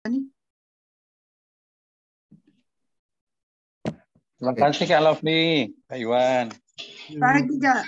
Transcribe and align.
Terima 0.00 0.32
kasih 4.56 4.88
Kak 4.88 5.04
Lovely, 5.04 5.76
Pak 5.84 6.00
Iwan. 6.00 6.48
Pagi 7.20 7.54
Kak. 7.60 7.84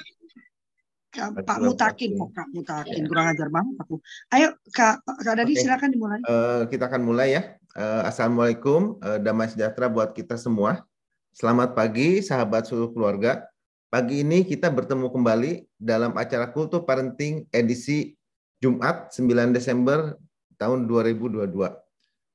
Kak 1.13 1.45
Pak 1.45 1.59
Mutakin 1.65 2.17
kok 2.17 2.33
Kak 2.37 2.49
Mutakin 2.53 3.09
kurang 3.09 3.33
ajar 3.33 3.49
banget 3.49 3.77
aku. 3.81 3.97
Ayo 4.29 4.53
Kak 4.69 5.01
Kak 5.01 5.35
Dadi 5.41 5.57
Oke. 5.57 5.65
silakan 5.65 5.97
dimulai. 5.97 6.21
Eh, 6.21 6.69
kita 6.69 6.93
akan 6.93 7.01
mulai 7.01 7.33
ya. 7.33 7.57
Eh, 7.57 8.03
Assalamualaikum, 8.05 9.01
eh, 9.01 9.17
damai 9.25 9.49
sejahtera 9.49 9.89
buat 9.89 10.13
kita 10.13 10.37
semua. 10.37 10.85
Selamat 11.33 11.73
pagi, 11.73 12.21
sahabat 12.21 12.69
seluruh 12.69 12.93
keluarga. 12.93 13.49
Pagi 13.89 14.21
ini 14.21 14.45
kita 14.45 14.69
bertemu 14.69 15.09
kembali 15.09 15.65
dalam 15.81 16.13
acara 16.21 16.53
Kultur 16.53 16.85
Parenting 16.85 17.49
edisi 17.49 18.13
Jumat 18.61 19.09
9 19.09 19.57
Desember 19.57 20.21
tahun 20.61 20.85
2022. 20.85 21.73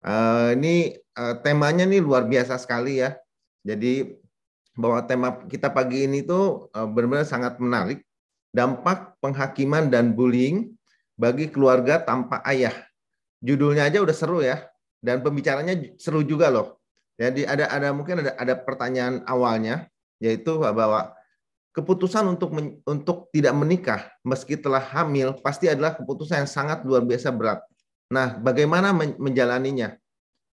Eh, 0.05 0.50
ini 0.57 0.93
eh, 0.98 1.36
temanya 1.41 1.88
nih 1.90 2.02
luar 2.03 2.30
biasa 2.30 2.59
sekali 2.62 3.02
ya. 3.02 3.17
Jadi 3.66 4.13
bahwa 4.77 5.02
tema 5.09 5.30
kita 5.49 5.73
pagi 5.73 6.05
ini 6.05 6.22
tuh 6.22 6.70
eh, 6.73 6.88
benar-benar 6.88 7.26
sangat 7.26 7.58
menarik. 7.58 8.02
Dampak 8.53 9.20
penghakiman 9.22 9.91
dan 9.91 10.13
bullying 10.17 10.73
bagi 11.17 11.49
keluarga 11.49 12.02
tanpa 12.02 12.41
ayah. 12.45 12.73
Judulnya 13.41 13.86
aja 13.86 14.02
udah 14.02 14.16
seru 14.16 14.41
ya 14.41 14.66
dan 15.02 15.22
pembicaranya 15.22 15.77
seru 16.02 16.25
juga 16.25 16.50
loh. 16.50 16.81
Jadi 17.17 17.45
ada 17.45 17.70
ada 17.70 17.89
mungkin 17.94 18.22
ada 18.22 18.34
ada 18.38 18.53
pertanyaan 18.58 19.25
awalnya 19.25 19.89
yaitu 20.22 20.58
bahwa 20.58 21.14
keputusan 21.73 22.25
untuk 22.25 22.50
men- 22.53 22.81
untuk 22.86 23.30
tidak 23.30 23.53
menikah 23.53 24.02
meski 24.25 24.58
telah 24.58 24.81
hamil 24.81 25.38
pasti 25.45 25.70
adalah 25.70 25.94
keputusan 25.94 26.45
yang 26.45 26.50
sangat 26.50 26.81
luar 26.86 27.05
biasa 27.05 27.30
berat. 27.30 27.61
Nah, 28.07 28.39
bagaimana 28.39 28.95
men- 28.95 29.20
menjalaninya? 29.20 29.95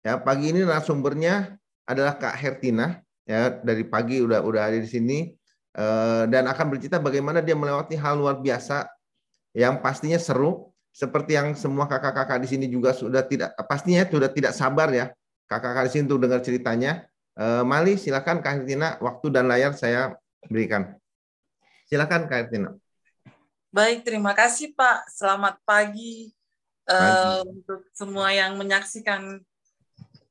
Ya, 0.02 0.18
pagi 0.18 0.50
ini 0.50 0.66
narasumbernya 0.66 1.60
adalah 1.86 2.18
Kak 2.18 2.36
Hertina 2.40 3.04
ya 3.28 3.54
dari 3.62 3.86
pagi 3.86 4.18
udah 4.18 4.42
udah 4.42 4.62
ada 4.74 4.80
di 4.82 4.90
sini 4.90 5.30
eh, 5.78 6.24
dan 6.26 6.50
akan 6.50 6.74
bercerita 6.74 6.98
bagaimana 6.98 7.38
dia 7.44 7.54
melewati 7.54 7.94
hal 7.94 8.18
luar 8.18 8.42
biasa 8.42 8.90
yang 9.54 9.78
pastinya 9.78 10.18
seru 10.18 10.74
seperti 10.90 11.38
yang 11.38 11.54
semua 11.54 11.86
kakak-kakak 11.86 12.42
di 12.42 12.48
sini 12.50 12.66
juga 12.66 12.98
sudah 12.98 13.22
tidak 13.24 13.54
pastinya 13.70 14.04
sudah 14.10 14.30
tidak 14.34 14.58
sabar 14.58 14.90
ya 14.90 15.14
kakak-kakak 15.52 15.84
di 15.88 15.92
sini 15.92 16.04
untuk 16.08 16.22
dengar 16.24 16.40
ceritanya. 16.40 16.92
Eh, 17.36 17.64
Mali 17.68 18.00
silakan 18.00 18.40
Kak 18.40 18.64
Hertina 18.64 18.96
waktu 19.04 19.28
dan 19.32 19.52
layar 19.52 19.76
saya 19.76 20.16
berikan. 20.48 20.96
Silakan 21.92 22.32
Kak 22.32 22.48
Hertina. 22.48 22.72
Baik, 23.72 24.04
terima 24.04 24.36
kasih 24.36 24.76
Pak. 24.76 25.08
Selamat 25.12 25.56
pagi, 25.64 26.32
eh, 26.92 27.40
untuk 27.48 27.88
semua 27.96 28.36
yang 28.36 28.60
menyaksikan 28.60 29.40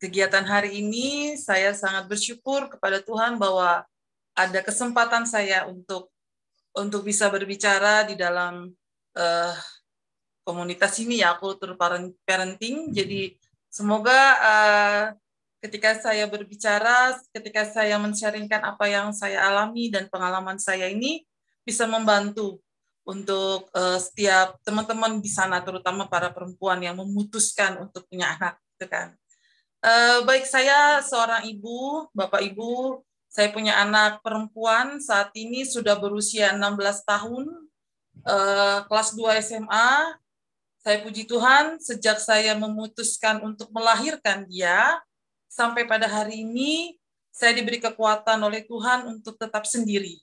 kegiatan 0.01 0.45
hari 0.45 0.81
ini. 0.81 1.37
Saya 1.41 1.73
sangat 1.73 2.09
bersyukur 2.09 2.69
kepada 2.73 3.01
Tuhan 3.01 3.37
bahwa 3.37 3.85
ada 4.37 4.61
kesempatan 4.65 5.29
saya 5.29 5.69
untuk 5.69 6.09
untuk 6.71 7.03
bisa 7.03 7.27
berbicara 7.29 8.07
di 8.07 8.15
dalam 8.15 8.71
eh, 9.17 9.55
komunitas 10.47 10.97
ini 11.03 11.21
ya 11.21 11.37
kultur 11.37 11.77
paren- 11.77 12.17
parenting. 12.25 12.95
Jadi 12.95 13.37
semoga 13.69 14.21
eh, 14.41 15.05
ketika 15.61 15.93
saya 16.01 16.25
berbicara, 16.25 17.21
ketika 17.37 17.69
saya 17.69 18.01
men-sharingkan 18.01 18.65
apa 18.65 18.89
yang 18.89 19.13
saya 19.13 19.45
alami 19.45 19.93
dan 19.93 20.09
pengalaman 20.09 20.57
saya 20.57 20.89
ini 20.89 21.25
bisa 21.61 21.85
membantu 21.85 22.59
untuk 23.05 23.69
eh, 23.73 23.99
setiap 23.99 24.61
teman-teman 24.63 25.19
di 25.19 25.31
sana, 25.31 25.61
terutama 25.65 26.07
para 26.07 26.31
perempuan 26.31 26.79
yang 26.83 26.99
memutuskan 27.01 27.81
untuk 27.81 28.07
punya 28.07 28.37
anak, 28.37 28.61
gitu 28.77 28.87
kan. 28.91 29.17
Eh, 29.81 30.19
baik 30.29 30.45
saya 30.45 31.01
seorang 31.01 31.49
ibu, 31.49 32.05
bapak 32.13 32.45
ibu, 32.45 33.01
saya 33.31 33.49
punya 33.49 33.81
anak 33.81 34.21
perempuan 34.21 35.01
saat 35.01 35.33
ini 35.39 35.65
sudah 35.65 35.97
berusia 35.97 36.53
16 36.53 37.01
tahun, 37.09 37.49
eh, 38.27 38.79
kelas 38.85 39.17
2 39.17 39.41
SMA. 39.41 40.21
Saya 40.81 41.05
puji 41.05 41.29
Tuhan 41.29 41.77
sejak 41.81 42.21
saya 42.21 42.57
memutuskan 42.57 43.41
untuk 43.45 43.69
melahirkan 43.73 44.49
dia 44.49 45.01
sampai 45.49 45.85
pada 45.85 46.09
hari 46.09 46.41
ini 46.41 46.97
saya 47.31 47.57
diberi 47.57 47.81
kekuatan 47.81 48.41
oleh 48.41 48.65
Tuhan 48.65 49.09
untuk 49.09 49.37
tetap 49.37 49.65
sendiri. 49.65 50.21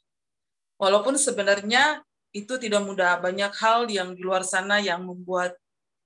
Walaupun 0.78 1.18
sebenarnya 1.18 2.06
itu 2.38 2.54
tidak 2.62 2.82
mudah. 2.86 3.18
Banyak 3.18 3.52
hal 3.58 3.90
yang 3.90 4.14
di 4.14 4.22
luar 4.22 4.46
sana 4.46 4.78
yang 4.78 5.02
membuat 5.02 5.58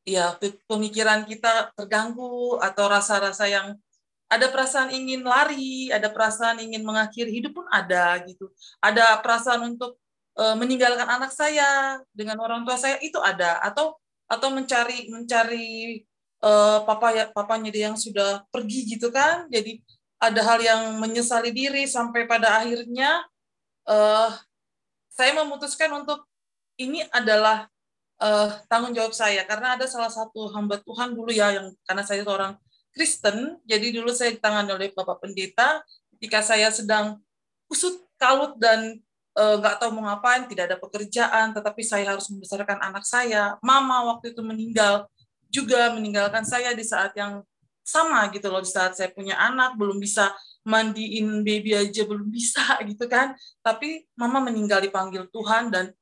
ya 0.08 0.34
pe- 0.40 0.58
pemikiran 0.66 1.28
kita 1.28 1.76
terganggu 1.78 2.58
atau 2.58 2.86
rasa-rasa 2.90 3.46
yang 3.52 3.78
ada 4.32 4.48
perasaan 4.48 4.96
ingin 4.96 5.28
lari, 5.28 5.92
ada 5.92 6.08
perasaan 6.08 6.64
ingin 6.64 6.88
mengakhiri 6.88 7.30
hidup 7.36 7.52
pun 7.60 7.68
ada 7.68 8.16
gitu. 8.24 8.48
Ada 8.80 9.20
perasaan 9.20 9.76
untuk 9.76 10.00
eh, 10.40 10.56
meninggalkan 10.56 11.04
anak 11.06 11.36
saya 11.36 12.00
dengan 12.16 12.40
orang 12.40 12.64
tua 12.64 12.80
saya 12.80 12.96
itu 13.04 13.20
ada 13.20 13.60
atau 13.60 14.00
atau 14.32 14.48
mencari 14.48 15.12
mencari 15.12 16.00
eh, 16.40 16.80
papa 16.88 17.08
ya 17.12 17.28
papanya 17.28 17.70
dia 17.76 17.92
yang 17.92 18.00
sudah 18.00 18.48
pergi 18.50 18.96
gitu 18.96 19.12
kan. 19.12 19.52
Jadi 19.52 19.84
ada 20.22 20.42
hal 20.48 20.60
yang 20.64 20.82
menyesali 21.02 21.52
diri 21.52 21.84
sampai 21.90 22.24
pada 22.30 22.64
akhirnya 22.64 23.26
eh 23.90 24.32
saya 25.12 25.36
memutuskan 25.36 25.92
untuk 25.92 26.24
ini 26.80 27.04
adalah 27.12 27.68
eh, 28.18 28.50
tanggung 28.72 28.96
jawab 28.96 29.12
saya. 29.12 29.44
Karena 29.44 29.76
ada 29.76 29.86
salah 29.86 30.10
satu 30.10 30.50
hamba 30.56 30.80
Tuhan 30.80 31.14
dulu 31.14 31.30
ya 31.30 31.52
yang 31.52 31.68
karena 31.84 32.04
saya 32.08 32.24
seorang 32.24 32.56
Kristen 32.92 33.60
jadi 33.64 33.88
dulu 33.96 34.12
saya 34.12 34.36
ditangani 34.36 34.72
oleh 34.72 34.88
Bapak 34.96 35.20
Pendeta. 35.20 35.84
Ketika 36.18 36.40
saya 36.44 36.72
sedang 36.72 37.20
kusut 37.68 38.02
kalut 38.16 38.56
dan 38.58 38.98
eh, 39.36 39.56
nggak 39.60 39.84
tahu 39.84 39.92
mau 40.00 40.08
ngapain 40.08 40.48
tidak 40.48 40.72
ada 40.72 40.78
pekerjaan 40.80 41.52
tetapi 41.52 41.82
saya 41.84 42.16
harus 42.16 42.32
membesarkan 42.32 42.80
anak 42.80 43.04
saya. 43.04 43.60
Mama 43.60 44.16
waktu 44.16 44.32
itu 44.32 44.42
meninggal 44.42 45.12
juga 45.52 45.92
meninggalkan 45.92 46.48
saya 46.48 46.72
di 46.72 46.88
saat 46.88 47.12
yang 47.20 47.44
sama 47.84 48.24
gitu 48.32 48.48
loh 48.48 48.64
di 48.64 48.72
saat 48.72 48.96
saya 48.96 49.12
punya 49.12 49.36
anak 49.36 49.76
belum 49.76 50.00
bisa 50.00 50.32
mandiin 50.62 51.42
baby 51.42 51.74
aja 51.74 52.06
belum 52.06 52.30
bisa 52.30 52.62
gitu 52.90 53.06
kan. 53.10 53.34
Tapi 53.62 54.06
mama 54.18 54.42
meninggal 54.42 54.82
dipanggil 54.82 55.28
Tuhan 55.30 55.74
dan 55.74 55.94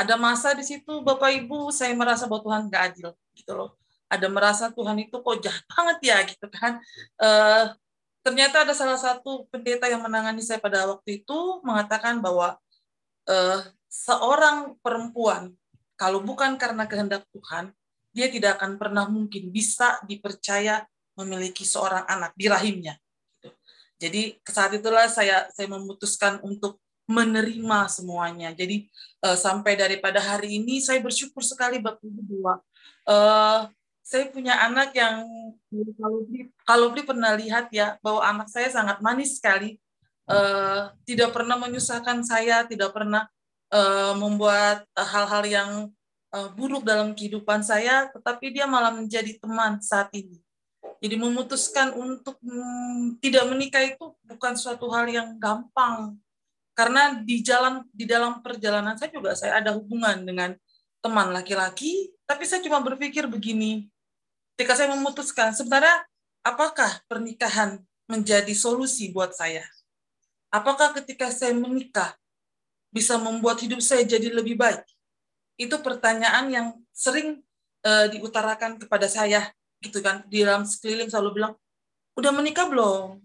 ada 0.00 0.16
masa 0.16 0.56
di 0.56 0.64
situ 0.64 1.04
Bapak 1.04 1.28
Ibu 1.44 1.68
saya 1.68 1.92
merasa 1.92 2.24
bahwa 2.24 2.40
Tuhan 2.40 2.62
nggak 2.72 2.82
adil 2.92 3.08
gitu 3.36 3.52
loh. 3.52 3.76
Ada 4.10 4.26
merasa 4.26 4.72
Tuhan 4.72 4.96
itu 4.98 5.16
kok 5.20 5.36
jahat 5.44 5.64
banget 5.68 5.98
ya 6.02 6.16
gitu 6.24 6.46
kan. 6.48 6.80
Eh, 7.20 7.64
ternyata 8.24 8.64
ada 8.64 8.72
salah 8.72 8.96
satu 8.96 9.46
pendeta 9.52 9.86
yang 9.86 10.00
menangani 10.00 10.40
saya 10.40 10.58
pada 10.58 10.88
waktu 10.88 11.22
itu 11.22 11.38
mengatakan 11.62 12.18
bahwa 12.24 12.56
eh, 13.28 13.60
seorang 13.92 14.80
perempuan 14.80 15.52
kalau 16.00 16.24
bukan 16.24 16.56
karena 16.56 16.88
kehendak 16.88 17.28
Tuhan 17.28 17.76
dia 18.10 18.26
tidak 18.32 18.58
akan 18.58 18.80
pernah 18.80 19.06
mungkin 19.06 19.52
bisa 19.54 20.00
dipercaya 20.08 20.82
memiliki 21.14 21.62
seorang 21.62 22.08
anak 22.08 22.32
di 22.34 22.48
rahimnya. 22.48 22.96
Jadi 24.00 24.40
saat 24.48 24.72
itulah 24.74 25.06
saya 25.12 25.46
saya 25.52 25.68
memutuskan 25.68 26.40
untuk 26.40 26.80
menerima 27.10 27.90
semuanya. 27.92 28.50
Jadi 28.56 28.88
eh, 29.22 29.36
sampai 29.36 29.76
daripada 29.76 30.18
hari 30.18 30.56
ini 30.62 30.80
saya 30.80 30.98
bersyukur 31.04 31.44
sekali 31.44 31.78
Bapak 31.82 32.00
Ibu 32.00 32.20
bahwa 32.24 32.54
eh, 33.06 33.60
saya 34.00 34.24
punya 34.32 34.58
anak 34.64 34.90
yang 34.96 35.22
kalau 36.00 36.26
Bri, 36.26 36.50
kalau 36.66 36.86
Bri 36.90 37.02
pernah 37.06 37.36
lihat 37.36 37.68
ya 37.70 38.00
bahwa 38.02 38.24
anak 38.24 38.48
saya 38.50 38.66
sangat 38.72 38.98
manis 39.04 39.38
sekali, 39.38 39.78
Eh, 40.30 40.82
tidak 41.10 41.34
pernah 41.34 41.58
menyusahkan 41.58 42.22
saya, 42.22 42.62
tidak 42.62 42.94
pernah 42.94 43.26
eh, 43.74 44.14
membuat 44.14 44.86
hal-hal 44.94 45.44
yang 45.50 45.70
eh, 46.30 46.48
buruk 46.54 46.86
dalam 46.86 47.18
kehidupan 47.18 47.66
saya, 47.66 48.06
tetapi 48.14 48.54
dia 48.54 48.70
malah 48.70 48.94
menjadi 48.94 49.34
teman 49.42 49.82
saat 49.82 50.06
ini. 50.14 50.38
Jadi 51.00 51.16
memutuskan 51.16 51.96
untuk 51.96 52.36
hmm, 52.44 53.16
tidak 53.24 53.48
menikah 53.48 53.80
itu 53.80 54.12
bukan 54.20 54.52
suatu 54.52 54.92
hal 54.92 55.08
yang 55.08 55.40
gampang. 55.40 56.20
Karena 56.76 57.16
di 57.16 57.40
jalan 57.40 57.88
di 57.88 58.04
dalam 58.04 58.44
perjalanan 58.44 59.00
saya 59.00 59.08
juga 59.08 59.32
saya 59.32 59.64
ada 59.64 59.72
hubungan 59.72 60.20
dengan 60.20 60.52
teman 61.00 61.32
laki-laki 61.32 62.12
tapi 62.28 62.44
saya 62.44 62.60
cuma 62.60 62.84
berpikir 62.84 63.24
begini. 63.26 63.88
Ketika 64.54 64.76
saya 64.76 64.92
memutuskan 64.92 65.56
sebenarnya 65.56 66.04
apakah 66.44 67.00
pernikahan 67.08 67.80
menjadi 68.04 68.52
solusi 68.52 69.08
buat 69.08 69.32
saya? 69.32 69.64
Apakah 70.52 70.92
ketika 71.00 71.32
saya 71.32 71.56
menikah 71.56 72.12
bisa 72.92 73.16
membuat 73.16 73.58
hidup 73.64 73.80
saya 73.80 74.04
jadi 74.04 74.28
lebih 74.28 74.60
baik? 74.60 74.84
Itu 75.56 75.80
pertanyaan 75.80 76.52
yang 76.52 76.66
sering 76.92 77.40
eh, 77.82 78.06
diutarakan 78.12 78.76
kepada 78.76 79.08
saya 79.08 79.48
gitu 79.80 80.04
kan 80.04 80.22
di 80.28 80.44
dalam 80.44 80.68
sekeliling 80.68 81.08
selalu 81.08 81.30
bilang 81.40 81.52
udah 82.16 82.30
menikah 82.36 82.68
belum 82.68 83.20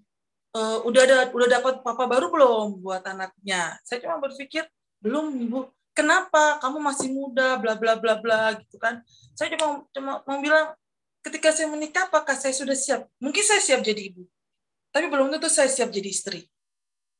Eh, 0.55 0.79
udah 0.87 1.01
ada 1.03 1.17
udah 1.35 1.47
dapat 1.51 1.83
papa 1.83 2.07
baru 2.07 2.31
belum 2.31 2.79
buat 2.79 3.03
anaknya 3.03 3.75
saya 3.83 3.99
cuma 3.99 4.23
berpikir 4.23 4.63
belum 5.03 5.27
ibu 5.35 5.67
kenapa 5.91 6.63
kamu 6.63 6.79
masih 6.79 7.11
muda 7.11 7.59
bla 7.59 7.75
bla 7.75 7.99
bla 7.99 8.15
bla 8.15 8.55
gitu 8.63 8.79
kan 8.79 9.03
saya 9.35 9.51
cuma 9.51 9.83
cuma 9.91 10.23
mau 10.23 10.39
bilang 10.39 10.71
ketika 11.27 11.51
saya 11.51 11.67
menikah 11.67 12.07
apakah 12.07 12.37
saya 12.39 12.53
sudah 12.53 12.77
siap? 12.77 13.03
Mungkin 13.17 13.41
saya 13.41 13.57
siap 13.57 13.81
jadi 13.81 14.13
ibu, 14.13 14.29
tapi 14.93 15.09
belum 15.09 15.33
tentu 15.33 15.49
saya 15.49 15.65
siap 15.65 15.89
jadi 15.89 16.07
istri. 16.07 16.45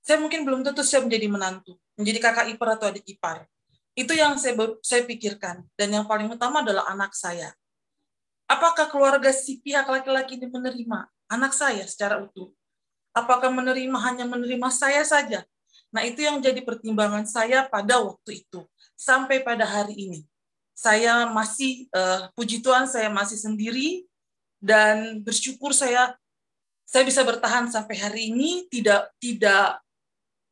Saya 0.06 0.22
mungkin 0.22 0.46
belum 0.46 0.62
tentu 0.62 0.86
siap 0.86 1.04
menjadi 1.10 1.26
menantu, 1.26 1.76
menjadi 1.98 2.20
kakak 2.22 2.54
ipar 2.54 2.78
atau 2.78 2.94
adik 2.94 3.04
ipar. 3.10 3.50
Itu 3.98 4.14
yang 4.14 4.38
saya 4.38 4.54
saya 4.86 5.04
pikirkan 5.10 5.66
dan 5.74 5.88
yang 5.90 6.06
paling 6.06 6.30
utama 6.30 6.62
adalah 6.62 6.86
anak 6.88 7.18
saya. 7.18 7.50
Apakah 8.46 8.90
keluarga 8.90 9.34
si 9.34 9.58
pihak 9.62 9.90
laki-laki 9.90 10.38
ini 10.38 10.48
menerima 10.50 11.10
anak 11.30 11.52
saya 11.54 11.84
secara 11.90 12.22
utuh? 12.22 12.54
Apakah 13.16 13.50
menerima 13.50 13.98
hanya 14.06 14.26
menerima 14.28 14.70
saya 14.70 15.02
saja? 15.02 15.42
Nah, 15.90 16.04
itu 16.04 16.22
yang 16.22 16.44
jadi 16.44 16.60
pertimbangan 16.62 17.24
saya 17.26 17.66
pada 17.66 18.04
waktu 18.04 18.44
itu 18.44 18.68
sampai 18.96 19.44
pada 19.44 19.68
hari 19.68 19.96
ini 19.96 20.20
saya 20.76 21.24
masih 21.32 21.88
uh, 21.96 22.28
puji 22.36 22.60
Tuhan 22.60 22.84
saya 22.84 23.08
masih 23.08 23.40
sendiri 23.40 24.04
dan 24.60 25.24
bersyukur 25.24 25.72
saya 25.72 26.20
saya 26.84 27.08
bisa 27.08 27.24
bertahan 27.24 27.72
sampai 27.72 27.96
hari 27.96 28.22
ini 28.32 28.68
tidak 28.68 29.08
tidak 29.24 29.80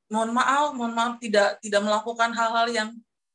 mohon 0.07 0.31
maaf 0.31 0.71
mohon 0.71 0.95
maaf 0.95 1.19
tidak 1.19 1.59
tidak 1.59 1.83
melakukan 1.83 2.31
hal-hal 2.31 2.67
yang 2.71 2.89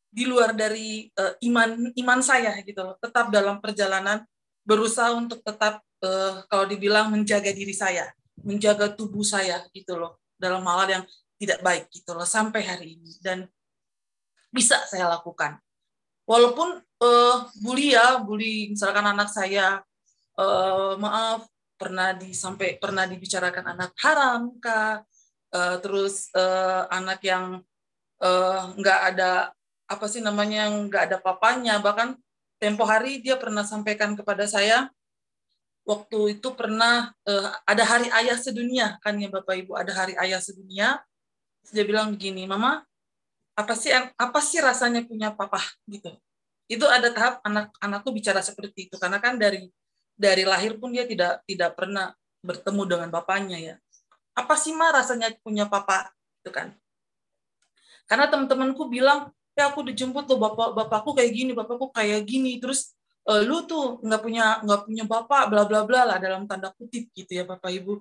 di 0.09 0.25
luar 0.25 0.57
dari 0.57 1.13
uh, 1.21 1.37
iman 1.45 1.93
iman 1.93 2.21
saya 2.25 2.57
gitu 2.65 2.81
loh 2.81 2.97
tetap 2.97 3.29
dalam 3.29 3.61
perjalanan 3.61 4.25
berusaha 4.69 5.17
untuk 5.17 5.41
tetap 5.41 5.81
uh, 6.05 6.45
kalau 6.53 6.69
dibilang 6.69 7.09
menjaga 7.09 7.49
diri 7.57 7.73
saya 7.73 8.13
menjaga 8.45 8.93
tubuh 8.95 9.27
saya 9.27 9.67
gitu 9.75 9.99
loh 9.99 10.23
dalam 10.39 10.63
hal 10.67 10.87
yang 10.87 11.05
tidak 11.39 11.63
baik 11.63 11.85
gitu 11.91 12.15
loh 12.15 12.27
sampai 12.27 12.63
hari 12.67 12.99
ini. 12.99 13.13
Dan 13.19 13.47
bisa 14.51 14.79
saya 14.87 15.11
lakukan. 15.11 15.59
Walaupun 16.29 16.83
uh, 17.01 17.37
bully 17.65 17.97
ya 17.97 18.21
bully 18.21 18.75
misalkan 18.77 19.07
anak 19.07 19.33
saya 19.33 19.81
uh, 20.37 20.93
maaf 21.01 21.49
pernah 21.79 22.13
disampai 22.13 22.77
pernah 22.77 23.07
dibicarakan 23.09 23.73
anak 23.79 23.97
haram 24.03 24.53
kak 24.61 25.09
uh, 25.57 25.77
terus 25.81 26.29
uh, 26.37 26.85
anak 26.91 27.23
yang 27.25 27.63
nggak 28.77 29.01
uh, 29.01 29.09
ada 29.15 29.31
apa 29.89 30.05
sih 30.11 30.19
namanya 30.19 30.69
nggak 30.69 31.03
ada 31.07 31.17
papanya 31.23 31.79
bahkan 31.79 32.19
tempo 32.59 32.83
hari 32.85 33.23
dia 33.23 33.39
pernah 33.39 33.63
sampaikan 33.63 34.19
kepada 34.19 34.45
saya 34.45 34.91
waktu 35.89 36.37
itu 36.37 36.53
pernah 36.53 37.15
uh, 37.25 37.49
ada 37.65 37.85
hari 37.89 38.13
ayah 38.13 38.37
sedunia 38.37 39.01
kan 39.01 39.17
ya 39.17 39.33
bapak 39.33 39.65
ibu 39.65 39.73
ada 39.79 39.95
hari 39.95 40.15
ayah 40.21 40.43
sedunia. 40.43 41.01
Dia 41.69 41.85
bilang 41.85 42.17
begini 42.17 42.49
mama 42.49 42.85
apa 43.59 43.75
sih 43.75 43.91
apa 43.95 44.39
sih 44.39 44.63
rasanya 44.63 45.03
punya 45.03 45.35
papa? 45.35 45.59
Gitu. 45.89 46.15
Itu 46.69 46.85
ada 46.87 47.11
tahap 47.11 47.41
anak-anakku 47.43 48.13
bicara 48.15 48.45
seperti 48.45 48.87
itu 48.87 48.95
karena 49.01 49.19
kan 49.19 49.41
dari 49.41 49.67
dari 50.15 50.47
lahir 50.47 50.77
pun 50.79 50.95
dia 50.95 51.09
tidak 51.09 51.43
tidak 51.49 51.75
pernah 51.75 52.15
bertemu 52.45 52.83
dengan 52.87 53.09
bapaknya 53.11 53.59
ya. 53.59 53.75
Apa 54.39 54.55
sih 54.55 54.71
mah 54.71 54.95
rasanya 54.95 55.35
punya 55.43 55.67
papa? 55.67 56.15
Itu 56.45 56.55
kan. 56.55 56.77
Karena 58.07 58.31
teman-temanku 58.31 58.87
bilang 58.87 59.35
ya 59.59 59.75
aku 59.75 59.83
dijemput 59.91 60.31
tuh 60.31 60.39
bapak 60.39 60.79
bapakku 60.79 61.19
kayak 61.19 61.35
gini 61.35 61.51
bapakku 61.51 61.91
kayak 61.91 62.23
gini. 62.23 62.63
Terus 62.63 62.95
e, 63.27 63.33
lu 63.43 63.67
tuh 63.67 63.99
nggak 64.07 64.21
punya 64.23 64.63
nggak 64.63 64.81
punya 64.87 65.05
bapak 65.05 65.43
bla 65.51 65.67
bla 65.67 65.83
bla 65.83 66.07
lah 66.15 66.17
dalam 66.23 66.47
tanda 66.47 66.71
kutip 66.79 67.11
gitu 67.11 67.33
ya 67.35 67.43
bapak 67.43 67.75
ibu. 67.75 67.99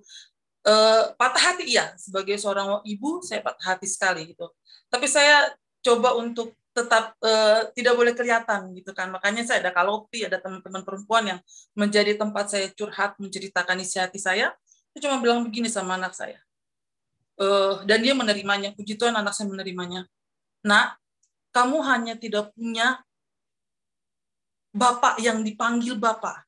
E, 0.61 0.73
patah 1.17 1.43
hati 1.51 1.65
iya 1.73 1.97
sebagai 1.97 2.37
seorang 2.37 2.85
ibu 2.85 3.25
saya 3.25 3.41
patah 3.41 3.73
hati 3.73 3.89
sekali 3.89 4.29
gitu. 4.37 4.45
Tapi 4.93 5.09
saya 5.09 5.57
coba 5.81 6.13
untuk 6.13 6.53
tetap 6.77 7.17
uh, 7.25 7.73
tidak 7.73 7.97
boleh 7.97 8.13
kelihatan 8.13 8.69
gitu 8.77 8.93
kan. 8.93 9.09
Makanya 9.09 9.41
saya 9.41 9.65
ada 9.65 9.73
kalopi 9.73 10.29
ada 10.29 10.37
teman-teman 10.37 10.85
perempuan 10.85 11.23
yang 11.25 11.39
menjadi 11.73 12.13
tempat 12.13 12.53
saya 12.53 12.69
curhat 12.69 13.17
menceritakan 13.17 13.81
isi 13.81 13.97
hati 13.97 14.21
saya. 14.21 14.53
Saya 14.93 15.01
cuma 15.09 15.17
bilang 15.17 15.41
begini 15.41 15.73
sama 15.73 15.97
anak 15.97 16.13
saya. 16.13 16.37
Uh, 17.37 17.81
dan 17.89 18.01
dia 18.01 18.13
menerimanya 18.13 18.77
puji 18.77 18.93
Tuhan 18.93 19.17
anak 19.17 19.33
saya 19.33 19.49
menerimanya. 19.49 20.05
Nak 20.61 21.01
kamu 21.51 21.77
hanya 21.83 22.13
tidak 22.19 22.51
punya 22.53 23.01
bapak 24.77 25.17
yang 25.17 25.41
dipanggil 25.41 25.97
bapak. 25.97 26.45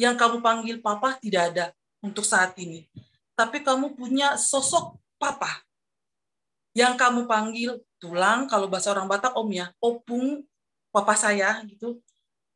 Yang 0.00 0.14
kamu 0.16 0.36
panggil 0.40 0.76
papa 0.80 1.20
tidak 1.20 1.54
ada 1.54 1.66
untuk 2.00 2.24
saat 2.24 2.56
ini. 2.56 2.88
Tapi 3.36 3.60
kamu 3.62 3.94
punya 3.94 4.34
sosok 4.34 4.96
papa. 5.20 5.62
Yang 6.72 6.94
kamu 6.96 7.20
panggil 7.28 7.78
tulang 8.00 8.48
kalau 8.48 8.66
bahasa 8.66 8.90
orang 8.90 9.06
Batak 9.06 9.36
om 9.36 9.48
ya 9.52 9.70
opung 9.78 10.42
papa 10.90 11.14
saya 11.14 11.60
gitu. 11.68 12.00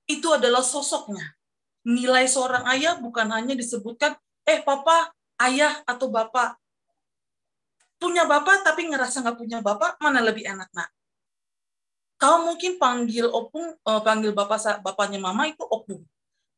Itu 0.09 0.33
adalah 0.33 0.65
sosoknya. 0.65 1.37
Nilai 1.85 2.25
seorang 2.25 2.65
ayah 2.73 2.97
bukan 2.97 3.29
hanya 3.29 3.53
disebutkan 3.53 4.17
eh 4.49 4.65
papa 4.65 5.13
ayah 5.45 5.85
atau 5.85 6.09
bapak. 6.09 6.57
Punya 8.01 8.25
bapak 8.25 8.65
tapi 8.65 8.89
ngerasa 8.89 9.21
nggak 9.21 9.37
punya 9.37 9.59
bapak 9.61 10.01
mana 10.01 10.25
lebih 10.25 10.49
enak 10.49 10.73
nak 10.73 10.89
kau 12.25 12.49
mungkin 12.49 12.81
panggil 12.81 13.29
opung 13.29 13.77
uh, 13.85 14.01
panggil 14.01 14.33
bapak 14.33 14.81
bapaknya 14.81 15.21
mama 15.21 15.45
itu 15.45 15.61
opung 15.69 16.01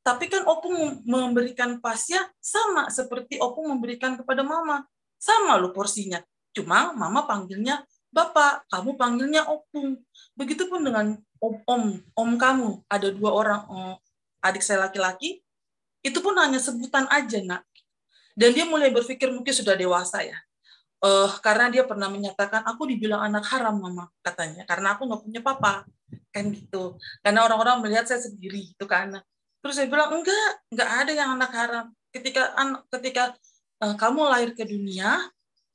tapi 0.06 0.30
kan 0.30 0.46
opung 0.46 1.02
memberikan 1.02 1.82
pasnya 1.82 2.22
sama 2.38 2.86
seperti 2.94 3.42
opung 3.42 3.74
memberikan 3.74 4.14
kepada 4.14 4.46
mama 4.46 4.86
sama 5.18 5.58
lo 5.58 5.74
porsinya 5.74 6.22
Cuma 6.56 6.96
mama 6.96 7.28
panggilnya 7.28 7.84
bapak, 8.08 8.64
kamu 8.72 8.96
panggilnya 8.96 9.44
opung. 9.44 10.00
Begitupun 10.32 10.80
dengan 10.80 11.20
om, 11.36 11.60
om, 11.68 11.82
om 12.16 12.30
kamu. 12.40 12.80
Ada 12.88 13.12
dua 13.12 13.30
orang 13.36 13.60
om, 13.68 13.92
adik 14.40 14.64
saya 14.64 14.88
laki-laki, 14.88 15.44
itu 16.00 16.18
pun 16.24 16.32
hanya 16.40 16.56
sebutan 16.56 17.04
aja 17.12 17.44
nak. 17.44 17.68
Dan 18.32 18.56
dia 18.56 18.64
mulai 18.64 18.88
berpikir 18.88 19.28
mungkin 19.28 19.52
sudah 19.52 19.76
dewasa 19.76 20.24
ya. 20.24 20.40
Uh, 20.96 21.28
karena 21.44 21.68
dia 21.68 21.84
pernah 21.84 22.08
menyatakan 22.08 22.64
aku 22.64 22.88
dibilang 22.88 23.20
anak 23.20 23.44
haram 23.52 23.76
mama 23.76 24.08
katanya. 24.24 24.64
Karena 24.64 24.96
aku 24.96 25.04
nggak 25.04 25.22
punya 25.22 25.40
papa 25.44 25.84
kan 26.32 26.44
gitu. 26.52 26.96
Karena 27.20 27.44
orang-orang 27.44 27.84
melihat 27.84 28.08
saya 28.08 28.24
sendiri 28.24 28.72
itu 28.72 28.84
kan. 28.88 29.20
Terus 29.60 29.74
saya 29.76 29.88
bilang 29.88 30.12
enggak 30.16 30.48
enggak 30.72 30.90
ada 31.04 31.12
yang 31.12 31.30
anak 31.36 31.52
haram. 31.52 31.86
Ketika 32.10 32.56
ketika 32.96 33.36
uh, 33.84 33.94
kamu 33.94 34.20
lahir 34.28 34.50
ke 34.56 34.64
dunia 34.64 35.20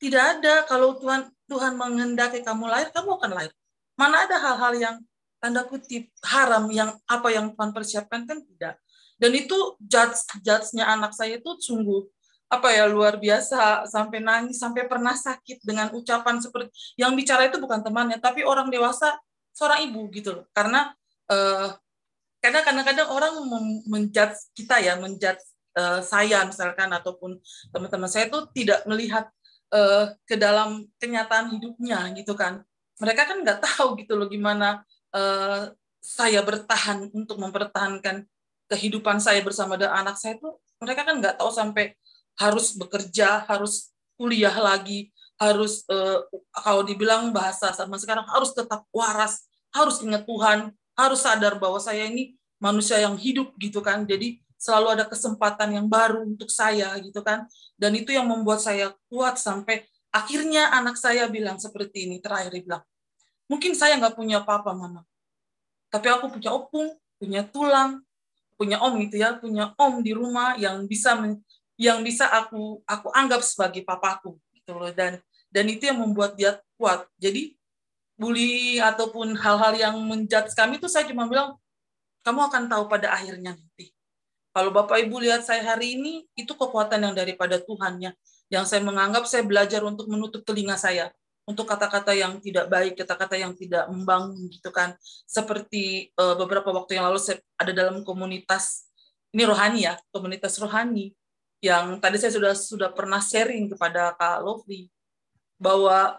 tidak 0.01 0.23
ada. 0.38 0.65
Kalau 0.65 0.97
Tuhan 0.97 1.29
Tuhan 1.45 1.77
menghendaki 1.77 2.41
kamu 2.41 2.65
lahir, 2.65 2.89
kamu 2.89 3.21
akan 3.21 3.31
lahir. 3.38 3.53
Mana 3.94 4.25
ada 4.25 4.41
hal-hal 4.41 4.73
yang 4.73 4.95
tanda 5.38 5.62
kutip 5.69 6.09
haram 6.25 6.65
yang 6.73 6.97
apa 7.06 7.29
yang 7.29 7.53
Tuhan 7.53 7.69
persiapkan 7.69 8.25
kan 8.25 8.41
tidak. 8.41 8.81
Dan 9.21 9.38
itu 9.38 9.77
judge 9.77 10.18
judge-nya 10.41 10.89
anak 10.89 11.13
saya 11.13 11.38
itu 11.38 11.53
sungguh 11.62 12.09
apa 12.51 12.68
ya 12.75 12.83
luar 12.83 13.15
biasa 13.15 13.87
sampai 13.87 14.19
nangis 14.19 14.59
sampai 14.59 14.83
pernah 14.83 15.16
sakit 15.16 15.64
dengan 15.64 15.87
ucapan 15.95 16.44
seperti 16.44 16.68
yang 16.99 17.16
bicara 17.16 17.47
itu 17.47 17.56
bukan 17.64 17.80
temannya 17.80 18.19
tapi 18.19 18.44
orang 18.44 18.68
dewasa 18.68 19.16
seorang 19.56 19.87
ibu 19.87 20.11
gitu 20.11 20.35
loh. 20.35 20.45
Karena 20.52 20.92
uh, 21.31 21.71
karena 22.44 22.59
kadang-kadang 22.66 23.07
orang 23.07 23.33
menjudge 23.87 24.52
kita 24.52 24.83
ya 24.83 24.97
menjudge 24.99 25.40
uh, 25.80 26.04
saya 26.04 26.44
misalkan 26.44 26.92
ataupun 26.92 27.40
teman-teman 27.71 28.09
saya 28.11 28.28
itu 28.28 28.40
tidak 28.52 28.83
melihat 28.83 29.31
uh, 29.71 30.11
ke 30.28 30.35
dalam 30.35 30.90
kenyataan 30.99 31.56
hidupnya 31.56 32.11
gitu 32.19 32.35
kan. 32.35 32.68
Mereka 32.99 33.31
kan 33.31 33.37
nggak 33.47 33.64
tahu 33.64 33.95
gitu 34.02 34.19
loh 34.19 34.28
gimana 34.28 34.83
uh, 35.16 35.71
saya 36.02 36.42
bertahan 36.42 37.14
untuk 37.14 37.37
mempertahankan 37.37 38.26
kehidupan 38.68 39.21
saya 39.21 39.40
bersama 39.45 39.78
dengan 39.78 40.02
anak 40.04 40.18
saya 40.18 40.35
itu 40.35 40.49
mereka 40.81 41.06
kan 41.06 41.21
nggak 41.21 41.37
tahu 41.37 41.54
sampai 41.54 41.94
harus 42.42 42.74
bekerja 42.74 43.45
harus 43.45 43.94
kuliah 44.18 44.54
lagi 44.57 45.14
harus 45.38 45.86
uh, 45.90 46.26
kalau 46.66 46.81
dibilang 46.81 47.30
bahasa 47.30 47.69
sama 47.74 48.02
sekarang 48.02 48.26
harus 48.26 48.54
tetap 48.57 48.86
waras 48.90 49.45
harus 49.69 50.02
ingat 50.02 50.26
Tuhan 50.26 50.74
harus 50.98 51.21
sadar 51.21 51.62
bahwa 51.62 51.78
saya 51.78 52.10
ini 52.10 52.38
manusia 52.62 53.02
yang 53.02 53.18
hidup 53.18 53.57
gitu 53.57 53.81
kan. 53.81 54.06
Jadi 54.06 54.38
selalu 54.54 55.02
ada 55.02 55.06
kesempatan 55.10 55.74
yang 55.74 55.88
baru 55.90 56.21
untuk 56.21 56.54
saya 56.54 56.94
gitu 57.02 57.26
kan. 57.26 57.50
Dan 57.74 57.98
itu 57.98 58.14
yang 58.14 58.30
membuat 58.30 58.62
saya 58.62 58.94
kuat 59.10 59.42
sampai 59.42 59.81
akhirnya 60.12 60.69
anak 60.76 61.00
saya 61.00 61.26
bilang 61.31 61.57
seperti 61.57 62.06
ini 62.06 62.19
terakhir 62.19 62.52
dia 62.52 62.64
bilang 62.68 62.83
mungkin 63.48 63.71
saya 63.71 63.95
nggak 63.95 64.16
punya 64.19 64.44
papa 64.44 64.76
mama 64.76 65.07
tapi 65.88 66.12
aku 66.12 66.36
punya 66.36 66.52
opung 66.52 66.92
punya 67.16 67.48
tulang 67.48 68.04
punya 68.60 68.78
om 68.83 69.00
gitu 69.07 69.16
ya 69.24 69.40
punya 69.40 69.71
om 69.80 70.04
di 70.04 70.12
rumah 70.12 70.60
yang 70.60 70.83
bisa 70.83 71.16
yang 71.81 72.06
bisa 72.06 72.30
aku 72.30 72.85
aku 72.85 73.09
anggap 73.18 73.42
sebagai 73.42 73.81
papaku 73.81 74.38
gitu 74.54 74.78
loh 74.78 74.94
dan 74.94 75.18
dan 75.50 75.66
itu 75.66 75.90
yang 75.90 75.97
membuat 75.97 76.38
dia 76.38 76.61
kuat 76.78 77.09
jadi 77.18 77.57
bully 78.14 78.78
ataupun 78.78 79.33
hal-hal 79.33 79.73
yang 79.73 79.97
menjudge 79.97 80.54
kami 80.54 80.78
itu 80.78 80.85
saya 80.85 81.09
cuma 81.09 81.26
bilang 81.26 81.57
kamu 82.21 82.54
akan 82.54 82.69
tahu 82.69 82.83
pada 82.85 83.18
akhirnya 83.18 83.57
nanti 83.57 83.90
kalau 84.52 84.69
Bapak 84.76 85.00
Ibu 85.07 85.23
lihat 85.23 85.47
saya 85.47 85.64
hari 85.64 85.95
ini, 85.95 86.28
itu 86.35 86.52
kekuatan 86.52 87.00
yang 87.00 87.16
daripada 87.16 87.56
Tuhan 87.56 88.04
ya. 88.04 88.11
Yang 88.52 88.66
saya 88.68 88.81
menganggap 88.83 89.23
saya 89.23 89.47
belajar 89.47 89.80
untuk 89.88 90.11
menutup 90.11 90.44
telinga 90.44 90.76
saya. 90.76 91.07
Untuk 91.47 91.64
kata-kata 91.64 92.11
yang 92.11 92.35
tidak 92.44 92.68
baik, 92.68 93.00
kata-kata 93.00 93.40
yang 93.40 93.56
tidak 93.56 93.88
membangun 93.88 94.52
gitu 94.52 94.68
kan. 94.76 94.92
Seperti 95.23 96.11
uh, 96.19 96.35
beberapa 96.35 96.68
waktu 96.76 97.00
yang 97.00 97.07
lalu 97.07 97.23
saya 97.23 97.40
ada 97.56 97.71
dalam 97.71 98.04
komunitas 98.04 98.92
ini 99.31 99.47
rohani 99.47 99.88
ya, 99.88 99.95
komunitas 100.11 100.59
rohani 100.59 101.16
yang 101.61 102.01
tadi 102.01 102.18
saya 102.18 102.33
sudah 102.33 102.53
sudah 102.57 102.89
pernah 102.89 103.21
sharing 103.21 103.69
kepada 103.69 104.18
Kak 104.18 104.41
Lovely 104.41 104.89
bahwa 105.61 106.18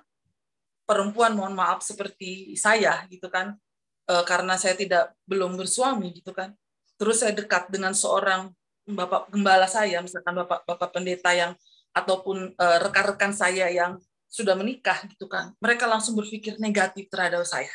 perempuan 0.86 1.34
mohon 1.34 1.58
maaf 1.58 1.82
seperti 1.82 2.54
saya 2.54 3.02
gitu 3.10 3.26
kan 3.26 3.58
uh, 4.06 4.22
karena 4.22 4.54
saya 4.54 4.78
tidak 4.78 5.18
belum 5.26 5.58
bersuami 5.58 6.14
gitu 6.14 6.30
kan. 6.30 6.54
Terus 6.94 7.26
saya 7.26 7.34
dekat 7.34 7.66
dengan 7.74 7.90
seorang 7.90 8.54
bapak 8.86 9.34
gembala 9.34 9.66
saya 9.66 9.98
misalkan 9.98 10.38
bapak 10.38 10.62
bapak 10.62 10.90
pendeta 10.94 11.34
yang 11.34 11.58
ataupun 11.90 12.54
uh, 12.56 12.78
rekan-rekan 12.86 13.34
saya 13.34 13.66
yang 13.66 13.98
sudah 14.30 14.54
menikah 14.54 15.02
gitu 15.10 15.26
kan. 15.26 15.52
Mereka 15.58 15.90
langsung 15.90 16.14
berpikir 16.14 16.56
negatif 16.62 17.10
terhadap 17.10 17.42
saya. 17.44 17.74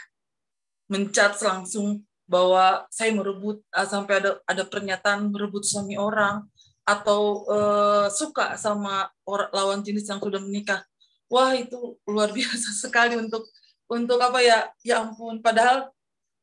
Mencat 0.88 1.36
langsung 1.44 2.08
bahwa 2.24 2.88
saya 2.88 3.12
merebut 3.12 3.60
uh, 3.76 3.88
sampai 3.88 4.24
ada 4.24 4.40
ada 4.48 4.64
pernyataan 4.64 5.32
merebut 5.32 5.68
suami 5.68 6.00
orang 6.00 6.48
atau 6.88 7.44
uh, 7.52 8.08
suka 8.08 8.56
sama 8.56 9.12
orang 9.28 9.52
lawan 9.52 9.80
jenis 9.84 10.08
yang 10.08 10.24
sudah 10.24 10.40
menikah. 10.40 10.88
Wah 11.28 11.52
itu 11.52 12.00
luar 12.08 12.32
biasa 12.38 12.72
sekali 12.72 13.20
untuk 13.20 13.44
untuk 13.92 14.16
apa 14.24 14.40
ya? 14.40 14.72
Ya 14.88 15.04
ampun 15.04 15.44
padahal 15.44 15.92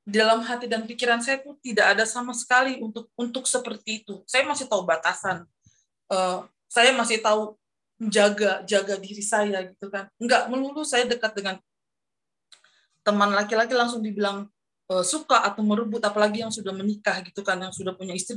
dalam 0.04 0.44
hati 0.44 0.68
dan 0.68 0.84
pikiran 0.84 1.24
saya 1.24 1.40
tuh 1.40 1.56
tidak 1.64 1.96
ada 1.96 2.04
sama 2.04 2.36
sekali 2.36 2.76
untuk 2.84 3.08
untuk 3.16 3.48
seperti 3.48 4.04
itu. 4.04 4.20
Saya 4.28 4.44
masih 4.44 4.68
tahu 4.68 4.84
batasan. 4.84 5.48
Uh, 6.12 6.44
saya 6.68 6.92
masih 6.92 7.24
tahu 7.24 7.56
jaga 8.12 8.60
jaga 8.68 9.00
diri 9.00 9.24
saya 9.24 9.64
gitu 9.64 9.88
kan. 9.88 10.12
Nggak 10.20 10.52
melulu 10.52 10.84
saya 10.84 11.08
dekat 11.08 11.32
dengan 11.32 11.56
teman 13.00 13.32
laki-laki 13.32 13.72
langsung 13.72 14.04
dibilang 14.04 14.44
uh, 14.92 15.04
suka 15.04 15.40
atau 15.40 15.64
merebut 15.64 16.04
apalagi 16.04 16.44
yang 16.44 16.52
sudah 16.52 16.72
menikah 16.76 17.20
gitu 17.24 17.40
kan 17.40 17.56
yang 17.60 17.72
sudah 17.72 17.96
punya 17.96 18.12
istri 18.12 18.36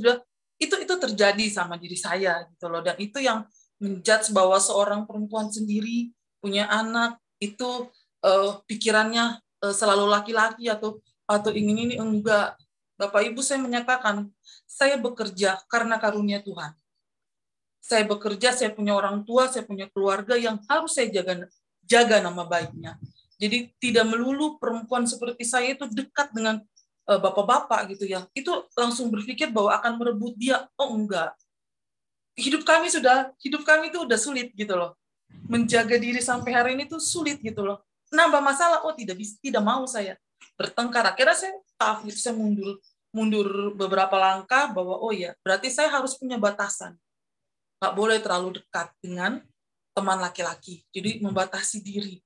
itu 0.58 0.74
itu 0.74 0.94
terjadi 0.98 1.46
sama 1.50 1.78
diri 1.78 1.94
saya 1.94 2.46
gitu 2.50 2.66
loh 2.66 2.82
dan 2.82 2.98
itu 2.98 3.22
yang 3.22 3.46
menjudge 3.78 4.34
bahwa 4.34 4.58
seorang 4.58 5.06
perempuan 5.06 5.48
sendiri 5.48 6.10
punya 6.42 6.66
anak 6.66 7.18
itu 7.38 7.86
uh, 8.26 8.58
pikirannya 8.66 9.38
uh, 9.62 9.74
selalu 9.74 10.10
laki-laki 10.10 10.66
atau 10.66 10.98
atau 11.28 11.50
ingin 11.52 11.90
ini 11.90 11.94
enggak. 12.00 12.58
Bapak 12.98 13.30
Ibu 13.30 13.38
saya 13.44 13.62
menyatakan, 13.62 14.26
saya 14.66 14.98
bekerja 14.98 15.62
karena 15.70 16.02
karunia 16.02 16.42
Tuhan. 16.42 16.74
Saya 17.78 18.02
bekerja, 18.02 18.50
saya 18.50 18.74
punya 18.74 18.98
orang 18.98 19.22
tua, 19.22 19.46
saya 19.46 19.62
punya 19.62 19.86
keluarga 19.94 20.34
yang 20.34 20.58
harus 20.66 20.98
saya 20.98 21.06
jaga 21.06 21.46
jaga 21.86 22.18
nama 22.18 22.42
baiknya. 22.42 22.98
Jadi 23.38 23.70
tidak 23.78 24.02
melulu 24.10 24.58
perempuan 24.58 25.06
seperti 25.06 25.46
saya 25.46 25.78
itu 25.78 25.86
dekat 25.86 26.34
dengan 26.34 26.58
bapak-bapak 27.16 27.96
gitu 27.96 28.04
ya. 28.04 28.28
Itu 28.36 28.68
langsung 28.76 29.08
berpikir 29.08 29.48
bahwa 29.48 29.72
akan 29.80 29.96
merebut 29.96 30.36
dia. 30.36 30.68
Oh 30.76 30.92
enggak. 30.92 31.32
Hidup 32.36 32.68
kami 32.68 32.92
sudah 32.92 33.32
hidup 33.40 33.64
kami 33.64 33.88
itu 33.88 34.04
udah 34.04 34.18
sulit 34.20 34.52
gitu 34.52 34.76
loh. 34.76 34.92
Menjaga 35.48 35.96
diri 35.96 36.20
sampai 36.20 36.52
hari 36.52 36.70
ini 36.76 36.84
tuh 36.84 37.00
sulit 37.00 37.40
gitu 37.40 37.64
loh. 37.64 37.80
Nambah 38.12 38.40
masalah, 38.40 38.84
oh 38.88 38.92
tidak 38.96 39.20
bisa, 39.20 39.36
tidak 39.40 39.64
mau 39.64 39.84
saya 39.84 40.16
bertengkar 40.58 41.14
akhirnya 41.14 41.38
saya 41.38 41.54
tough 41.78 42.02
gitu 42.10 42.18
saya 42.18 42.34
mundur 42.34 42.82
mundur 43.14 43.48
beberapa 43.78 44.18
langkah 44.18 44.74
bahwa 44.74 44.98
oh 44.98 45.14
ya 45.14 45.32
berarti 45.40 45.70
saya 45.70 45.86
harus 45.90 46.18
punya 46.18 46.34
batasan 46.34 46.98
nggak 47.78 47.94
boleh 47.94 48.18
terlalu 48.18 48.58
dekat 48.58 48.90
dengan 48.98 49.38
teman 49.94 50.18
laki-laki 50.18 50.82
jadi 50.90 51.22
membatasi 51.22 51.78
diri 51.78 52.18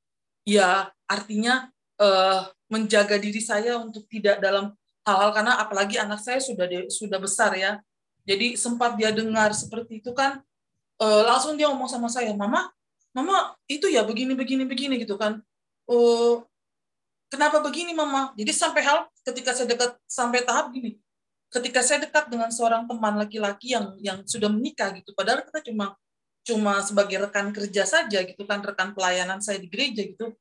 ya 0.49 0.89
artinya 1.05 1.69
uh, 2.01 2.49
menjaga 2.71 3.19
diri 3.21 3.43
saya 3.43 3.77
untuk 3.77 4.09
tidak 4.09 4.41
dalam 4.41 4.73
hal-hal 5.03 5.31
karena 5.35 5.53
apalagi 5.59 5.99
anak 5.99 6.23
saya 6.23 6.39
sudah 6.39 6.65
de, 6.71 6.89
sudah 6.89 7.19
besar 7.19 7.53
ya. 7.59 7.83
Jadi 8.23 8.55
sempat 8.55 8.95
dia 8.95 9.11
dengar 9.11 9.51
seperti 9.51 9.99
itu 9.99 10.15
kan 10.15 10.39
uh, 11.03 11.23
langsung 11.27 11.59
dia 11.59 11.67
ngomong 11.67 11.91
sama 11.91 12.07
saya 12.07 12.31
mama 12.39 12.71
mama 13.13 13.53
itu 13.67 13.91
ya 13.91 14.07
begini 14.07 14.33
begini 14.39 14.65
begini 14.65 14.95
gitu 15.03 15.19
kan. 15.19 15.43
Oh 15.91 16.47
kenapa 17.29 17.59
begini 17.59 17.93
mama? 17.93 18.31
Jadi 18.39 18.53
sampai 18.55 18.83
hal 18.87 19.11
ketika 19.27 19.51
saya 19.53 19.69
dekat 19.75 19.91
sampai 20.07 20.47
tahap 20.47 20.71
gini 20.71 21.03
ketika 21.53 21.85
saya 21.85 22.09
dekat 22.09 22.33
dengan 22.33 22.49
seorang 22.49 22.89
teman 22.89 23.21
laki-laki 23.21 23.77
yang 23.77 23.93
yang 24.01 24.19
sudah 24.25 24.49
menikah 24.49 24.89
gitu 24.97 25.13
padahal 25.13 25.45
kita 25.45 25.61
cuma 25.69 25.93
cuma 26.43 26.81
sebagai 26.81 27.29
rekan 27.29 27.53
kerja 27.53 27.85
saja 27.85 28.25
gitu 28.25 28.43
kan 28.49 28.65
rekan 28.65 28.97
pelayanan 28.97 29.39
saya 29.45 29.61
di 29.61 29.69
gereja 29.69 30.03
gitu 30.03 30.33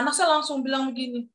anak 0.00 0.16
saya 0.16 0.32
langsung 0.40 0.64
bilang 0.64 0.88
begini 0.88 1.28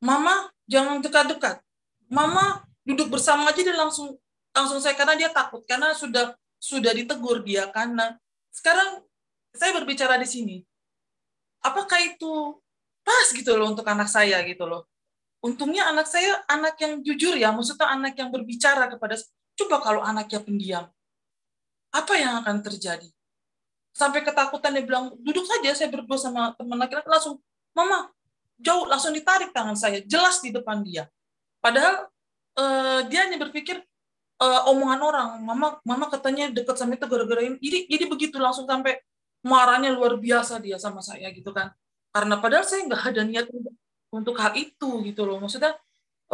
mama 0.00 0.48
jangan 0.64 1.04
dekat-dekat 1.04 1.60
mama 2.08 2.64
duduk 2.82 3.12
bersama 3.12 3.52
aja 3.52 3.60
dia 3.60 3.76
langsung 3.76 4.16
langsung 4.56 4.80
saya 4.80 4.96
karena 4.96 5.14
dia 5.14 5.30
takut 5.30 5.62
karena 5.68 5.92
sudah 5.92 6.32
sudah 6.58 6.90
ditegur 6.96 7.44
dia 7.44 7.68
karena 7.70 8.16
sekarang 8.50 9.04
saya 9.52 9.76
berbicara 9.76 10.16
di 10.16 10.26
sini 10.26 10.56
apakah 11.62 11.98
itu 12.02 12.56
pas 13.08 13.28
gitu 13.32 13.56
loh 13.56 13.72
untuk 13.72 13.88
anak 13.88 14.12
saya 14.12 14.44
gitu 14.44 14.68
loh. 14.68 14.84
Untungnya 15.40 15.88
anak 15.88 16.04
saya 16.10 16.44
anak 16.50 16.76
yang 16.82 17.00
jujur 17.00 17.32
ya, 17.38 17.54
maksudnya 17.54 17.88
anak 17.88 18.18
yang 18.18 18.28
berbicara 18.28 18.90
kepada 18.92 19.16
coba 19.56 19.76
kalau 19.80 20.02
anaknya 20.04 20.44
pendiam. 20.44 20.84
Apa 21.94 22.20
yang 22.20 22.42
akan 22.44 22.60
terjadi? 22.60 23.08
Sampai 23.96 24.22
ketakutan 24.22 24.76
dia 24.76 24.84
bilang, 24.84 25.14
duduk 25.24 25.46
saja 25.48 25.72
saya 25.72 25.88
berdua 25.88 26.18
sama 26.20 26.52
teman 26.58 26.76
laki-laki 26.76 27.08
langsung, 27.08 27.40
"Mama, 27.72 28.12
jauh 28.60 28.86
langsung 28.86 29.12
ditarik 29.16 29.50
tangan 29.52 29.74
saya, 29.74 30.04
jelas 30.04 30.40
di 30.44 30.54
depan 30.54 30.80
dia." 30.84 31.08
Padahal 31.58 32.06
uh, 32.56 33.00
dia 33.08 33.26
hanya 33.26 33.36
berpikir 33.40 33.82
uh, 34.40 34.70
omongan 34.70 35.00
orang, 35.02 35.28
"Mama, 35.42 35.82
mama 35.82 36.06
katanya 36.08 36.52
dekat 36.52 36.78
sama 36.78 36.94
itu 36.94 37.06
gara-gara 37.08 37.42
ini." 37.42 37.56
Jadi 37.58 37.78
jadi 37.90 38.04
begitu 38.06 38.36
langsung 38.38 38.64
sampai 38.64 39.00
marahnya 39.44 39.94
luar 39.94 40.18
biasa 40.18 40.58
dia 40.58 40.76
sama 40.80 40.98
saya 40.98 41.30
gitu 41.30 41.54
kan 41.54 41.70
karena 42.10 42.34
padahal 42.40 42.64
saya 42.66 42.86
nggak 42.88 43.02
ada 43.14 43.22
niat 43.22 43.46
untuk, 43.52 43.74
untuk 44.10 44.36
hal 44.40 44.52
itu 44.58 44.90
gitu 45.06 45.22
loh 45.22 45.38
maksudnya 45.38 45.76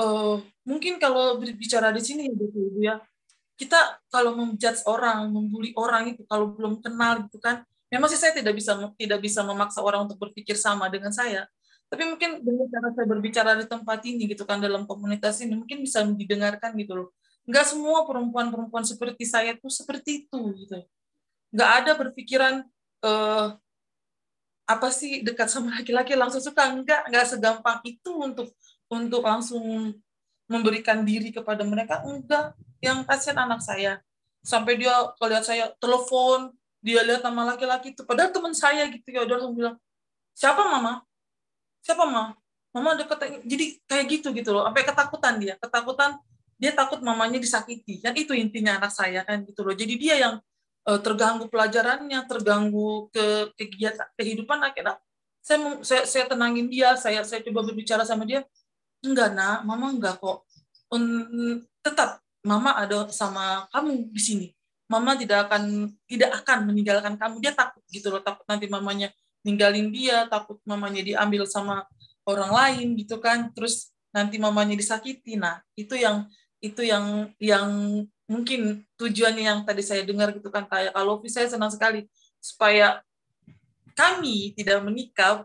uh, 0.00 0.40
mungkin 0.64 0.96
kalau 0.96 1.36
berbicara 1.36 1.92
di 1.92 2.00
sini 2.00 2.32
gitu 2.32 2.80
ya 2.80 3.02
kita 3.54 4.02
kalau 4.10 4.34
menjudge 4.34 4.82
orang 4.88 5.30
membuli 5.30 5.70
orang 5.76 6.16
itu 6.16 6.22
kalau 6.26 6.50
belum 6.50 6.80
kenal 6.80 7.28
gitu 7.28 7.38
kan 7.38 7.62
memang 7.94 8.10
sih 8.10 8.18
saya 8.18 8.34
tidak 8.34 8.58
bisa 8.58 8.74
tidak 8.98 9.22
bisa 9.22 9.46
memaksa 9.46 9.78
orang 9.78 10.10
untuk 10.10 10.18
berpikir 10.18 10.58
sama 10.58 10.90
dengan 10.90 11.14
saya. 11.14 11.46
Tapi 11.86 12.10
mungkin 12.10 12.42
dengan 12.42 12.66
cara 12.66 12.88
saya 12.90 13.06
berbicara 13.06 13.50
di 13.54 13.70
tempat 13.70 14.02
ini 14.02 14.26
gitu 14.26 14.42
kan 14.42 14.58
dalam 14.58 14.82
komunitas 14.82 15.38
ini 15.46 15.54
mungkin 15.54 15.78
bisa 15.78 16.02
didengarkan 16.02 16.74
gitu 16.74 16.98
loh. 16.98 17.08
Nggak 17.46 17.70
semua 17.70 18.02
perempuan-perempuan 18.02 18.82
seperti 18.82 19.22
saya 19.22 19.54
tuh 19.54 19.70
seperti 19.70 20.26
itu 20.26 20.40
gitu. 20.58 20.82
Nggak 21.54 21.70
ada 21.70 21.92
berpikiran 21.94 22.54
uh, 23.06 23.54
apa 24.64 24.88
sih 24.88 25.20
dekat 25.22 25.52
sama 25.52 25.78
laki-laki 25.78 26.18
langsung 26.18 26.42
suka. 26.42 26.66
Enggak 26.72 27.06
enggak 27.06 27.30
segampang 27.30 27.78
itu 27.86 28.10
untuk 28.10 28.50
untuk 28.90 29.22
langsung 29.22 29.94
memberikan 30.50 31.06
diri 31.06 31.30
kepada 31.30 31.62
mereka. 31.62 32.02
Enggak 32.02 32.58
yang 32.82 33.06
kasihan 33.06 33.46
anak 33.46 33.62
saya. 33.62 34.02
Sampai 34.42 34.76
dia 34.76 34.92
kalau 35.14 35.30
lihat 35.30 35.46
saya 35.46 35.70
telepon 35.78 36.52
dia 36.84 37.00
lihat 37.00 37.24
sama 37.24 37.48
laki-laki 37.48 37.96
itu. 37.96 38.04
Padahal 38.04 38.28
teman 38.28 38.52
saya 38.52 38.84
gitu 38.92 39.08
ya 39.08 39.24
udah 39.24 39.40
langsung 39.40 39.56
bilang 39.56 39.76
siapa 40.36 40.60
mama? 40.60 41.00
Siapa 41.80 42.04
mama 42.04 42.36
mama 42.74 42.98
deket 42.98 43.46
jadi 43.46 43.66
kayak 43.86 44.04
gitu 44.18 44.34
gitu 44.34 44.50
loh 44.50 44.66
sampai 44.66 44.82
ketakutan 44.82 45.34
dia. 45.38 45.54
Ketakutan 45.62 46.18
dia 46.58 46.74
takut 46.74 46.98
mamanya 46.98 47.38
disakiti. 47.38 48.02
Kan 48.02 48.18
itu 48.18 48.34
intinya 48.34 48.82
anak 48.82 48.90
saya 48.90 49.22
kan 49.22 49.46
gitu 49.46 49.62
loh. 49.62 49.74
Jadi 49.78 49.94
dia 49.94 50.14
yang 50.18 50.34
uh, 50.90 50.98
terganggu 50.98 51.46
pelajarannya, 51.46 52.18
terganggu 52.26 53.06
ke 53.14 53.54
kegiatan 53.54 54.10
kehidupan 54.18 54.58
akhirnya. 54.58 54.98
Saya, 55.44 55.78
saya 55.84 56.02
saya 56.08 56.24
tenangin 56.26 56.66
dia, 56.72 56.96
saya 56.98 57.20
saya 57.22 57.44
coba 57.44 57.68
berbicara 57.68 58.00
sama 58.02 58.24
dia, 58.24 58.48
enggak 59.04 59.36
nak, 59.36 59.60
mama 59.68 59.92
enggak 59.92 60.16
kok, 60.16 60.40
um, 60.88 61.60
tetap 61.84 62.16
mama 62.40 62.72
ada 62.72 63.12
sama 63.12 63.68
kamu 63.68 64.08
di 64.08 64.20
sini, 64.24 64.46
mama 64.90 65.16
tidak 65.16 65.48
akan 65.48 65.92
tidak 66.04 66.30
akan 66.44 66.68
meninggalkan 66.68 67.14
kamu, 67.16 67.40
dia 67.40 67.52
takut 67.56 67.82
gitu 67.88 68.12
loh, 68.12 68.20
takut 68.20 68.44
nanti 68.44 68.68
mamanya 68.68 69.08
ninggalin 69.44 69.88
dia, 69.92 70.28
takut 70.28 70.60
mamanya 70.64 71.00
diambil 71.00 71.44
sama 71.48 71.84
orang 72.24 72.50
lain 72.52 72.86
gitu 73.00 73.20
kan, 73.20 73.52
terus 73.52 73.92
nanti 74.12 74.36
mamanya 74.40 74.76
disakiti, 74.76 75.36
nah 75.36 75.60
itu 75.76 75.96
yang 75.96 76.28
itu 76.64 76.80
yang 76.80 77.28
yang 77.36 77.68
mungkin 78.24 78.88
tujuannya 78.96 79.44
yang 79.44 79.60
tadi 79.68 79.84
saya 79.84 80.00
dengar 80.00 80.32
gitu 80.32 80.48
kan 80.48 80.64
kayak 80.64 80.96
kalau 80.96 81.20
saya 81.28 81.44
senang 81.44 81.68
sekali 81.68 82.08
supaya 82.40 83.04
kami 83.92 84.56
tidak 84.56 84.80
menikah 84.80 85.44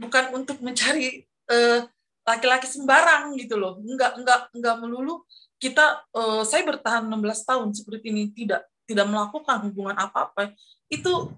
bukan 0.00 0.24
untuk 0.34 0.58
mencari 0.64 1.28
laki 1.46 1.92
laki-laki 2.24 2.66
sembarang 2.66 3.36
gitu 3.36 3.60
loh. 3.60 3.76
Enggak 3.84 4.16
enggak 4.16 4.40
enggak 4.56 4.76
melulu. 4.80 5.22
Kita 5.60 6.08
uh, 6.16 6.42
saya 6.42 6.64
bertahan 6.64 7.04
16 7.04 7.20
tahun 7.44 7.68
seperti 7.76 8.08
ini 8.08 8.32
tidak 8.32 8.64
tidak 8.84 9.06
melakukan 9.08 9.68
hubungan 9.68 9.96
apa-apa 9.96 10.52
itu 10.92 11.32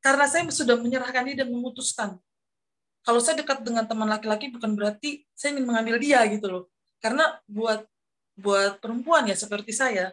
karena 0.00 0.26
saya 0.26 0.48
sudah 0.50 0.76
menyerahkan 0.78 1.26
diri 1.26 1.42
dan 1.44 1.48
memutuskan 1.50 2.18
kalau 3.00 3.20
saya 3.22 3.40
dekat 3.40 3.64
dengan 3.64 3.88
teman 3.88 4.08
laki-laki 4.10 4.52
bukan 4.52 4.76
berarti 4.76 5.24
saya 5.32 5.56
ingin 5.56 5.66
mengambil 5.66 5.96
dia 6.02 6.20
gitu 6.28 6.46
loh 6.50 6.64
karena 7.00 7.40
buat 7.48 7.86
buat 8.36 8.80
perempuan 8.80 9.28
ya 9.28 9.36
seperti 9.36 9.72
saya 9.72 10.12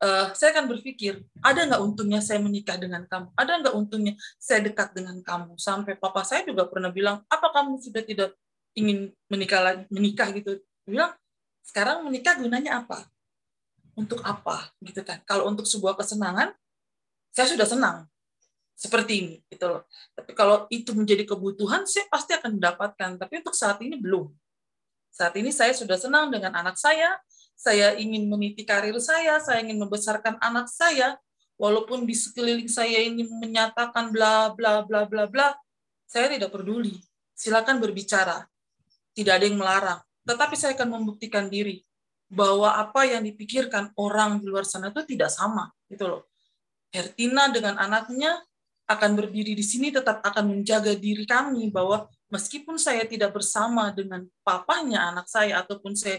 uh, 0.00 0.32
saya 0.32 0.50
akan 0.56 0.66
berpikir, 0.76 1.20
ada 1.44 1.60
nggak 1.68 1.82
untungnya 1.84 2.20
saya 2.24 2.40
menikah 2.40 2.80
dengan 2.80 3.04
kamu? 3.06 3.28
Ada 3.36 3.52
nggak 3.60 3.74
untungnya 3.76 4.14
saya 4.40 4.64
dekat 4.64 4.96
dengan 4.96 5.20
kamu? 5.20 5.60
Sampai 5.60 5.94
papa 6.00 6.24
saya 6.24 6.42
juga 6.48 6.66
pernah 6.66 6.88
bilang, 6.90 7.22
apa 7.28 7.52
kamu 7.52 7.78
sudah 7.78 8.02
tidak 8.02 8.34
ingin 8.74 9.12
menikah 9.28 9.84
menikah 9.92 10.28
gitu? 10.32 10.58
Bilang, 10.88 11.14
sekarang 11.62 12.02
menikah 12.02 12.40
gunanya 12.40 12.82
apa? 12.82 13.06
Untuk 14.00 14.24
apa? 14.24 14.72
Gitu 14.80 15.04
kan? 15.04 15.20
Kalau 15.28 15.52
untuk 15.52 15.68
sebuah 15.68 16.00
kesenangan, 16.00 16.56
saya 17.36 17.46
sudah 17.52 17.68
senang 17.68 17.96
seperti 18.80 19.12
ini 19.20 19.34
gitu 19.52 19.68
loh. 19.68 19.84
Tapi 20.16 20.32
kalau 20.32 20.64
itu 20.72 20.96
menjadi 20.96 21.28
kebutuhan, 21.28 21.84
saya 21.84 22.08
pasti 22.08 22.32
akan 22.32 22.56
mendapatkan. 22.56 23.20
Tapi 23.20 23.44
untuk 23.44 23.52
saat 23.52 23.76
ini 23.84 24.00
belum. 24.00 24.32
Saat 25.12 25.36
ini 25.36 25.52
saya 25.52 25.76
sudah 25.76 26.00
senang 26.00 26.32
dengan 26.32 26.56
anak 26.56 26.80
saya, 26.80 27.20
saya 27.52 27.92
ingin 28.00 28.24
meniti 28.24 28.64
karir 28.64 28.96
saya, 28.96 29.36
saya 29.44 29.60
ingin 29.60 29.76
membesarkan 29.84 30.40
anak 30.40 30.72
saya, 30.72 31.20
walaupun 31.60 32.08
di 32.08 32.16
sekeliling 32.16 32.72
saya 32.72 33.04
ini 33.04 33.28
menyatakan 33.28 34.08
bla 34.08 34.48
bla 34.56 34.80
bla 34.80 35.04
bla 35.04 35.28
bla, 35.28 35.52
saya 36.08 36.32
tidak 36.32 36.48
peduli. 36.48 36.96
Silakan 37.36 37.84
berbicara. 37.84 38.48
Tidak 39.12 39.28
ada 39.28 39.44
yang 39.44 39.60
melarang. 39.60 40.00
Tetapi 40.24 40.56
saya 40.56 40.72
akan 40.72 40.88
membuktikan 40.96 41.52
diri 41.52 41.84
bahwa 42.30 42.78
apa 42.78 43.10
yang 43.10 43.26
dipikirkan 43.26 43.90
orang 43.98 44.38
di 44.38 44.46
luar 44.46 44.62
sana 44.62 44.94
itu 44.94 45.02
tidak 45.02 45.34
sama, 45.34 45.66
gitu 45.90 46.06
loh. 46.06 46.22
Hertina 46.94 47.50
dengan 47.50 47.78
anaknya 47.78 48.38
akan 48.90 49.14
berdiri 49.14 49.54
di 49.54 49.62
sini 49.62 49.94
tetap 49.94 50.22
akan 50.22 50.50
menjaga 50.50 50.94
diri 50.98 51.22
kami 51.22 51.70
bahwa 51.70 52.10
meskipun 52.30 52.74
saya 52.78 53.06
tidak 53.06 53.34
bersama 53.34 53.94
dengan 53.94 54.26
papanya 54.42 55.14
anak 55.14 55.30
saya 55.30 55.62
ataupun 55.62 55.94
saya 55.94 56.18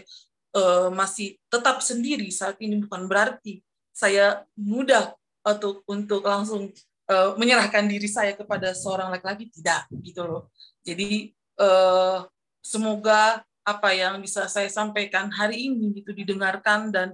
uh, 0.56 0.88
masih 0.88 1.36
tetap 1.52 1.84
sendiri 1.84 2.32
saat 2.32 2.56
ini 2.64 2.80
bukan 2.80 3.04
berarti 3.04 3.60
saya 3.92 4.48
mudah 4.56 5.12
untuk 5.44 5.84
untuk 5.84 6.24
langsung 6.24 6.72
uh, 7.12 7.36
menyerahkan 7.36 7.84
diri 7.84 8.08
saya 8.08 8.32
kepada 8.32 8.72
seorang 8.72 9.12
laki-laki 9.12 9.52
tidak 9.52 9.84
gitu 10.00 10.24
loh. 10.24 10.48
Jadi 10.80 11.28
uh, 11.60 12.24
semoga 12.64 13.44
apa 13.62 13.94
yang 13.94 14.18
bisa 14.18 14.50
saya 14.50 14.66
sampaikan 14.66 15.30
hari 15.30 15.70
ini 15.70 16.02
gitu 16.02 16.10
didengarkan 16.10 16.90
dan 16.90 17.08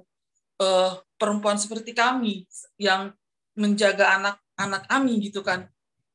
uh, 0.61 0.97
perempuan 1.21 1.61
seperti 1.61 1.93
kami 1.93 2.49
yang 2.81 3.13
menjaga 3.53 4.17
anak-anak 4.17 4.83
kami 4.89 5.13
gitu 5.29 5.45
kan 5.45 5.69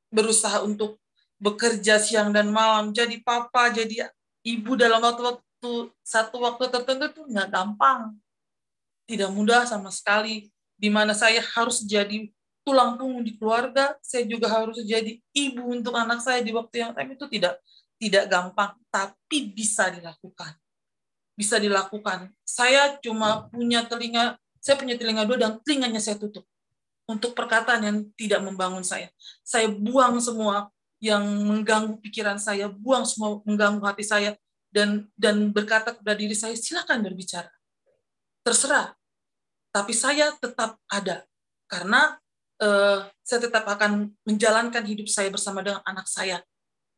berusaha 0.09 0.61
untuk 0.65 0.97
bekerja 1.37 1.99
siang 1.99 2.31
dan 2.31 2.49
malam 2.49 2.95
jadi 2.95 3.19
papa 3.21 3.69
jadi 3.69 4.09
ibu 4.43 4.75
dalam 4.75 4.99
waktu 4.99 5.23
waktu 5.23 5.43
satu 6.03 6.43
waktu 6.43 6.67
tertentu 6.67 7.05
itu 7.07 7.21
nggak 7.31 7.47
gampang, 7.47 8.19
tidak 9.07 9.31
mudah 9.31 9.63
sama 9.63 9.87
sekali. 9.89 10.51
Di 10.75 10.91
mana 10.91 11.15
saya 11.15 11.39
harus 11.39 11.79
jadi 11.79 12.27
tulang 12.67 12.99
punggung 12.99 13.23
di 13.23 13.39
keluarga, 13.39 13.95
saya 14.03 14.27
juga 14.27 14.51
harus 14.51 14.83
jadi 14.83 15.15
ibu 15.31 15.63
untuk 15.63 15.95
anak 15.95 16.19
saya 16.19 16.43
di 16.43 16.51
waktu 16.51 16.83
yang 16.83 16.91
time 16.91 17.15
itu 17.15 17.25
tidak 17.31 17.55
tidak 17.99 18.29
gampang, 18.29 18.77
tapi 18.89 19.53
bisa 19.53 19.89
dilakukan. 19.89 20.53
Bisa 21.33 21.57
dilakukan. 21.57 22.29
Saya 22.45 22.97
cuma 23.01 23.49
punya 23.49 23.85
telinga, 23.89 24.37
saya 24.61 24.75
punya 24.77 24.95
telinga 24.95 25.25
dua 25.25 25.37
dan 25.37 25.51
telinganya 25.65 25.99
saya 25.99 26.17
tutup 26.19 26.45
untuk 27.09 27.33
perkataan 27.33 27.81
yang 27.83 27.97
tidak 28.15 28.41
membangun 28.45 28.85
saya. 28.85 29.09
Saya 29.41 29.67
buang 29.67 30.21
semua 30.21 30.69
yang 31.03 31.23
mengganggu 31.23 31.99
pikiran 31.99 32.39
saya, 32.39 32.71
buang 32.71 33.03
semua 33.03 33.43
mengganggu 33.43 33.83
hati 33.83 34.05
saya, 34.07 34.31
dan 34.73 35.05
dan 35.13 35.53
berkata 35.53 35.93
kepada 35.93 36.17
diri 36.17 36.33
saya 36.33 36.57
silakan 36.57 37.05
berbicara 37.05 37.47
terserah 38.41 38.97
tapi 39.69 39.93
saya 39.93 40.33
tetap 40.41 40.81
ada 40.89 41.21
karena 41.69 42.17
uh, 42.57 43.05
saya 43.21 43.39
tetap 43.45 43.69
akan 43.69 44.09
menjalankan 44.25 44.83
hidup 44.83 45.05
saya 45.05 45.29
bersama 45.29 45.61
dengan 45.61 45.85
anak 45.85 46.09
saya 46.09 46.41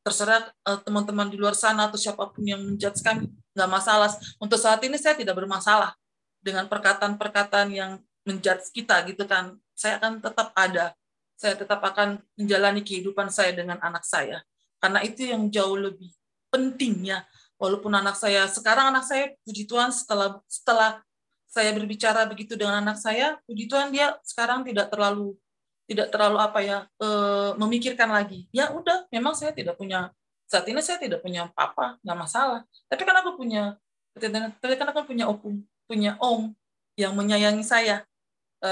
terserah 0.05 0.53
uh, 0.69 0.77
teman-teman 0.85 1.25
di 1.25 1.37
luar 1.41 1.57
sana 1.57 1.89
atau 1.89 1.97
siapa 1.97 2.29
pun 2.29 2.45
yang 2.45 2.61
menjudge 2.61 3.01
kami 3.01 3.25
nggak 3.57 3.71
masalah. 3.71 4.13
Untuk 4.37 4.61
saat 4.61 4.77
ini 4.85 5.01
saya 5.01 5.17
tidak 5.17 5.33
bermasalah 5.33 5.97
dengan 6.45 6.69
perkataan-perkataan 6.69 7.73
yang 7.73 7.97
menjudge 8.21 8.69
kita 8.69 9.01
gitu 9.09 9.25
kan. 9.25 9.57
Saya 9.73 9.97
akan 9.97 10.21
tetap 10.21 10.53
ada. 10.53 10.93
Saya 11.33 11.57
tetap 11.57 11.81
akan 11.81 12.21
menjalani 12.37 12.85
kehidupan 12.85 13.33
saya 13.33 13.57
dengan 13.57 13.81
anak 13.81 14.05
saya. 14.05 14.45
Karena 14.77 15.01
itu 15.01 15.25
yang 15.25 15.49
jauh 15.49 15.73
lebih 15.73 16.13
pentingnya. 16.53 17.25
Walaupun 17.57 17.89
anak 17.89 18.13
saya 18.13 18.45
sekarang 18.45 18.93
anak 18.93 19.09
saya 19.09 19.33
puji 19.41 19.65
Tuhan 19.65 19.89
setelah 19.89 20.37
setelah 20.45 21.01
saya 21.47 21.71
berbicara 21.71 22.27
begitu 22.27 22.59
dengan 22.59 22.83
anak 22.83 22.99
saya 22.99 23.39
puji 23.47 23.71
Tuhan 23.71 23.95
dia 23.95 24.11
sekarang 24.27 24.67
tidak 24.67 24.91
terlalu 24.91 25.39
tidak 25.85 26.09
terlalu 26.09 26.37
apa 26.41 26.59
ya 26.61 26.77
e, 26.97 27.07
memikirkan 27.61 28.09
lagi. 28.09 28.49
Ya 28.49 28.73
udah 28.73 29.05
memang 29.13 29.37
saya 29.37 29.53
tidak 29.53 29.77
punya 29.77 30.09
saat 30.45 30.65
ini 30.69 30.81
saya 30.81 31.01
tidak 31.01 31.21
punya 31.21 31.49
papa 31.53 31.97
nggak 32.01 32.17
masalah. 32.17 32.61
Tapi 32.89 33.01
kan 33.05 33.15
aku 33.21 33.37
punya 33.37 33.77
tapi 34.15 34.73
kan 34.79 34.87
aku 34.89 35.05
punya 35.05 35.27
opung 35.29 35.61
punya 35.85 36.17
om 36.17 36.53
yang 36.97 37.13
menyayangi 37.13 37.61
saya. 37.61 38.01
E, 38.61 38.69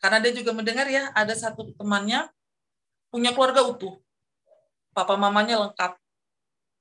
karena 0.00 0.18
dia 0.24 0.32
juga 0.32 0.56
mendengar 0.56 0.88
ya 0.88 1.12
ada 1.12 1.36
satu 1.36 1.76
temannya 1.76 2.28
punya 3.12 3.36
keluarga 3.36 3.60
utuh. 3.68 4.00
Papa 4.96 5.14
mamanya 5.20 5.60
lengkap. 5.68 6.00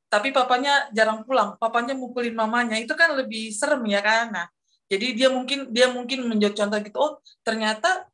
Tapi 0.09 0.33
papanya 0.33 0.89
jarang 0.95 1.21
pulang. 1.21 1.53
Papanya 1.61 1.93
mukulin 1.93 2.33
mamanya. 2.33 2.79
Itu 2.79 2.97
kan 2.97 3.13
lebih 3.13 3.53
serem 3.53 3.83
ya 3.85 4.01
kan? 4.01 4.31
Nah 4.31 4.47
jadi 4.89 5.13
dia 5.13 5.29
mungkin 5.29 5.69
dia 5.69 5.85
mungkin 5.93 6.25
menjadi 6.25 6.65
contoh 6.65 6.79
gitu. 6.81 6.97
Oh 6.97 7.13
ternyata 7.45 8.08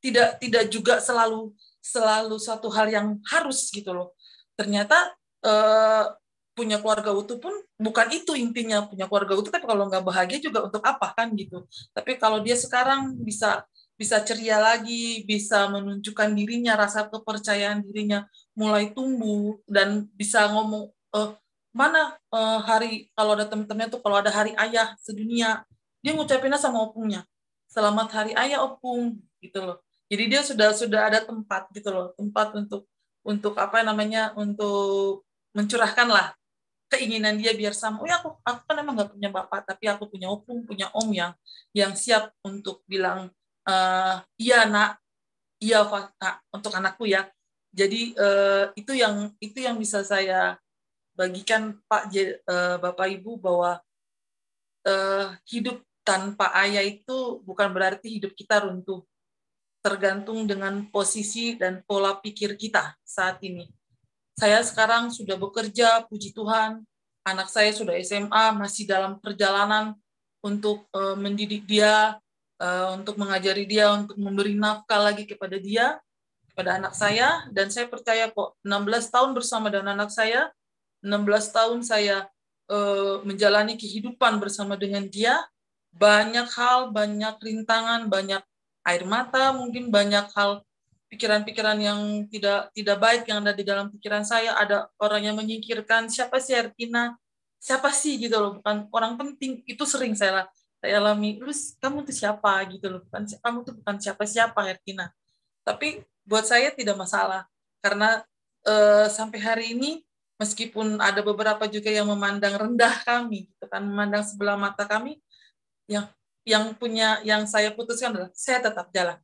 tidak 0.00 0.40
tidak 0.40 0.64
juga 0.72 0.98
selalu 0.98 1.52
selalu 1.80 2.36
satu 2.36 2.68
hal 2.72 2.88
yang 2.92 3.16
harus 3.28 3.68
gitu 3.72 3.92
loh. 3.92 4.16
Ternyata 4.56 5.12
eh, 5.44 6.04
punya 6.52 6.76
keluarga 6.82 7.16
utuh 7.16 7.40
pun 7.40 7.54
bukan 7.80 8.08
itu 8.12 8.36
intinya. 8.36 8.84
Punya 8.84 9.08
keluarga 9.08 9.36
utuh 9.36 9.52
tapi 9.52 9.64
kalau 9.64 9.88
nggak 9.88 10.04
bahagia 10.04 10.38
juga 10.40 10.66
untuk 10.66 10.84
apa 10.84 11.12
kan 11.16 11.32
gitu. 11.36 11.64
Tapi 11.92 12.20
kalau 12.20 12.40
dia 12.44 12.56
sekarang 12.56 13.16
bisa 13.20 13.64
bisa 14.00 14.16
ceria 14.24 14.56
lagi, 14.56 15.28
bisa 15.28 15.68
menunjukkan 15.68 16.32
dirinya, 16.32 16.72
rasa 16.72 17.04
kepercayaan 17.12 17.84
dirinya 17.84 18.24
mulai 18.56 18.92
tumbuh 18.96 19.60
dan 19.68 20.08
bisa 20.16 20.48
ngomong 20.48 20.88
uh, 21.12 21.36
mana 21.70 22.18
uh, 22.34 22.58
hari 22.66 23.12
kalau 23.14 23.38
ada 23.38 23.46
temen-temennya 23.46 23.94
tuh 23.94 24.02
kalau 24.02 24.18
ada 24.18 24.30
hari 24.30 24.52
ayah 24.58 24.94
sedunia 24.98 25.62
dia 26.02 26.12
ngucapinnya 26.16 26.58
sama 26.58 26.82
opungnya 26.82 27.22
selamat 27.70 28.08
hari 28.10 28.32
ayah 28.34 28.66
opung 28.66 29.22
gitu 29.38 29.62
loh 29.62 29.78
jadi 30.10 30.24
dia 30.26 30.40
sudah 30.42 30.74
sudah 30.74 31.00
ada 31.08 31.22
tempat 31.22 31.70
gitu 31.70 31.88
loh 31.94 32.12
tempat 32.18 32.52
untuk 32.58 32.90
untuk 33.22 33.54
apa 33.56 33.86
namanya 33.86 34.34
untuk 34.34 35.22
mencurahkan 35.54 36.08
lah 36.10 36.34
keinginan 36.90 37.38
dia 37.38 37.54
biar 37.54 37.70
sama 37.70 38.02
oh 38.02 38.08
ya 38.10 38.18
aku 38.18 38.34
aku 38.42 38.60
kan 38.66 38.76
emang 38.82 38.98
nggak 38.98 39.10
punya 39.14 39.30
bapak 39.30 39.60
tapi 39.62 39.86
aku 39.86 40.10
punya 40.10 40.26
opung 40.26 40.66
punya 40.66 40.90
om 40.90 41.08
yang 41.14 41.32
yang 41.70 41.94
siap 41.94 42.34
untuk 42.42 42.82
bilang 42.90 43.30
uh, 43.70 44.14
iya 44.34 44.66
nak 44.66 44.98
iya 45.62 45.86
nak 46.18 46.42
untuk 46.50 46.74
anakku 46.74 47.06
ya 47.06 47.30
jadi 47.70 48.00
uh, 48.18 48.64
itu 48.74 48.98
yang 48.98 49.30
itu 49.38 49.62
yang 49.62 49.78
bisa 49.78 50.02
saya 50.02 50.58
bagikan 51.14 51.78
Pak 51.86 52.10
uh, 52.10 52.76
Bapak 52.82 53.06
Ibu 53.14 53.38
bahwa 53.38 53.78
uh, 54.88 55.26
hidup 55.46 55.78
tanpa 56.02 56.50
ayah 56.66 56.82
itu 56.82 57.38
bukan 57.46 57.70
berarti 57.70 58.18
hidup 58.18 58.34
kita 58.34 58.66
runtuh. 58.66 59.06
Tergantung 59.80 60.44
dengan 60.44 60.84
posisi 60.92 61.56
dan 61.56 61.80
pola 61.88 62.20
pikir 62.20 62.52
kita 62.56 62.96
saat 63.00 63.40
ini. 63.40 63.64
Saya 64.36 64.60
sekarang 64.64 65.12
sudah 65.12 65.36
bekerja, 65.36 66.04
puji 66.08 66.32
Tuhan. 66.32 66.84
Anak 67.24 67.52
saya 67.52 67.72
sudah 67.72 67.92
SMA, 68.00 68.56
masih 68.56 68.88
dalam 68.88 69.20
perjalanan 69.20 69.92
untuk 70.40 70.88
uh, 70.96 71.12
mendidik 71.16 71.68
dia, 71.68 72.16
uh, 72.60 72.96
untuk 72.96 73.20
mengajari 73.20 73.68
dia, 73.68 73.92
untuk 73.92 74.16
memberi 74.16 74.56
nafkah 74.56 75.00
lagi 75.00 75.28
kepada 75.28 75.60
dia, 75.60 76.00
kepada 76.52 76.80
anak 76.80 76.96
saya. 76.96 77.44
Dan 77.52 77.68
saya 77.68 77.88
percaya 77.88 78.32
kok 78.32 78.56
16 78.64 79.12
tahun 79.12 79.30
bersama 79.36 79.68
dengan 79.68 79.96
anak 79.96 80.12
saya, 80.12 80.48
16 81.04 81.56
tahun 81.56 81.78
saya 81.84 82.28
uh, 82.72 83.20
menjalani 83.24 83.76
kehidupan 83.76 84.40
bersama 84.40 84.76
dengan 84.76 85.04
dia, 85.08 85.40
banyak 85.92 86.48
hal, 86.54 86.92
banyak 86.94 87.36
rintangan, 87.40 88.08
banyak 88.08 88.40
air 88.86 89.04
mata, 89.04 89.52
mungkin 89.52 89.92
banyak 89.92 90.30
hal 90.32 90.64
pikiran-pikiran 91.10 91.78
yang 91.82 92.00
tidak 92.30 92.70
tidak 92.70 92.96
baik 93.02 93.22
yang 93.26 93.42
ada 93.42 93.52
di 93.52 93.64
dalam 93.66 93.90
pikiran 93.90 94.22
saya. 94.22 94.56
Ada 94.56 94.88
orang 95.02 95.22
yang 95.26 95.36
menyingkirkan 95.36 96.08
siapa 96.08 96.38
sih 96.38 96.54
Erkina, 96.54 97.18
siapa 97.60 97.90
sih 97.92 98.16
gitu 98.16 98.36
loh, 98.38 98.50
bukan 98.62 98.88
orang 98.94 99.18
penting. 99.20 99.60
Itu 99.66 99.84
sering 99.84 100.16
saya 100.16 100.46
saya 100.80 100.96
alami. 100.96 101.36
Lu 101.42 101.52
kamu 101.52 102.08
tuh 102.08 102.14
siapa 102.16 102.64
gitu 102.72 102.88
loh, 102.88 103.00
bukan 103.04 103.22
kamu 103.26 103.58
tuh 103.66 103.74
bukan 103.76 103.96
siapa-siapa 104.00 104.60
Erkina. 104.70 105.12
Tapi 105.66 106.00
buat 106.24 106.48
saya 106.48 106.72
tidak 106.72 106.96
masalah 106.96 107.44
karena 107.84 108.24
uh, 108.64 109.06
sampai 109.08 109.38
hari 109.40 109.66
ini 109.76 110.00
meskipun 110.40 110.96
ada 111.04 111.20
beberapa 111.20 111.68
juga 111.68 111.92
yang 111.92 112.08
memandang 112.08 112.56
rendah 112.56 113.04
kami, 113.04 113.44
gitu 113.52 113.68
kan, 113.68 113.84
memandang 113.84 114.24
sebelah 114.24 114.56
mata 114.56 114.88
kami, 114.88 115.20
yang 115.84 116.08
yang 116.50 116.74
punya 116.74 117.22
yang 117.22 117.46
saya 117.46 117.70
putuskan 117.70 118.10
adalah 118.10 118.30
saya 118.34 118.58
tetap 118.58 118.90
jalan. 118.90 119.18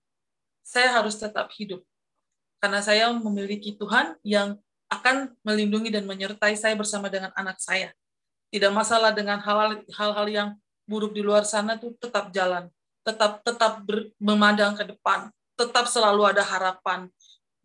Saya 0.63 0.95
harus 0.95 1.19
tetap 1.19 1.51
hidup. 1.59 1.83
Karena 2.63 2.79
saya 2.79 3.11
memiliki 3.11 3.75
Tuhan 3.75 4.15
yang 4.23 4.55
akan 4.87 5.35
melindungi 5.43 5.91
dan 5.91 6.07
menyertai 6.07 6.55
saya 6.55 6.79
bersama 6.79 7.11
dengan 7.11 7.35
anak 7.35 7.59
saya. 7.59 7.91
Tidak 8.55 8.71
masalah 8.71 9.11
dengan 9.11 9.43
hal-hal 9.43 10.27
yang 10.31 10.49
buruk 10.87 11.11
di 11.11 11.21
luar 11.27 11.43
sana 11.43 11.75
tuh 11.75 11.99
tetap 11.99 12.31
jalan, 12.31 12.71
tetap 13.03 13.43
tetap 13.43 13.83
ber, 13.83 14.15
memandang 14.23 14.79
ke 14.79 14.87
depan, 14.87 15.35
tetap 15.59 15.91
selalu 15.91 16.31
ada 16.31 16.47
harapan. 16.47 17.11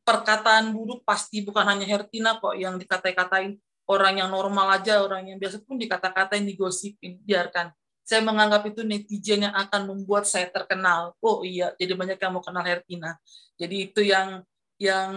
Perkataan 0.02 0.74
buruk 0.74 1.06
pasti 1.06 1.46
bukan 1.46 1.62
hanya 1.62 1.86
Hertina 1.86 2.42
kok 2.42 2.58
yang 2.58 2.82
dikata-katain 2.82 3.62
orang 3.86 4.26
yang 4.26 4.30
normal 4.34 4.82
aja, 4.82 5.06
orang 5.06 5.30
yang 5.30 5.38
biasa 5.38 5.62
pun 5.62 5.78
dikata-katain, 5.78 6.42
digosipin, 6.50 7.22
biarkan. 7.22 7.70
Saya 8.12 8.28
menganggap 8.28 8.68
itu 8.68 8.84
netizen 8.84 9.48
yang 9.48 9.56
akan 9.56 9.88
membuat 9.88 10.28
saya 10.28 10.52
terkenal. 10.52 11.16
Oh 11.24 11.48
iya, 11.48 11.72
jadi 11.80 11.96
banyak 11.96 12.20
yang 12.20 12.32
mau 12.36 12.44
kenal 12.44 12.60
Hertina. 12.60 13.16
Jadi 13.56 13.88
itu 13.88 14.04
yang 14.04 14.44
yang 14.76 15.12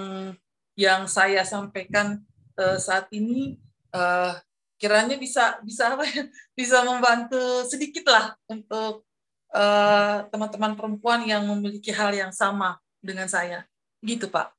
yang 0.78 1.10
saya 1.10 1.42
sampaikan 1.42 2.22
uh, 2.54 2.78
saat 2.78 3.10
ini 3.10 3.58
uh, 3.90 4.38
kiranya 4.78 5.18
bisa 5.18 5.58
bisa 5.66 5.98
apa 5.98 6.06
ya, 6.06 6.22
bisa 6.58 6.86
membantu 6.86 7.66
sedikit 7.66 8.06
lah 8.10 8.36
untuk 8.46 9.06
eh, 9.54 10.18
teman-teman 10.28 10.74
uh, 10.74 10.78
perempuan 10.78 11.22
yang 11.24 11.46
memiliki 11.46 11.94
hal 11.94 12.10
yang 12.10 12.34
sama 12.34 12.76
dengan 12.98 13.30
saya 13.30 13.64
gitu 14.04 14.28
pak 14.28 14.50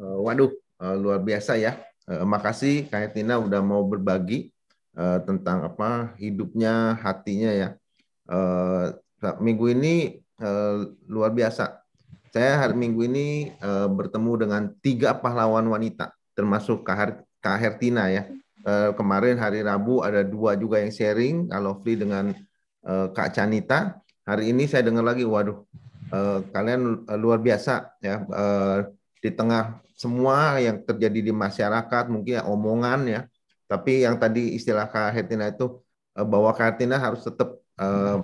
uh, 0.00 0.18
waduh 0.24 0.50
uh, 0.82 0.96
luar 0.96 1.20
biasa 1.22 1.54
ya 1.60 1.78
uh, 2.08 2.24
makasih 2.26 2.90
Kak 2.90 3.14
Tina 3.14 3.38
udah 3.38 3.60
mau 3.62 3.84
berbagi 3.86 4.50
uh, 4.96 5.18
tentang 5.24 5.68
apa 5.68 6.16
hidupnya 6.18 6.98
hatinya 7.00 7.50
ya 7.52 7.68
uh, 8.28 8.92
minggu 9.38 9.72
ini 9.72 10.20
uh, 10.40 10.88
luar 11.06 11.30
biasa 11.30 11.82
saya 12.32 12.64
hari 12.64 12.74
minggu 12.74 13.04
ini 13.06 13.52
uh, 13.60 13.86
bertemu 13.92 14.32
dengan 14.48 14.62
tiga 14.80 15.12
pahlawan 15.12 15.68
wanita 15.68 16.12
termasuk 16.32 16.84
Kak 16.84 17.22
Kak 17.42 17.58
Hertina 17.58 18.08
ya. 18.08 18.30
Uh, 18.62 18.94
kemarin 18.94 19.34
hari 19.42 19.58
Rabu 19.60 20.06
ada 20.06 20.22
dua 20.22 20.54
juga 20.54 20.78
yang 20.78 20.94
sharing, 20.94 21.50
Lovely 21.50 21.98
dengan 21.98 22.30
uh, 22.86 23.10
Kak 23.10 23.34
Canita. 23.34 23.98
Hari 24.22 24.54
ini 24.54 24.70
saya 24.70 24.86
dengar 24.86 25.02
lagi, 25.02 25.26
waduh, 25.26 25.66
uh, 26.14 26.46
kalian 26.54 27.02
luar 27.18 27.42
biasa 27.42 27.98
ya. 27.98 28.22
Uh, 28.30 28.86
di 29.18 29.34
tengah 29.34 29.82
semua 29.98 30.62
yang 30.62 30.78
terjadi 30.86 31.30
di 31.30 31.32
masyarakat, 31.34 32.04
mungkin 32.06 32.38
ya, 32.38 32.42
omongan 32.46 33.00
ya. 33.10 33.20
Tapi 33.72 34.04
yang 34.04 34.20
tadi 34.20 34.52
istilah 34.52 34.84
Kak 34.92 35.16
Hertina 35.16 35.48
itu 35.48 35.80
uh, 36.12 36.26
bahwa 36.28 36.52
Kak 36.52 36.76
Hertina 36.76 37.00
harus 37.00 37.24
tetap 37.24 37.56
uh, 37.80 38.20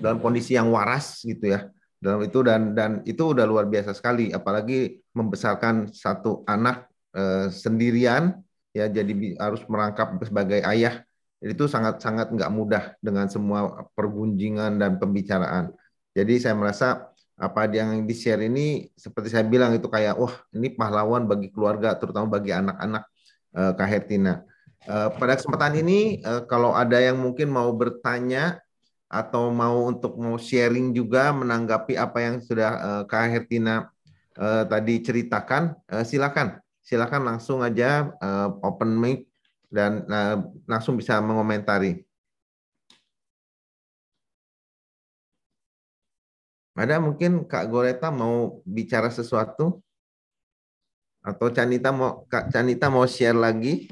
dalam 0.00 0.24
kondisi 0.24 0.56
yang 0.56 0.72
waras 0.72 1.20
gitu 1.20 1.52
ya. 1.52 1.68
Dalam 2.00 2.24
itu 2.24 2.40
dan 2.40 2.72
dan 2.72 3.04
itu 3.04 3.36
udah 3.36 3.44
luar 3.44 3.68
biasa 3.68 3.92
sekali. 3.92 4.32
Apalagi 4.32 5.04
membesarkan 5.12 5.92
satu 5.92 6.40
anak 6.48 6.88
Eh, 7.14 7.46
sendirian 7.54 8.42
ya 8.74 8.90
jadi 8.90 9.38
harus 9.38 9.62
merangkap 9.70 10.18
sebagai 10.26 10.66
ayah. 10.66 11.06
Itu 11.38 11.70
sangat 11.70 12.02
sangat 12.02 12.34
nggak 12.34 12.50
mudah 12.50 12.84
dengan 12.98 13.30
semua 13.30 13.86
pergunjingan 13.94 14.82
dan 14.82 14.98
pembicaraan. 14.98 15.70
Jadi 16.10 16.42
saya 16.42 16.58
merasa 16.58 17.06
apa 17.38 17.70
yang 17.70 18.02
di 18.02 18.14
share 18.18 18.42
ini 18.42 18.90
seperti 18.98 19.30
saya 19.30 19.46
bilang 19.46 19.78
itu 19.78 19.86
kayak 19.86 20.18
wah 20.18 20.34
ini 20.54 20.74
pahlawan 20.74 21.26
bagi 21.30 21.50
keluarga 21.54 21.94
terutama 21.98 22.38
bagi 22.38 22.54
anak-anak 22.54 23.02
uh, 23.58 23.72
Kak 23.74 23.88
Hertina 23.90 24.38
uh, 24.38 24.38
pada 24.84 25.40
kesempatan 25.40 25.80
ini 25.80 26.20
uh, 26.20 26.44
kalau 26.44 26.76
ada 26.76 27.00
yang 27.00 27.16
mungkin 27.16 27.48
mau 27.48 27.72
bertanya 27.72 28.60
atau 29.08 29.48
mau 29.48 29.88
untuk 29.88 30.18
mau 30.20 30.36
sharing 30.36 30.92
juga 30.92 31.32
menanggapi 31.32 31.96
apa 31.96 32.18
yang 32.20 32.36
sudah 32.42 32.70
uh, 32.76 33.02
Kak 33.08 33.30
Hertina 33.30 33.88
tadi 34.66 34.98
ceritakan 34.98 35.78
silakan 36.02 36.58
silakan 36.82 37.22
langsung 37.22 37.62
aja 37.62 38.10
open 38.66 38.98
mic 38.98 39.30
dan 39.70 40.02
langsung 40.66 40.98
bisa 40.98 41.22
mengomentari. 41.22 42.02
Ada 46.74 46.98
mungkin 46.98 47.46
Kak 47.46 47.70
Goreta 47.70 48.10
mau 48.10 48.58
bicara 48.66 49.06
sesuatu? 49.06 49.78
Atau 51.22 51.54
Canita 51.54 51.94
mau 51.94 52.26
Kak 52.26 52.50
Canita 52.50 52.90
mau 52.90 53.06
share 53.06 53.38
lagi? 53.38 53.86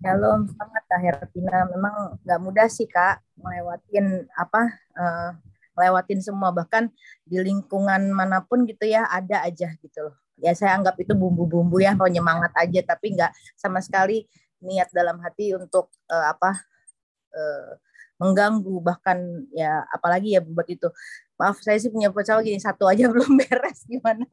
Shalom, 0.00 0.48
sangat 0.52 0.82
Kak 0.84 1.00
Hertina. 1.00 1.64
Memang 1.72 2.20
nggak 2.20 2.40
mudah 2.44 2.68
sih 2.68 2.84
Kak 2.84 3.24
melewatin 3.40 4.28
apa 4.36 4.76
uh, 4.96 5.32
melewatin 5.76 6.20
semua 6.20 6.52
bahkan 6.52 6.92
di 7.24 7.40
lingkungan 7.40 8.12
mana 8.12 8.44
pun 8.44 8.68
gitu 8.68 8.84
ya 8.84 9.08
ada 9.08 9.48
aja 9.48 9.72
gitu 9.80 10.12
loh. 10.12 10.16
Ya 10.36 10.52
saya 10.52 10.76
anggap 10.76 11.00
itu 11.00 11.16
bumbu-bumbu 11.16 11.80
ya 11.80 11.96
penyemangat 11.96 12.52
aja 12.52 12.84
tapi 12.84 13.16
nggak 13.16 13.32
sama 13.56 13.80
sekali 13.80 14.28
niat 14.60 14.92
dalam 14.92 15.20
hati 15.24 15.56
untuk 15.56 15.88
uh, 16.12 16.36
apa 16.36 16.52
uh, 17.32 17.80
mengganggu 18.20 18.84
bahkan 18.84 19.48
ya 19.56 19.80
apalagi 19.88 20.36
ya 20.36 20.44
buat 20.44 20.68
itu. 20.68 20.92
Maaf 21.40 21.56
saya 21.64 21.80
sih 21.80 21.88
punya 21.88 22.12
pecel 22.12 22.44
gini 22.44 22.60
satu 22.60 22.84
aja 22.84 23.08
belum 23.12 23.40
beres 23.40 23.88
gimana? 23.88 24.28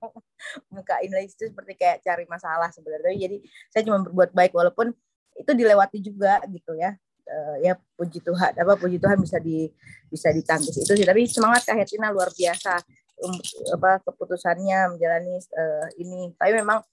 Muka 0.67 0.99
ini 0.99 1.31
itu 1.31 1.47
seperti 1.47 1.79
kayak 1.79 2.03
cari 2.03 2.27
masalah 2.27 2.67
sebenarnya. 2.75 3.15
Jadi 3.31 3.37
saya 3.71 3.87
cuma 3.87 4.03
berbuat 4.03 4.35
baik 4.35 4.51
walaupun 4.51 4.91
itu 5.39 5.51
dilewati 5.55 6.03
juga 6.03 6.43
gitu 6.51 6.75
ya. 6.75 6.91
Uh, 7.27 7.59
ya 7.59 7.75
puji 7.99 8.23
Tuhan 8.23 8.55
apa 8.55 8.79
puji 8.79 9.03
Tuhan 9.03 9.19
bisa 9.19 9.35
di 9.39 9.71
bisa 10.11 10.35
ditangkis 10.35 10.83
itu 10.83 10.91
sih. 10.91 11.07
Tapi 11.07 11.23
semangat 11.31 11.63
Kak 11.63 11.79
Hetina 11.79 12.11
luar 12.11 12.27
biasa. 12.35 12.75
Um, 13.17 13.33
apa 13.73 14.03
keputusannya 14.03 14.93
menjalani 14.93 15.39
uh, 15.39 15.87
ini. 15.95 16.35
Tapi 16.35 16.51
memang 16.59 16.83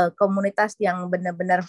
uh, 0.00 0.10
komunitas 0.16 0.80
yang 0.80 1.06
benar-benar 1.12 1.60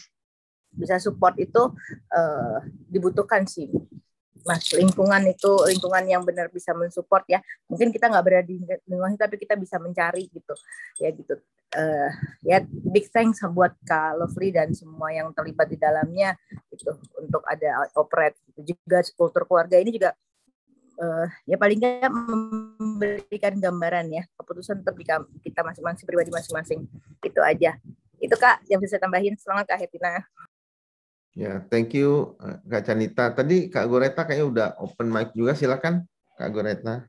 bisa 0.71 1.01
support 1.01 1.35
itu 1.41 1.73
uh, 2.13 2.57
dibutuhkan 2.87 3.43
sih 3.49 3.67
mas 4.47 4.71
lingkungan 4.71 5.23
itu 5.27 5.51
lingkungan 5.67 6.03
yang 6.07 6.21
benar 6.23 6.47
bisa 6.51 6.71
mensupport 6.75 7.23
ya. 7.27 7.39
Mungkin 7.67 7.91
kita 7.91 8.07
nggak 8.07 8.23
berada 8.25 8.45
di 8.47 8.59
lingkungan 8.87 9.19
tapi 9.19 9.35
kita 9.39 9.55
bisa 9.59 9.79
mencari 9.79 10.27
gitu. 10.31 10.53
Ya 10.99 11.09
gitu. 11.11 11.35
Uh, 11.69 12.09
ya 12.41 12.65
big 12.65 13.13
thanks 13.13 13.45
buat 13.53 13.77
Kak 13.85 14.17
Lovely 14.17 14.49
dan 14.49 14.73
semua 14.73 15.13
yang 15.13 15.29
terlibat 15.37 15.69
di 15.69 15.77
dalamnya 15.77 16.33
itu 16.73 16.89
untuk 17.13 17.45
ada 17.45 17.85
operate 17.93 18.41
itu 18.49 18.73
juga 18.73 19.05
kultur 19.13 19.45
keluarga 19.45 19.77
ini 19.77 19.93
juga 19.93 20.17
uh, 20.97 21.27
ya 21.45 21.61
paling 21.61 21.77
nggak 21.77 22.09
memberikan 22.09 23.53
gambaran 23.61 24.09
ya 24.09 24.23
keputusan 24.33 24.81
tetap 24.81 24.97
kita 25.45 25.61
masing-masing 25.61 26.05
pribadi 26.05 26.29
masing-masing. 26.33 26.79
Itu 27.23 27.39
aja. 27.45 27.79
Itu 28.19 28.35
kak 28.35 28.67
yang 28.67 28.83
bisa 28.83 28.99
saya 28.99 29.07
tambahin. 29.07 29.39
Semangat 29.39 29.71
kak 29.71 29.79
Hetina 29.79 30.25
Ya, 31.37 31.61
thank 31.69 31.93
you 31.93 32.35
Kak 32.67 32.89
Canita. 32.89 33.31
Tadi 33.31 33.69
Kak 33.69 33.85
Goreta 33.85 34.25
kayaknya 34.25 34.47
udah 34.49 34.67
open 34.81 35.07
mic 35.13 35.31
juga, 35.37 35.53
silakan 35.53 36.03
Kak 36.35 36.49
Goreta. 36.51 37.05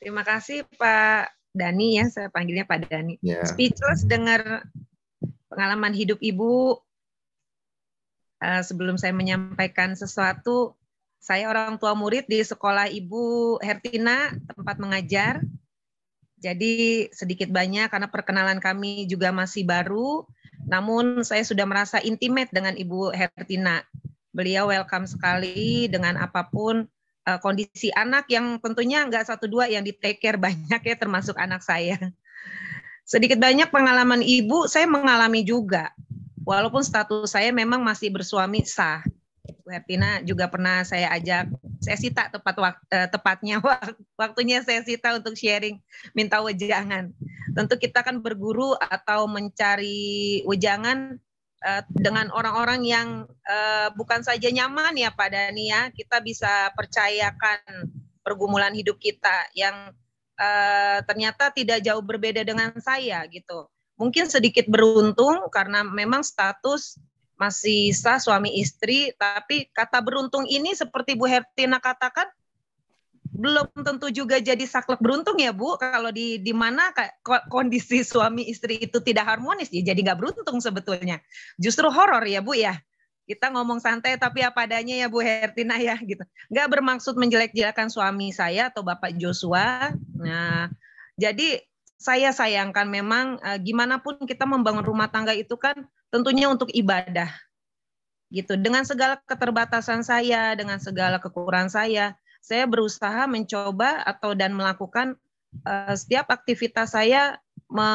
Terima 0.00 0.24
kasih 0.24 0.64
Pak 0.80 1.32
Dani 1.50 1.98
ya, 1.98 2.06
saya 2.08 2.28
panggilnya 2.32 2.64
Pak 2.64 2.88
Dani. 2.88 3.18
Yeah. 3.20 3.44
Speechless 3.48 4.06
dengar 4.06 4.64
pengalaman 5.50 5.92
hidup 5.92 6.22
Ibu. 6.22 6.78
Uh, 8.40 8.64
sebelum 8.64 8.96
saya 8.96 9.12
menyampaikan 9.12 9.92
sesuatu, 9.92 10.72
saya 11.20 11.52
orang 11.52 11.76
tua 11.76 11.92
murid 11.92 12.24
di 12.24 12.40
sekolah 12.40 12.88
Ibu 12.88 13.58
Hertina, 13.60 14.32
tempat 14.48 14.80
mengajar. 14.80 15.44
Jadi 16.40 17.04
sedikit 17.12 17.52
banyak 17.52 17.92
karena 17.92 18.08
perkenalan 18.08 18.56
kami 18.56 19.04
juga 19.04 19.28
masih 19.28 19.68
baru, 19.68 20.24
namun 20.66 21.24
saya 21.24 21.44
sudah 21.46 21.64
merasa 21.64 22.02
intimate 22.02 22.52
dengan 22.52 22.76
Ibu 22.76 23.12
Hertina. 23.14 23.84
Beliau 24.30 24.70
welcome 24.70 25.10
sekali 25.10 25.90
dengan 25.90 26.20
apa 26.20 26.46
pun 26.46 26.86
uh, 27.26 27.38
kondisi 27.42 27.90
anak 27.94 28.30
yang 28.30 28.62
tentunya 28.62 29.02
nggak 29.06 29.26
satu 29.26 29.50
dua 29.50 29.66
yang 29.66 29.82
di 29.82 29.94
take 29.94 30.22
care 30.22 30.38
banyak 30.38 30.80
ya 30.82 30.96
termasuk 30.96 31.34
anak 31.36 31.62
saya. 31.64 31.98
Sedikit 33.02 33.42
banyak 33.42 33.74
pengalaman 33.74 34.22
ibu 34.22 34.70
saya 34.70 34.86
mengalami 34.86 35.42
juga. 35.42 35.90
Walaupun 36.46 36.86
status 36.86 37.34
saya 37.34 37.50
memang 37.50 37.82
masih 37.82 38.14
bersuami 38.14 38.62
sah. 38.62 39.02
Bu 39.66 39.68
Hertina 39.74 40.22
juga 40.22 40.46
pernah 40.46 40.86
saya 40.86 41.10
ajak 41.18 41.50
saya 41.80 41.96
sita 41.96 42.28
tepat 42.28 42.54
uh, 42.60 43.08
tepatnya 43.08 43.58
waktunya 44.20 44.60
saya 44.60 44.84
sita 44.84 45.16
untuk 45.16 45.32
sharing 45.34 45.80
minta 46.12 46.38
wejangan. 46.44 47.10
Tentu 47.56 47.80
kita 47.80 48.04
kan 48.04 48.20
berguru 48.20 48.76
atau 48.76 49.24
mencari 49.24 50.44
wejangan 50.44 51.16
uh, 51.64 51.82
dengan 51.88 52.28
orang-orang 52.36 52.84
yang 52.84 53.08
uh, 53.48 53.88
bukan 53.96 54.20
saja 54.20 54.52
nyaman 54.52 55.00
ya 55.00 55.10
Pak 55.10 55.28
Dani 55.32 55.72
ya, 55.72 55.88
kita 55.88 56.20
bisa 56.20 56.68
percayakan 56.76 57.88
pergumulan 58.20 58.76
hidup 58.76 59.00
kita 59.00 59.48
yang 59.56 59.96
uh, 60.36 60.98
ternyata 61.08 61.48
tidak 61.50 61.80
jauh 61.80 62.04
berbeda 62.04 62.44
dengan 62.44 62.76
saya 62.78 63.24
gitu. 63.32 63.66
mungkin 64.00 64.32
sedikit 64.32 64.64
beruntung 64.64 65.52
karena 65.52 65.84
memang 65.84 66.24
status 66.24 66.96
masih 67.40 67.96
sah 67.96 68.20
suami 68.20 68.60
istri, 68.60 69.16
tapi 69.16 69.72
kata 69.72 70.04
beruntung 70.04 70.44
ini 70.44 70.76
seperti 70.76 71.16
Bu 71.16 71.24
Hertina 71.24 71.80
katakan 71.80 72.28
belum 73.30 73.72
tentu 73.80 74.12
juga 74.12 74.36
jadi 74.36 74.60
saklek 74.68 75.00
beruntung 75.00 75.40
ya 75.40 75.56
Bu. 75.56 75.80
Kalau 75.80 76.12
di 76.12 76.36
di 76.36 76.52
mana 76.52 76.92
kondisi 77.48 78.04
suami 78.04 78.44
istri 78.52 78.84
itu 78.84 79.00
tidak 79.00 79.24
harmonis, 79.24 79.72
ya 79.72 79.80
jadi 79.80 80.12
nggak 80.12 80.18
beruntung 80.20 80.60
sebetulnya. 80.60 81.24
Justru 81.56 81.88
horor 81.88 82.28
ya 82.28 82.44
Bu 82.44 82.52
ya. 82.52 82.76
Kita 83.24 83.46
ngomong 83.54 83.78
santai 83.78 84.18
tapi 84.18 84.44
apa 84.44 84.68
adanya 84.68 85.00
ya 85.00 85.08
Bu 85.08 85.24
Hertina 85.24 85.80
ya 85.80 85.96
gitu. 85.96 86.20
Nggak 86.52 86.68
bermaksud 86.76 87.16
menjelek-jelekan 87.16 87.88
suami 87.88 88.36
saya 88.36 88.68
atau 88.68 88.84
Bapak 88.84 89.16
Joshua. 89.16 89.96
Nah, 90.20 90.68
jadi 91.16 91.64
saya 91.96 92.36
sayangkan 92.36 92.90
memang 92.90 93.40
eh, 93.40 93.58
gimana 93.64 94.04
pun 94.04 94.20
kita 94.28 94.44
membangun 94.44 94.84
rumah 94.84 95.08
tangga 95.08 95.32
itu 95.32 95.56
kan 95.56 95.88
tentunya 96.10 96.50
untuk 96.50 96.68
ibadah 96.74 97.30
gitu 98.30 98.54
dengan 98.54 98.86
segala 98.86 99.18
keterbatasan 99.26 100.06
saya 100.06 100.54
dengan 100.54 100.78
segala 100.78 101.18
kekurangan 101.18 101.70
saya 101.70 102.14
saya 102.40 102.64
berusaha 102.64 103.26
mencoba 103.26 104.02
atau 104.06 104.32
dan 104.32 104.54
melakukan 104.54 105.18
uh, 105.66 105.94
setiap 105.94 106.30
aktivitas 106.30 106.94
saya 106.94 107.36
me, 107.70 107.88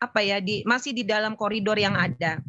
apa 0.00 0.20
ya 0.22 0.38
di 0.40 0.62
masih 0.64 0.96
di 0.96 1.04
dalam 1.04 1.36
koridor 1.36 1.76
yang 1.76 1.98
ada. 1.98 2.40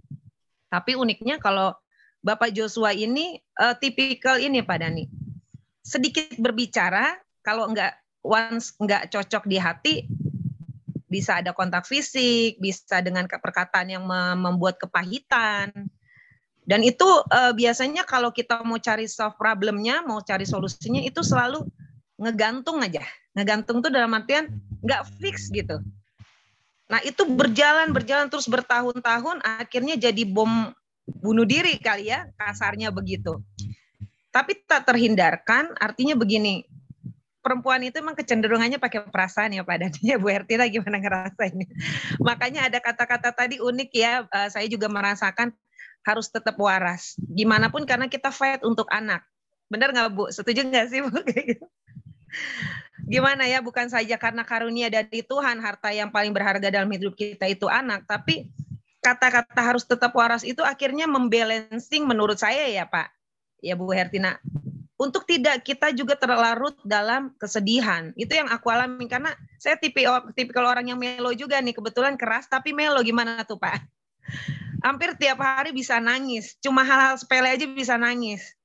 Tapi 0.68 0.94
uniknya 0.94 1.42
kalau 1.42 1.76
Bapak 2.22 2.54
Joshua 2.54 2.92
ini 2.94 3.40
uh, 3.60 3.76
tipikal 3.78 4.38
ini 4.38 4.62
Pak 4.62 4.78
Dani. 4.78 5.06
Sedikit 5.82 6.36
berbicara 6.38 7.18
kalau 7.42 7.72
enggak 7.72 7.96
once 8.22 8.76
enggak 8.78 9.08
cocok 9.10 9.44
di 9.48 9.58
hati 9.58 9.96
bisa 11.08 11.40
ada 11.40 11.56
kontak 11.56 11.88
fisik, 11.88 12.60
bisa 12.60 13.00
dengan 13.00 13.28
perkataan 13.28 13.88
yang 13.88 14.04
membuat 14.36 14.80
kepahitan, 14.80 15.72
dan 16.68 16.84
itu 16.84 17.08
uh, 17.08 17.56
biasanya 17.56 18.04
kalau 18.04 18.36
kita 18.36 18.60
mau 18.68 18.76
cari 18.76 19.08
solve 19.08 19.40
problemnya, 19.40 20.04
mau 20.04 20.20
cari 20.20 20.44
solusinya 20.44 21.00
itu 21.00 21.24
selalu 21.24 21.64
ngegantung 22.20 22.84
aja. 22.84 23.08
Ngegantung 23.32 23.80
tuh 23.80 23.88
dalam 23.88 24.12
artian 24.12 24.52
nggak 24.84 25.08
fix 25.24 25.48
gitu. 25.48 25.80
Nah 26.92 27.00
itu 27.08 27.24
berjalan 27.24 27.96
berjalan 27.96 28.28
terus 28.28 28.52
bertahun-tahun, 28.52 29.40
akhirnya 29.48 29.96
jadi 29.96 30.28
bom 30.28 30.76
bunuh 31.08 31.48
diri 31.48 31.80
kali 31.80 32.12
ya, 32.12 32.28
kasarnya 32.36 32.92
begitu. 32.92 33.40
Tapi 34.36 34.60
tak 34.68 34.92
terhindarkan, 34.92 35.72
artinya 35.80 36.20
begini, 36.20 36.68
perempuan 37.48 37.80
itu 37.88 38.04
emang 38.04 38.20
kecenderungannya 38.20 38.76
pakai 38.76 39.08
perasaan 39.08 39.56
ya 39.56 39.64
Pak 39.64 39.78
Dani 39.80 40.02
ya 40.12 40.20
Bu 40.20 40.28
Hertina 40.28 40.68
gimana 40.68 41.00
ngerasain 41.00 41.56
makanya 42.20 42.68
ada 42.68 42.84
kata-kata 42.84 43.32
tadi 43.32 43.64
unik 43.64 43.90
ya 43.96 44.28
uh, 44.28 44.52
saya 44.52 44.68
juga 44.68 44.92
merasakan 44.92 45.56
harus 46.08 46.32
tetap 46.32 46.56
waras. 46.56 47.20
Gimana 47.20 47.68
pun 47.68 47.84
karena 47.84 48.08
kita 48.08 48.32
fight 48.32 48.64
untuk 48.64 48.88
anak. 48.88 49.28
Benar 49.68 49.92
nggak 49.92 50.16
Bu? 50.16 50.32
Setuju 50.32 50.64
nggak 50.64 50.88
sih 50.88 51.04
Bu? 51.04 51.20
Gitu. 51.28 51.68
Gimana 53.12 53.44
ya? 53.52 53.60
Bukan 53.60 53.92
saja 53.92 54.16
karena 54.16 54.48
karunia 54.48 54.88
dari 54.88 55.20
Tuhan, 55.20 55.60
harta 55.60 55.92
yang 55.92 56.08
paling 56.08 56.32
berharga 56.32 56.72
dalam 56.72 56.88
hidup 56.88 57.20
kita 57.20 57.52
itu 57.52 57.68
anak, 57.68 58.08
tapi 58.08 58.48
kata-kata 59.04 59.62
harus 59.64 59.84
tetap 59.84 60.16
waras 60.16 60.44
itu 60.48 60.64
akhirnya 60.64 61.08
membalancing 61.08 62.04
menurut 62.08 62.40
saya 62.40 62.68
ya 62.72 62.88
Pak, 62.88 63.12
ya 63.60 63.76
Bu 63.76 63.92
Hertina. 63.92 64.40
Untuk 64.98 65.30
tidak 65.30 65.62
kita 65.62 65.94
juga 65.94 66.18
terlarut 66.18 66.74
dalam 66.82 67.30
kesedihan. 67.38 68.10
Itu 68.18 68.34
yang 68.34 68.50
aku 68.50 68.74
alami 68.74 69.06
karena 69.06 69.30
saya 69.62 69.78
tipikal, 69.78 70.26
tipikal 70.34 70.66
orang 70.66 70.90
yang 70.90 70.98
melo 70.98 71.30
juga 71.38 71.62
nih. 71.62 71.78
Kebetulan 71.78 72.18
keras 72.18 72.50
tapi 72.50 72.74
melo 72.74 72.98
gimana 73.06 73.46
tuh 73.46 73.62
Pak? 73.62 73.78
hampir 74.84 75.18
tiap 75.18 75.42
hari 75.42 75.74
bisa 75.74 75.98
nangis. 75.98 76.58
Cuma 76.62 76.86
hal-hal 76.86 77.18
sepele 77.18 77.50
aja 77.50 77.66
bisa 77.66 77.98
nangis. 77.98 78.56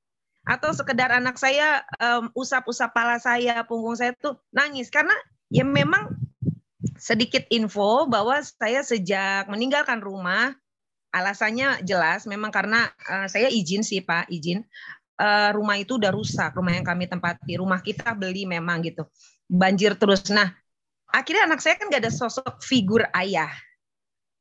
Atau 0.42 0.75
sekedar 0.75 1.14
anak 1.14 1.38
saya 1.38 1.87
um, 2.03 2.27
usap-usap 2.35 2.90
pala 2.90 3.16
saya, 3.23 3.62
punggung 3.62 3.95
saya 3.95 4.11
tuh 4.18 4.38
nangis 4.51 4.90
karena 4.90 5.14
ya 5.55 5.62
memang 5.62 6.18
sedikit 6.99 7.47
info 7.51 8.11
bahwa 8.11 8.42
saya 8.42 8.83
sejak 8.83 9.47
meninggalkan 9.47 10.03
rumah 10.03 10.55
alasannya 11.12 11.85
jelas 11.87 12.27
memang 12.27 12.51
karena 12.51 12.90
uh, 13.07 13.31
saya 13.31 13.47
izin 13.53 13.87
sih 13.87 14.03
Pak, 14.03 14.33
izin 14.35 14.66
uh, 15.23 15.51
rumah 15.55 15.79
itu 15.79 15.95
udah 15.95 16.11
rusak, 16.11 16.51
rumah 16.59 16.75
yang 16.75 16.83
kami 16.83 17.07
tempati, 17.07 17.55
rumah 17.55 17.79
kita 17.79 18.11
beli 18.19 18.43
memang 18.43 18.83
gitu. 18.83 19.07
Banjir 19.47 19.95
terus. 19.95 20.27
Nah, 20.35 20.51
akhirnya 21.07 21.47
anak 21.47 21.63
saya 21.63 21.79
kan 21.79 21.87
gak 21.87 22.03
ada 22.03 22.13
sosok 22.13 22.59
figur 22.67 23.07
ayah. 23.15 23.51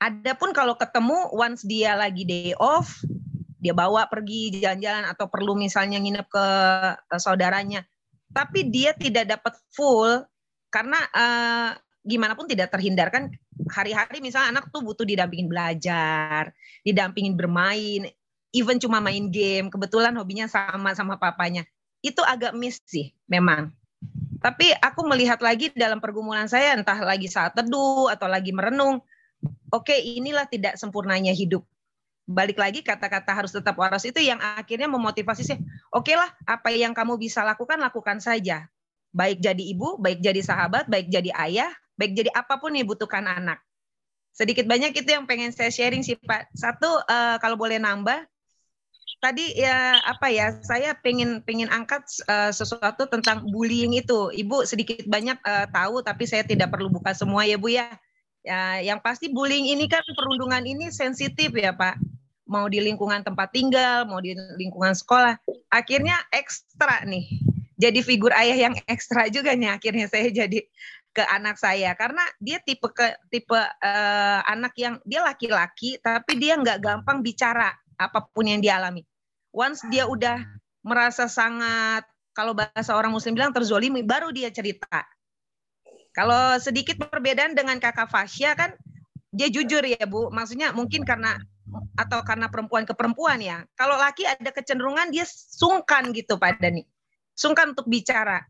Adapun 0.02 0.50
kalau 0.50 0.74
ketemu 0.74 1.30
once 1.30 1.62
dia 1.62 1.94
lagi 1.94 2.26
day 2.26 2.58
off, 2.58 3.06
dia 3.62 3.78
bawa 3.78 4.10
pergi 4.10 4.58
jalan-jalan 4.58 5.06
atau 5.06 5.30
perlu 5.30 5.54
misalnya 5.54 6.02
nginep 6.02 6.26
ke, 6.26 6.48
ke 7.06 7.18
saudaranya, 7.22 7.86
tapi 8.34 8.66
dia 8.74 8.98
tidak 8.98 9.30
dapat 9.30 9.54
full 9.70 10.26
karena 10.74 11.06
uh, 11.14 11.72
gimana 12.02 12.34
pun 12.34 12.50
tidak 12.50 12.74
terhindarkan 12.74 13.30
hari-hari 13.70 14.18
misalnya 14.26 14.58
anak 14.58 14.74
tuh 14.74 14.82
butuh 14.82 15.06
didampingin 15.06 15.46
belajar, 15.46 16.50
didampingin 16.82 17.38
bermain, 17.38 18.10
even 18.52 18.78
cuma 18.80 19.00
main 19.00 19.32
game, 19.32 19.72
kebetulan 19.72 20.16
hobinya 20.16 20.48
sama 20.48 20.92
sama 20.96 21.16
papanya. 21.16 21.64
Itu 22.04 22.24
agak 22.24 22.56
miss 22.56 22.80
sih 22.88 23.12
memang. 23.28 23.72
Tapi 24.42 24.74
aku 24.82 25.06
melihat 25.06 25.38
lagi 25.40 25.70
dalam 25.78 26.02
pergumulan 26.02 26.50
saya 26.50 26.74
entah 26.74 26.98
lagi 26.98 27.30
saat 27.30 27.54
teduh 27.54 28.10
atau 28.10 28.26
lagi 28.26 28.50
merenung, 28.50 29.00
oke 29.70 29.86
okay, 29.86 30.18
inilah 30.18 30.50
tidak 30.50 30.82
sempurnanya 30.82 31.30
hidup. 31.30 31.62
Balik 32.26 32.58
lagi 32.58 32.82
kata-kata 32.82 33.38
harus 33.38 33.54
tetap 33.54 33.78
waras 33.78 34.02
itu 34.02 34.18
yang 34.18 34.42
akhirnya 34.42 34.90
memotivasi 34.90 35.46
sih. 35.46 35.58
Oke 35.94 36.14
okay 36.14 36.16
lah, 36.18 36.30
apa 36.50 36.74
yang 36.74 36.98
kamu 36.98 37.22
bisa 37.22 37.46
lakukan 37.46 37.78
lakukan 37.78 38.18
saja. 38.18 38.66
Baik 39.14 39.44
jadi 39.44 39.62
ibu, 39.62 40.02
baik 40.02 40.24
jadi 40.26 40.42
sahabat, 40.42 40.90
baik 40.90 41.12
jadi 41.14 41.30
ayah, 41.38 41.70
baik 42.00 42.18
jadi 42.18 42.32
apa 42.34 42.58
pun 42.58 42.74
yang 42.74 42.90
dibutuhkan 42.90 43.28
anak. 43.30 43.62
Sedikit 44.32 44.66
banyak 44.66 44.96
itu 44.96 45.10
yang 45.12 45.28
pengen 45.28 45.54
saya 45.54 45.70
sharing 45.70 46.02
sih 46.02 46.18
Pak. 46.18 46.50
Satu 46.56 46.88
uh, 47.04 47.38
kalau 47.38 47.60
boleh 47.60 47.78
nambah, 47.78 48.26
tadi 49.22 49.54
ya 49.54 50.02
apa 50.02 50.34
ya 50.34 50.58
saya 50.66 50.98
pengen 50.98 51.46
pengen 51.46 51.70
angkat 51.70 52.02
uh, 52.26 52.50
sesuatu 52.50 53.06
tentang 53.06 53.46
bullying 53.54 53.94
itu 53.94 54.34
ibu 54.34 54.66
sedikit 54.66 55.06
banyak 55.06 55.38
uh, 55.46 55.70
tahu 55.70 56.02
tapi 56.02 56.26
saya 56.26 56.42
tidak 56.42 56.74
perlu 56.74 56.90
buka 56.90 57.14
semua 57.14 57.46
ya 57.46 57.56
bu 57.62 57.70
ya 57.70 57.88
Ya, 58.42 58.82
yang 58.82 58.98
pasti 59.06 59.30
bullying 59.30 59.70
ini 59.70 59.86
kan 59.86 60.02
perundungan 60.18 60.66
ini 60.66 60.90
sensitif 60.90 61.54
ya 61.54 61.78
Pak. 61.78 62.02
Mau 62.50 62.66
di 62.68 62.82
lingkungan 62.82 63.22
tempat 63.22 63.54
tinggal, 63.54 64.10
mau 64.10 64.18
di 64.18 64.34
lingkungan 64.34 64.98
sekolah. 64.98 65.38
Akhirnya 65.70 66.18
ekstra 66.34 67.06
nih. 67.06 67.30
Jadi 67.78 68.02
figur 68.02 68.34
ayah 68.34 68.70
yang 68.70 68.74
ekstra 68.94 69.30
juga 69.30 69.54
nih 69.54 69.78
akhirnya 69.78 70.10
saya 70.10 70.34
jadi 70.34 70.66
ke 71.12 71.24
anak 71.28 71.60
saya 71.60 71.92
karena 71.92 72.24
dia 72.40 72.64
tipe 72.64 72.88
ke 72.96 73.20
tipe 73.28 73.52
uh, 73.52 74.40
anak 74.48 74.72
yang 74.80 74.96
dia 75.04 75.20
laki-laki 75.20 76.00
tapi 76.00 76.40
dia 76.40 76.56
nggak 76.56 76.80
gampang 76.80 77.20
bicara 77.20 77.78
apa 78.00 78.26
pun 78.26 78.50
yang 78.50 78.64
dialami. 78.64 79.06
Once 79.52 79.84
dia 79.92 80.08
udah 80.08 80.40
merasa 80.82 81.28
sangat 81.28 82.08
kalau 82.32 82.56
bahasa 82.56 82.96
orang 82.96 83.12
muslim 83.12 83.36
bilang 83.36 83.52
terzolimi 83.52 84.02
baru 84.02 84.32
dia 84.32 84.50
cerita 84.50 85.04
kalau 86.12 86.60
sedikit 86.60 87.00
perbedaan 87.00 87.56
dengan 87.56 87.80
kakak 87.80 88.12
Fasya 88.12 88.52
kan 88.56 88.76
dia 89.32 89.48
jujur 89.48 89.80
ya 89.88 90.04
Bu. 90.04 90.28
Maksudnya 90.28 90.76
mungkin 90.76 91.08
karena 91.08 91.40
atau 91.96 92.20
karena 92.28 92.52
perempuan 92.52 92.84
ke 92.84 92.92
perempuan 92.92 93.40
ya. 93.40 93.64
Kalau 93.80 93.96
laki 93.96 94.28
ada 94.28 94.52
kecenderungan 94.52 95.08
dia 95.16 95.24
sungkan 95.28 96.12
gitu 96.12 96.36
Pak 96.36 96.60
Dani. 96.60 96.84
Sungkan 97.32 97.72
untuk 97.72 97.88
bicara. 97.88 98.44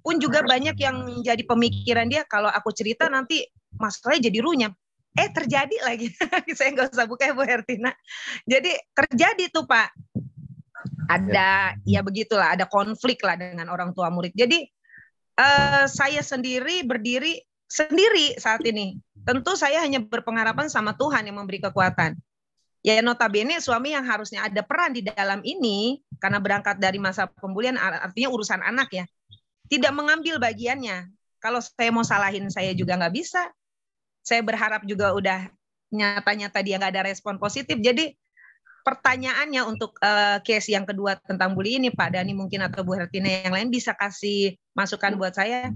Pun 0.00 0.16
juga 0.16 0.40
banyak 0.40 0.76
yang 0.80 1.20
jadi 1.20 1.42
pemikiran 1.44 2.08
dia 2.08 2.24
kalau 2.24 2.48
aku 2.48 2.72
cerita 2.72 3.12
nanti 3.12 3.44
masalahnya 3.76 4.32
jadi 4.32 4.38
runyam. 4.40 4.72
Eh 5.16 5.28
terjadi 5.28 5.76
lagi. 5.84 6.08
Saya 6.56 6.72
nggak 6.72 6.96
usah 6.96 7.04
buka 7.04 7.28
ya 7.28 7.36
Bu 7.36 7.44
Hertina. 7.44 7.92
Jadi 8.48 8.72
terjadi 8.96 9.52
tuh 9.52 9.68
Pak. 9.68 9.92
Ada 11.06 11.78
ya. 11.86 11.98
ya 11.98 12.00
begitulah, 12.04 12.54
ada 12.54 12.66
konflik 12.68 13.22
lah 13.22 13.38
dengan 13.38 13.70
orang 13.72 13.94
tua 13.96 14.10
murid. 14.10 14.34
Jadi 14.34 14.66
uh, 15.38 15.84
saya 15.86 16.20
sendiri 16.20 16.82
berdiri 16.84 17.40
sendiri 17.66 18.38
saat 18.38 18.62
ini. 18.62 18.98
Tentu 19.26 19.58
saya 19.58 19.82
hanya 19.82 19.98
berpengharapan 19.98 20.70
sama 20.70 20.94
Tuhan 20.94 21.26
yang 21.26 21.42
memberi 21.42 21.58
kekuatan. 21.58 22.14
Ya 22.86 23.02
notabene 23.02 23.58
suami 23.58 23.90
yang 23.90 24.06
harusnya 24.06 24.46
ada 24.46 24.62
peran 24.62 24.94
di 24.94 25.02
dalam 25.02 25.42
ini 25.42 25.98
karena 26.22 26.38
berangkat 26.38 26.78
dari 26.78 27.02
masa 27.02 27.26
pembulian 27.26 27.74
artinya 27.74 28.30
urusan 28.30 28.62
anak 28.62 28.94
ya. 28.94 29.04
Tidak 29.66 29.90
mengambil 29.90 30.38
bagiannya. 30.38 31.10
Kalau 31.42 31.58
saya 31.58 31.90
mau 31.90 32.06
salahin 32.06 32.46
saya 32.46 32.70
juga 32.78 32.94
nggak 32.94 33.14
bisa. 33.14 33.50
Saya 34.22 34.46
berharap 34.46 34.86
juga 34.86 35.10
udah 35.18 35.50
nyata-nyata 35.90 36.62
dia 36.62 36.78
nggak 36.78 36.92
ada 36.94 37.02
respon 37.10 37.42
positif. 37.42 37.74
Jadi 37.82 38.14
pertanyaannya 38.86 39.66
untuk 39.66 39.98
uh, 39.98 40.38
case 40.46 40.70
yang 40.70 40.86
kedua 40.86 41.18
tentang 41.26 41.58
bully 41.58 41.82
ini 41.82 41.90
Pak 41.90 42.14
Dani 42.14 42.38
mungkin 42.38 42.62
atau 42.62 42.86
Bu 42.86 42.94
Hertina 42.94 43.26
yang 43.26 43.50
lain 43.50 43.68
bisa 43.74 43.90
kasih 43.98 44.54
masukan 44.78 45.18
buat 45.18 45.34
saya 45.34 45.74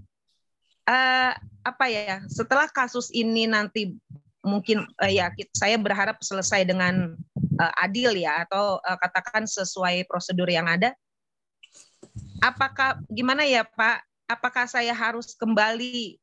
uh, 0.87 1.33
apa 1.67 1.85
ya 1.91 2.23
setelah 2.31 2.71
kasus 2.71 3.11
ini 3.11 3.51
nanti 3.51 3.99
mungkin 4.47 4.87
uh, 5.03 5.11
ya 5.11 5.35
saya 5.51 5.75
berharap 5.77 6.23
selesai 6.23 6.65
dengan 6.65 7.19
uh, 7.61 7.73
adil 7.83 8.15
ya 8.15 8.47
atau 8.49 8.79
uh, 8.81 8.99
katakan 9.03 9.45
sesuai 9.45 10.09
prosedur 10.09 10.49
yang 10.49 10.71
ada. 10.71 10.97
Apakah 12.41 13.03
gimana 13.13 13.45
ya 13.45 13.67
Pak? 13.67 14.07
Apakah 14.31 14.65
saya 14.65 14.95
harus 14.97 15.37
kembali 15.37 16.17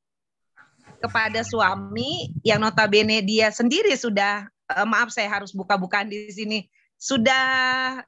kepada 0.97 1.45
suami 1.45 2.33
yang 2.41 2.63
notabene 2.63 3.21
dia 3.21 3.53
sendiri 3.53 3.93
sudah 3.93 4.49
uh, 4.73 4.87
maaf 4.87 5.13
saya 5.13 5.29
harus 5.29 5.53
buka-bukaan 5.53 6.09
di 6.09 6.31
sini 6.33 6.65
sudah 6.97 7.45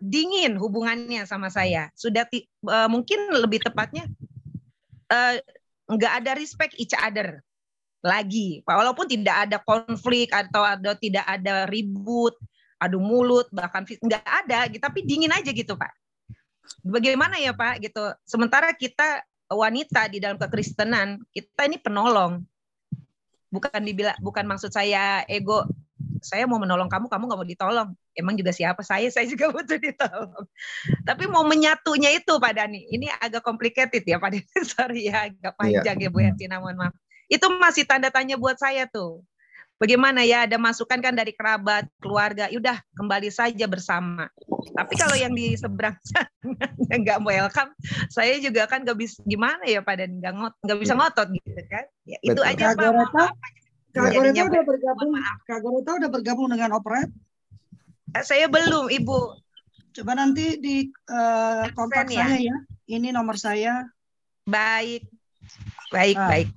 dingin 0.02 0.58
hubungannya 0.58 1.22
sama 1.30 1.54
saya 1.54 1.94
sudah 1.94 2.26
uh, 2.66 2.90
mungkin 2.90 3.30
lebih 3.30 3.62
tepatnya 3.62 4.10
uh, 5.14 5.38
nggak 5.90 6.14
ada 6.26 6.32
respect 6.38 6.74
each 6.78 6.94
other 6.98 7.42
lagi. 8.00 8.64
Walaupun 8.64 9.10
tidak 9.10 9.50
ada 9.50 9.58
konflik 9.60 10.32
atau 10.32 10.64
ada 10.64 10.96
tidak 10.96 11.26
ada 11.28 11.68
ribut, 11.68 12.36
adu 12.80 13.02
mulut, 13.02 13.50
bahkan 13.52 13.84
nggak 13.84 14.24
ada, 14.24 14.70
tapi 14.80 15.04
dingin 15.04 15.34
aja 15.34 15.52
gitu 15.52 15.76
Pak. 15.76 15.92
Bagaimana 16.86 17.42
ya 17.42 17.52
Pak 17.52 17.84
gitu. 17.84 18.14
Sementara 18.24 18.72
kita 18.72 19.26
wanita 19.50 20.08
di 20.08 20.22
dalam 20.22 20.38
kekristenan, 20.38 21.20
kita 21.34 21.68
ini 21.68 21.82
penolong. 21.82 22.46
Bukan 23.50 23.82
dibilang 23.82 24.18
bukan 24.22 24.46
maksud 24.46 24.70
saya 24.70 25.26
ego 25.26 25.66
saya 26.22 26.46
mau 26.46 26.60
menolong 26.60 26.88
kamu, 26.92 27.08
kamu 27.08 27.24
nggak 27.28 27.40
mau 27.40 27.48
ditolong. 27.48 27.90
Emang 28.16 28.36
juga 28.36 28.52
siapa 28.52 28.82
saya, 28.84 29.08
saya 29.10 29.26
juga 29.28 29.50
butuh 29.56 29.80
ditolong. 29.80 30.46
Tapi 31.04 31.24
mau 31.28 31.44
menyatunya 31.48 32.16
itu 32.16 32.38
Pak 32.38 32.54
Dani, 32.56 32.86
ini 32.92 33.08
agak 33.20 33.44
complicated 33.44 34.04
ya 34.04 34.20
Pak 34.20 34.30
Dani, 34.36 34.50
sorry 34.72 35.08
ya, 35.08 35.32
agak 35.32 35.54
iya. 35.56 35.60
panjang 35.60 35.98
iya. 36.00 36.08
ya 36.08 36.14
Bu 36.14 36.20
Ertina, 36.24 36.56
mohon 36.60 36.78
maaf. 36.78 36.94
Itu 37.30 37.48
masih 37.62 37.86
tanda 37.86 38.10
tanya 38.10 38.36
buat 38.36 38.58
saya 38.58 38.90
tuh. 38.90 39.22
Bagaimana 39.80 40.28
ya 40.28 40.44
ada 40.44 40.60
masukan 40.60 41.00
kan 41.00 41.16
dari 41.16 41.32
kerabat, 41.32 41.88
keluarga, 42.04 42.52
yaudah 42.52 42.84
kembali 43.00 43.32
saja 43.32 43.64
bersama. 43.64 44.28
Tapi 44.76 44.94
kalau 45.00 45.16
yang 45.16 45.32
di 45.32 45.56
seberang 45.56 45.96
sana 46.12 46.28
yang 46.92 47.08
nggak 47.08 47.24
welcome, 47.24 47.72
saya 48.12 48.36
juga 48.44 48.68
kan 48.68 48.84
nggak 48.84 49.00
bisa 49.00 49.24
gimana 49.24 49.64
ya 49.64 49.80
Pak 49.80 49.96
dan 50.04 50.20
nggak 50.20 50.34
ngot, 50.36 50.54
nggak 50.68 50.80
bisa 50.84 50.94
iya. 50.94 51.00
ngotot 51.00 51.28
gitu 51.32 51.62
kan. 51.72 51.86
Ya, 52.04 52.18
itu 52.20 52.42
Betul. 52.44 52.52
aja 52.52 52.66
Pak. 52.76 53.32
Kak 53.90 54.14
Goreta 54.14 54.46
udah 54.46 54.64
bergabung, 54.66 55.12
Kak 55.50 55.60
Goreta 55.66 55.92
udah 55.98 56.10
bergabung 56.14 56.48
dengan 56.54 56.78
Operet? 56.78 57.10
Eh, 58.14 58.26
saya 58.26 58.46
belum, 58.46 58.90
Ibu. 58.90 59.20
Coba 59.98 60.14
nanti 60.14 60.62
di 60.62 60.86
uh, 61.10 61.66
kontak 61.74 62.10
ya? 62.14 62.26
saya 62.26 62.38
ya. 62.54 62.58
Ini 62.90 63.10
nomor 63.10 63.38
saya. 63.42 63.90
Baik, 64.46 65.06
baik, 65.94 66.18
nah, 66.18 66.26
baik, 66.26 66.50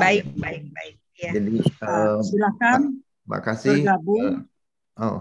baik, 0.00 0.24
baik, 0.36 0.62
baik. 0.72 0.94
Ya. 1.16 1.32
Jadi 1.36 1.64
uh, 1.84 2.20
silakan. 2.20 2.80
Makasih. 3.28 3.84
Bergabung. 3.84 4.48
Uh, 4.96 5.04
oh. 5.04 5.18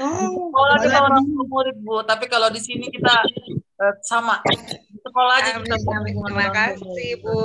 No. 0.00 0.34
sekolah 0.50 0.76
kita 0.82 0.98
orang 0.98 1.24
murid 1.28 1.76
Bu. 1.84 2.02
Tapi 2.02 2.26
kalau 2.26 2.48
di 2.48 2.58
sini 2.58 2.88
kita 2.88 3.22
uh, 3.82 3.94
sama. 4.02 4.40
Sekolah 5.04 5.34
aja 5.42 5.60
kita 5.60 5.76
terima 5.78 6.48
kasih 6.50 7.20
Bu. 7.20 7.38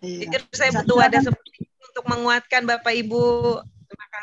Iya. 0.00 0.40
saya 0.56 0.72
butuh 0.72 1.04
ada 1.04 1.20
seperti 1.20 1.68
itu 1.68 1.84
untuk 1.84 2.04
menguatkan 2.08 2.64
Bapak 2.64 2.96
Ibu 2.96 3.60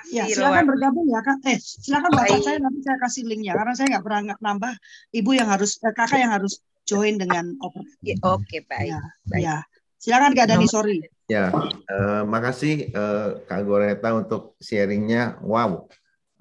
kasih. 0.04 0.16
Ya, 0.20 0.24
silakan 0.28 0.66
bergabung 0.68 1.08
ya 1.08 1.20
kak. 1.24 1.38
Eh, 1.48 1.58
silakan 1.60 2.12
bapak 2.12 2.39
saya 2.44 2.58
nanti 2.60 2.80
saya 2.84 2.98
kasih 3.00 3.24
linknya 3.26 3.54
karena 3.56 3.74
saya 3.74 3.88
nggak 3.96 4.04
pernah 4.04 4.22
nambah. 4.38 4.74
Ibu 5.16 5.32
yang 5.34 5.48
harus 5.50 5.80
eh, 5.80 5.94
kakak 5.96 6.20
yang 6.20 6.34
harus 6.36 6.60
join 6.84 7.16
dengan 7.16 7.56
operator. 7.63 7.96
Ya, 8.04 8.16
Oke 8.22 8.44
okay, 8.44 8.62
baik. 8.68 8.88
Ya, 8.92 9.02
baik. 9.32 9.44
ya. 9.44 9.58
Silakan 10.04 10.36
Kak 10.36 10.48
Dani, 10.52 10.68
sorry. 10.68 11.00
Ya, 11.32 11.48
uh, 11.88 12.28
makasih 12.28 12.92
uh, 12.92 13.39
Kak 13.48 13.63
Goreta 13.63 14.12
untuk 14.12 14.60
sharingnya. 14.60 15.39
Wow. 15.39 15.88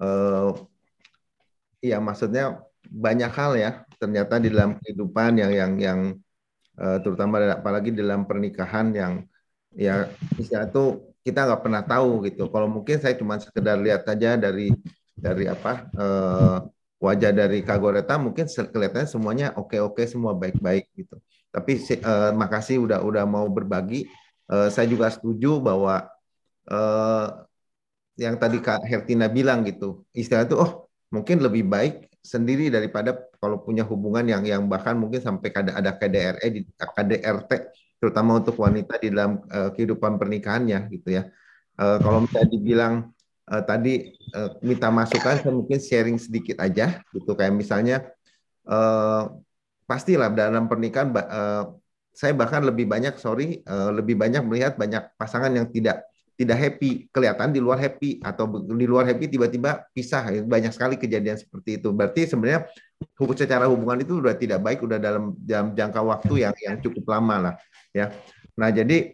Uh, 0.03 0.51
ya 1.79 2.03
maksudnya 2.03 2.59
banyak 2.83 3.31
hal 3.31 3.55
ya 3.55 3.71
ternyata 3.95 4.39
di 4.39 4.51
dalam 4.51 4.75
kehidupan 4.79 5.39
yang 5.39 5.51
yang 5.55 5.71
yang 5.79 5.99
uh, 6.75 6.99
terutama 6.99 7.39
apalagi 7.55 7.95
dalam 7.95 8.27
pernikahan 8.27 8.91
yang 8.91 9.13
ya 9.71 10.11
bisa 10.35 10.67
itu 10.67 11.12
kita 11.23 11.39
nggak 11.47 11.61
pernah 11.63 11.83
tahu 11.83 12.27
gitu. 12.27 12.51
Kalau 12.51 12.67
mungkin 12.67 12.99
saya 12.99 13.15
cuma 13.15 13.39
sekedar 13.39 13.79
lihat 13.79 14.03
saja 14.03 14.35
dari 14.35 14.75
dari 15.15 15.47
apa 15.47 15.87
uh, 15.95 16.57
wajah 16.99 17.31
dari 17.31 17.63
Kagoreta 17.63 18.19
mungkin 18.19 18.47
kelihatannya 18.47 19.07
semuanya 19.07 19.47
oke-oke 19.55 20.03
semua 20.03 20.35
baik-baik 20.35 20.91
gitu. 20.93 21.15
Tapi 21.49 21.79
uh, 22.03 22.31
makasih 22.35 22.83
udah 22.83 22.99
udah 23.01 23.23
mau 23.23 23.47
berbagi. 23.47 24.11
Uh, 24.51 24.67
saya 24.67 24.85
juga 24.85 25.07
setuju 25.09 25.63
bahwa 25.63 26.11
yang 28.15 28.39
tadi 28.39 28.63
Kak 28.63 28.87
Hertina 28.87 29.27
bilang 29.27 29.67
gitu, 29.67 30.07
istilah 30.15 30.47
itu 30.47 30.55
oh 30.55 30.87
mungkin 31.11 31.43
lebih 31.43 31.67
baik 31.67 32.07
sendiri 32.23 32.71
daripada 32.71 33.19
kalau 33.35 33.59
punya 33.59 33.83
hubungan 33.83 34.23
yang 34.23 34.47
yang 34.47 34.63
bahkan 34.71 34.95
mungkin 34.95 35.19
sampai 35.19 35.51
ada 35.51 35.75
ada 35.75 35.91
di 36.47 36.63
KDRT 36.79 37.51
terutama 38.03 38.43
untuk 38.43 38.59
wanita 38.59 38.99
di 38.99 39.15
dalam 39.15 39.39
uh, 39.47 39.71
kehidupan 39.71 40.19
pernikahannya 40.19 40.91
gitu 40.91 41.23
ya. 41.23 41.31
Uh, 41.79 41.95
kalau 42.03 42.27
misalnya 42.27 42.49
dibilang 42.51 42.93
uh, 43.47 43.63
tadi 43.63 44.11
uh, 44.35 44.59
minta 44.59 44.91
masukan, 44.91 45.39
saya 45.39 45.55
mungkin 45.55 45.79
sharing 45.79 46.19
sedikit 46.19 46.59
aja 46.59 46.99
gitu. 47.15 47.31
Kayak 47.31 47.55
misalnya 47.55 48.03
uh, 48.67 49.31
pastilah 49.87 50.27
dalam 50.35 50.67
pernikahan 50.67 51.15
uh, 51.15 51.71
saya 52.11 52.35
bahkan 52.35 52.67
lebih 52.67 52.91
banyak 52.91 53.15
sorry 53.15 53.63
uh, 53.63 53.95
lebih 53.95 54.19
banyak 54.19 54.43
melihat 54.43 54.75
banyak 54.75 55.15
pasangan 55.15 55.55
yang 55.55 55.71
tidak 55.71 56.03
tidak 56.35 56.59
happy 56.59 57.07
kelihatan 57.07 57.55
di 57.55 57.63
luar 57.63 57.79
happy 57.79 58.19
atau 58.19 58.49
di 58.67 58.83
luar 58.83 59.07
happy 59.07 59.31
tiba-tiba 59.31 59.87
pisah. 59.95 60.43
Banyak 60.43 60.75
sekali 60.75 60.99
kejadian 60.99 61.39
seperti 61.39 61.79
itu. 61.79 61.93
Berarti 61.95 62.27
sebenarnya 62.27 62.67
secara 63.37 63.69
hubungan 63.71 64.01
itu 64.01 64.19
sudah 64.19 64.35
tidak 64.35 64.59
baik 64.59 64.83
udah 64.83 64.97
dalam 64.99 65.37
dalam 65.39 65.71
jangka 65.71 66.01
waktu 66.03 66.33
yang 66.43 66.55
yang 66.59 66.75
cukup 66.81 67.05
lama 67.07 67.35
lah 67.49 67.53
ya. 67.93 68.11
Nah 68.59 68.69
jadi 68.73 69.13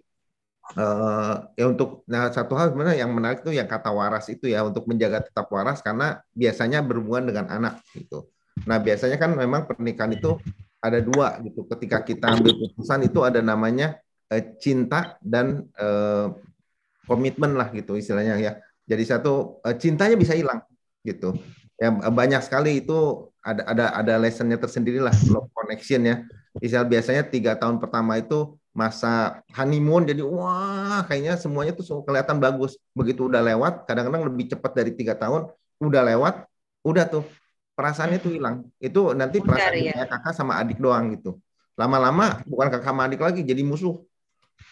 uh, 0.75 1.35
ya 1.53 1.65
untuk 1.69 2.03
nah 2.09 2.31
satu 2.33 2.57
hal 2.57 2.73
sebenarnya 2.73 3.05
yang 3.05 3.11
menarik 3.13 3.45
itu 3.45 3.53
yang 3.55 3.69
kata 3.69 3.91
waras 3.93 4.25
itu 4.31 4.49
ya 4.49 4.65
untuk 4.65 4.87
menjaga 4.89 5.27
tetap 5.27 5.47
waras 5.51 5.83
karena 5.83 6.23
biasanya 6.33 6.83
berhubungan 6.83 7.29
dengan 7.29 7.45
anak 7.51 7.83
gitu. 7.93 8.31
Nah 8.65 8.77
biasanya 8.81 9.19
kan 9.19 9.35
memang 9.35 9.69
pernikahan 9.69 10.15
itu 10.15 10.39
ada 10.79 10.99
dua 11.03 11.39
gitu. 11.43 11.67
Ketika 11.67 12.03
kita 12.03 12.39
ambil 12.39 12.55
keputusan 12.55 13.05
itu 13.07 13.19
ada 13.23 13.43
namanya 13.43 13.99
uh, 14.31 14.41
cinta 14.59 15.19
dan 15.23 15.67
uh, 15.79 16.33
komitmen 17.07 17.55
lah 17.55 17.71
gitu 17.71 17.95
istilahnya 17.99 18.39
ya. 18.39 18.53
Jadi 18.89 19.03
satu 19.05 19.61
uh, 19.63 19.75
cintanya 19.77 20.15
bisa 20.19 20.33
hilang 20.33 20.63
gitu. 21.03 21.35
Ya 21.79 21.95
banyak 21.95 22.43
sekali 22.43 22.83
itu 22.83 23.31
ada 23.39 23.63
ada 23.63 23.85
ada 23.95 24.13
lessonnya 24.19 24.59
tersendiri 24.59 24.99
lah 24.99 25.15
love 25.31 25.47
connection 25.55 26.03
ya. 26.03 26.15
Misal 26.59 26.83
biasanya 26.83 27.23
tiga 27.23 27.55
tahun 27.55 27.79
pertama 27.79 28.19
itu 28.19 28.58
masa 28.69 29.41
honeymoon 29.51 30.05
jadi 30.05 30.21
wah 30.21 31.01
kayaknya 31.09 31.35
semuanya 31.35 31.73
tuh 31.73 32.05
kelihatan 32.05 32.37
bagus. 32.37 32.77
Begitu 32.93 33.27
udah 33.27 33.41
lewat 33.41 33.89
kadang-kadang 33.89 34.29
lebih 34.29 34.53
cepat 34.55 34.71
dari 34.77 34.91
tiga 34.93 35.17
tahun 35.17 35.49
udah 35.79 36.01
lewat 36.15 36.45
udah 36.85 37.05
tuh 37.09 37.23
perasaannya 37.73 38.19
tuh 38.19 38.31
hilang. 38.35 38.67
Itu 38.77 39.15
nanti 39.15 39.39
perasaan 39.39 39.79
ya. 39.79 40.05
kakak 40.05 40.33
sama 40.35 40.59
adik 40.59 40.77
doang 40.77 41.15
gitu. 41.15 41.39
Lama-lama 41.79 42.43
bukan 42.43 42.67
kakak 42.67 42.91
sama 42.91 43.07
adik 43.07 43.21
lagi 43.23 43.41
jadi 43.41 43.63
musuh. 43.63 44.03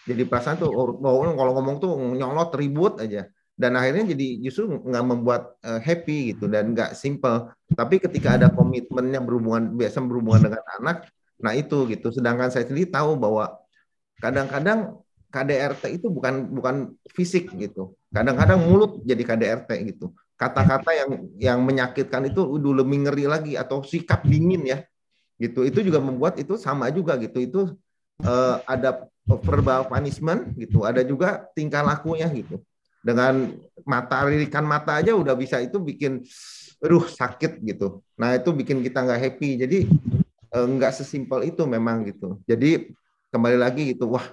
Jadi 0.04 0.24
perasaan 0.28 0.60
tuh 0.60 0.68
oh, 0.68 0.96
oh 1.00 1.34
kalau 1.36 1.52
ngomong 1.56 1.76
tuh 1.80 1.92
nyolot 2.16 2.52
ribut 2.56 3.00
aja. 3.00 3.28
Dan 3.58 3.74
akhirnya 3.74 4.14
jadi 4.14 4.38
justru 4.38 4.70
nggak 4.70 5.02
membuat 5.02 5.58
uh, 5.66 5.82
happy 5.82 6.36
gitu 6.36 6.46
dan 6.46 6.76
nggak 6.76 6.94
simple. 6.94 7.50
Tapi 7.74 7.98
ketika 7.98 8.38
ada 8.38 8.46
komitmennya 8.54 9.18
berhubungan 9.18 9.74
biasa 9.74 9.98
berhubungan 10.04 10.46
dengan 10.46 10.64
anak 10.78 11.10
nah 11.38 11.54
itu 11.54 11.86
gitu. 11.90 12.14
Sedangkan 12.14 12.50
saya 12.50 12.66
sendiri 12.66 12.86
tahu 12.86 13.18
bahwa 13.18 13.58
kadang-kadang 14.18 14.98
KDRT 15.28 16.00
itu 16.00 16.06
bukan 16.08 16.48
bukan 16.48 16.96
fisik 17.12 17.52
gitu. 17.56 17.92
Kadang-kadang 18.08 18.64
mulut 18.64 19.04
jadi 19.04 19.20
KDRT 19.20 19.70
gitu. 19.94 20.16
Kata-kata 20.38 20.90
yang 20.94 21.10
yang 21.36 21.58
menyakitkan 21.60 22.30
itu 22.32 22.40
udah 22.40 22.80
lebih 22.80 23.04
ngeri 23.04 23.26
lagi 23.28 23.52
atau 23.58 23.84
sikap 23.84 24.24
dingin 24.24 24.64
ya. 24.64 24.78
Gitu. 25.36 25.68
Itu 25.68 25.84
juga 25.84 26.00
membuat 26.00 26.40
itu 26.40 26.56
sama 26.56 26.88
juga 26.88 27.20
gitu. 27.20 27.38
Itu 27.44 27.60
uh, 28.24 28.56
ada 28.64 29.04
verbal 29.28 29.84
punishment 29.92 30.56
gitu. 30.56 30.88
Ada 30.88 31.04
juga 31.04 31.44
tingkah 31.52 31.84
lakunya 31.84 32.26
gitu. 32.32 32.64
Dengan 33.04 33.52
mata 33.84 34.24
lirikan 34.26 34.64
mata 34.64 34.98
aja 34.98 35.12
udah 35.12 35.36
bisa 35.36 35.60
itu 35.60 35.76
bikin 35.76 36.24
ruh 36.80 37.04
sakit 37.04 37.60
gitu. 37.62 38.00
Nah, 38.16 38.38
itu 38.38 38.48
bikin 38.54 38.80
kita 38.80 39.04
nggak 39.04 39.20
happy. 39.20 39.50
Jadi 39.60 39.78
uh, 40.56 40.66
nggak 40.66 40.96
sesimpel 40.96 41.52
itu 41.52 41.68
memang 41.68 42.08
gitu. 42.08 42.40
Jadi 42.48 42.96
kembali 43.28 43.58
lagi 43.60 43.94
gitu. 43.96 44.12
Wah, 44.12 44.26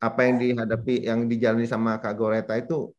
apa 0.00 0.20
yang 0.24 0.36
dihadapi 0.40 0.94
yang 1.04 1.28
dijalani 1.28 1.68
sama 1.68 2.00
Kak 2.00 2.16
Goreta 2.16 2.56
itu 2.56 2.90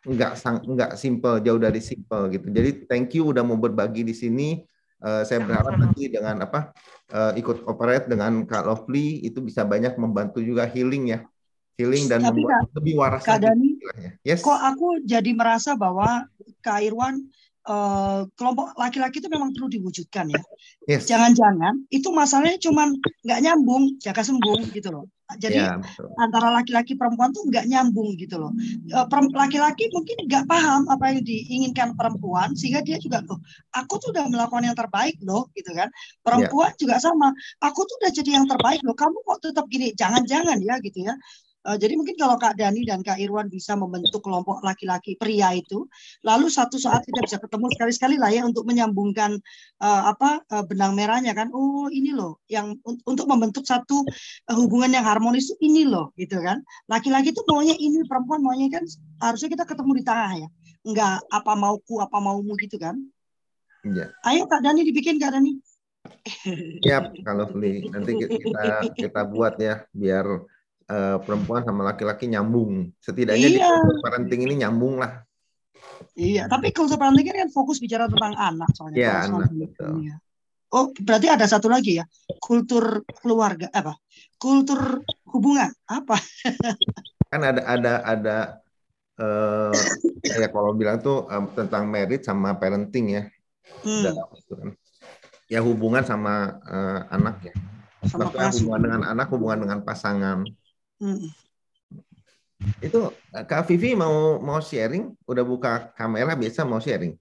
nggak 0.00 0.32
sang 0.36 0.64
nggak 0.64 0.96
simple 0.96 1.44
jauh 1.44 1.60
dari 1.60 1.76
simple 1.76 2.32
gitu 2.32 2.48
jadi 2.48 2.88
thank 2.88 3.12
you 3.12 3.28
udah 3.36 3.44
mau 3.44 3.60
berbagi 3.60 4.00
di 4.00 4.16
sini 4.16 4.64
uh, 5.04 5.20
saya 5.28 5.44
berharap 5.44 5.76
nanti 5.76 6.08
dengan 6.08 6.40
apa 6.40 6.72
uh, 7.12 7.36
ikut 7.36 7.68
operate 7.68 8.08
dengan 8.08 8.48
Kak 8.48 8.64
Lovely 8.64 9.20
itu 9.20 9.44
bisa 9.44 9.60
banyak 9.60 10.00
membantu 10.00 10.40
juga 10.40 10.64
healing 10.64 11.12
ya 11.16 11.20
healing 11.76 12.08
dan 12.08 12.24
Tapi 12.24 12.44
membuat 12.44 12.52
Kak, 12.52 12.76
lebih 12.80 12.94
waras 12.96 13.22
Kak 13.24 13.40
Dani, 13.40 13.70
yes. 14.20 14.44
kok 14.44 14.56
aku 14.56 15.00
jadi 15.04 15.32
merasa 15.32 15.72
bahwa 15.76 16.28
Kak 16.60 16.80
Irwan 16.84 17.24
uh, 17.66 18.24
kelompok 18.38 18.72
laki-laki 18.78 19.20
itu 19.20 19.28
memang 19.28 19.52
perlu 19.52 19.68
diwujudkan 19.68 20.32
ya. 20.32 20.42
Yes. 20.88 21.04
Jangan-jangan 21.10 21.84
itu 21.92 22.08
masalahnya 22.14 22.58
cuma 22.62 22.88
nggak 23.26 23.40
nyambung, 23.44 24.00
jaga 24.00 24.22
sembung 24.24 24.64
gitu 24.72 24.88
loh. 24.92 25.06
Jadi 25.38 25.62
ya, 25.62 25.78
antara 26.18 26.50
laki-laki 26.50 26.98
perempuan 26.98 27.30
tuh 27.30 27.46
nggak 27.46 27.70
nyambung 27.70 28.18
gitu 28.18 28.34
loh. 28.34 28.50
Eh, 28.90 29.06
laki-laki 29.30 29.86
mungkin 29.94 30.26
nggak 30.26 30.50
paham 30.50 30.90
apa 30.90 31.14
yang 31.14 31.22
diinginkan 31.22 31.94
perempuan 31.94 32.58
sehingga 32.58 32.82
dia 32.82 32.98
juga 32.98 33.22
tuh 33.22 33.38
aku 33.70 34.02
tuh 34.02 34.10
udah 34.10 34.26
melakukan 34.26 34.66
yang 34.66 34.74
terbaik 34.74 35.14
loh 35.22 35.46
gitu 35.54 35.70
kan. 35.70 35.86
Perempuan 36.26 36.74
ya. 36.74 36.78
juga 36.82 36.96
sama. 36.98 37.30
Aku 37.62 37.86
tuh 37.86 37.94
udah 38.02 38.10
jadi 38.10 38.42
yang 38.42 38.46
terbaik 38.50 38.82
loh. 38.82 38.98
Kamu 38.98 39.22
kok 39.22 39.38
tetap 39.46 39.70
gini? 39.70 39.94
Jangan-jangan 39.94 40.58
ya 40.58 40.82
gitu 40.82 41.06
ya. 41.06 41.14
Uh, 41.60 41.76
jadi 41.76 41.92
mungkin 41.92 42.16
kalau 42.16 42.40
Kak 42.40 42.56
Dani 42.56 42.88
dan 42.88 43.04
Kak 43.04 43.20
Irwan 43.20 43.52
bisa 43.52 43.76
membentuk 43.76 44.24
kelompok 44.24 44.64
laki-laki 44.64 45.20
pria 45.20 45.52
itu, 45.52 45.84
lalu 46.24 46.48
satu 46.48 46.80
saat 46.80 47.04
kita 47.04 47.20
bisa 47.20 47.36
ketemu 47.36 47.68
sekali-sekali 47.76 48.16
lah 48.16 48.32
ya 48.32 48.48
untuk 48.48 48.64
menyambungkan 48.64 49.36
uh, 49.84 50.02
apa 50.08 50.40
uh, 50.48 50.64
benang 50.64 50.96
merahnya 50.96 51.36
kan. 51.36 51.52
Oh 51.52 51.92
ini 51.92 52.16
loh 52.16 52.40
yang 52.48 52.80
un 52.88 52.96
untuk 53.04 53.28
membentuk 53.28 53.68
satu 53.68 54.00
uh, 54.48 54.56
hubungan 54.56 54.88
yang 54.88 55.04
harmonis 55.04 55.52
ini 55.60 55.84
loh 55.84 56.16
gitu 56.16 56.40
kan. 56.40 56.64
Laki-laki 56.88 57.36
itu 57.36 57.44
maunya 57.44 57.76
ini, 57.76 58.00
perempuan 58.08 58.40
maunya 58.40 58.72
kan 58.72 58.84
harusnya 59.20 59.52
kita 59.52 59.68
ketemu 59.68 60.00
di 60.00 60.02
tengah 60.02 60.32
ya. 60.46 60.48
Enggak 60.80 61.20
apa 61.28 61.52
mauku 61.60 62.00
apa 62.00 62.16
maumu 62.24 62.56
gitu 62.56 62.80
kan. 62.80 62.96
Iya. 63.84 64.12
Ayo 64.24 64.48
Kak 64.48 64.64
Dani 64.64 64.80
dibikin 64.80 65.20
Kak 65.20 65.36
Dani. 65.36 65.60
Siap 66.80 67.12
kalau 67.28 67.44
beli 67.52 67.84
nanti 67.92 68.16
kita 68.16 68.88
kita 68.96 69.20
buat 69.28 69.60
ya 69.60 69.84
biar 69.92 70.24
uh, 70.90 71.16
perempuan 71.22 71.62
sama 71.62 71.86
laki-laki 71.86 72.26
nyambung. 72.26 72.90
Setidaknya 72.98 73.48
iya. 73.48 73.70
di 73.86 73.94
parenting 74.02 74.40
ini 74.50 74.54
nyambung 74.66 74.98
lah. 74.98 75.22
Iya, 76.18 76.50
tapi 76.50 76.74
kultur 76.74 76.98
parenting 76.98 77.30
kan 77.30 77.50
fokus 77.54 77.78
bicara 77.78 78.10
tentang 78.10 78.34
anak 78.34 78.70
soalnya. 78.74 78.98
Iya, 78.98 79.12
anak. 79.30 79.48
Betul. 79.54 80.10
Ya. 80.10 80.16
Oh, 80.70 80.94
berarti 81.02 81.26
ada 81.26 81.46
satu 81.50 81.66
lagi 81.66 81.98
ya, 81.98 82.06
kultur 82.38 83.02
keluarga 83.18 83.66
apa? 83.74 83.98
Kultur 84.38 85.02
hubungan 85.26 85.70
apa? 85.90 86.14
kan 87.30 87.42
ada 87.42 87.62
ada 87.62 87.92
ada 88.06 88.38
uh, 89.18 89.74
ya 90.22 90.46
kalau 90.50 90.74
bilang 90.74 91.02
tuh 91.02 91.26
um, 91.26 91.50
tentang 91.54 91.90
merit 91.90 92.22
sama 92.22 92.54
parenting 92.54 93.18
ya. 93.18 93.22
Hmm. 93.82 94.14
Kan. 94.46 94.68
Ya 95.50 95.58
hubungan 95.58 96.06
sama 96.06 96.62
uh, 96.62 97.00
anak 97.10 97.50
ya. 97.50 97.54
Sama 98.06 98.30
hubungan 98.30 98.80
dengan 98.80 99.02
anak, 99.10 99.26
hubungan 99.34 99.58
dengan 99.66 99.78
pasangan. 99.82 100.46
Hmm. 101.00 101.32
Itu 102.84 103.08
Kak 103.32 103.64
Vivi 103.72 103.96
mau 103.96 104.36
mau 104.36 104.60
sharing? 104.60 105.16
Udah 105.24 105.44
buka 105.48 105.96
kamera 105.96 106.36
biasa 106.36 106.68
mau 106.68 106.76
sharing? 106.76 107.16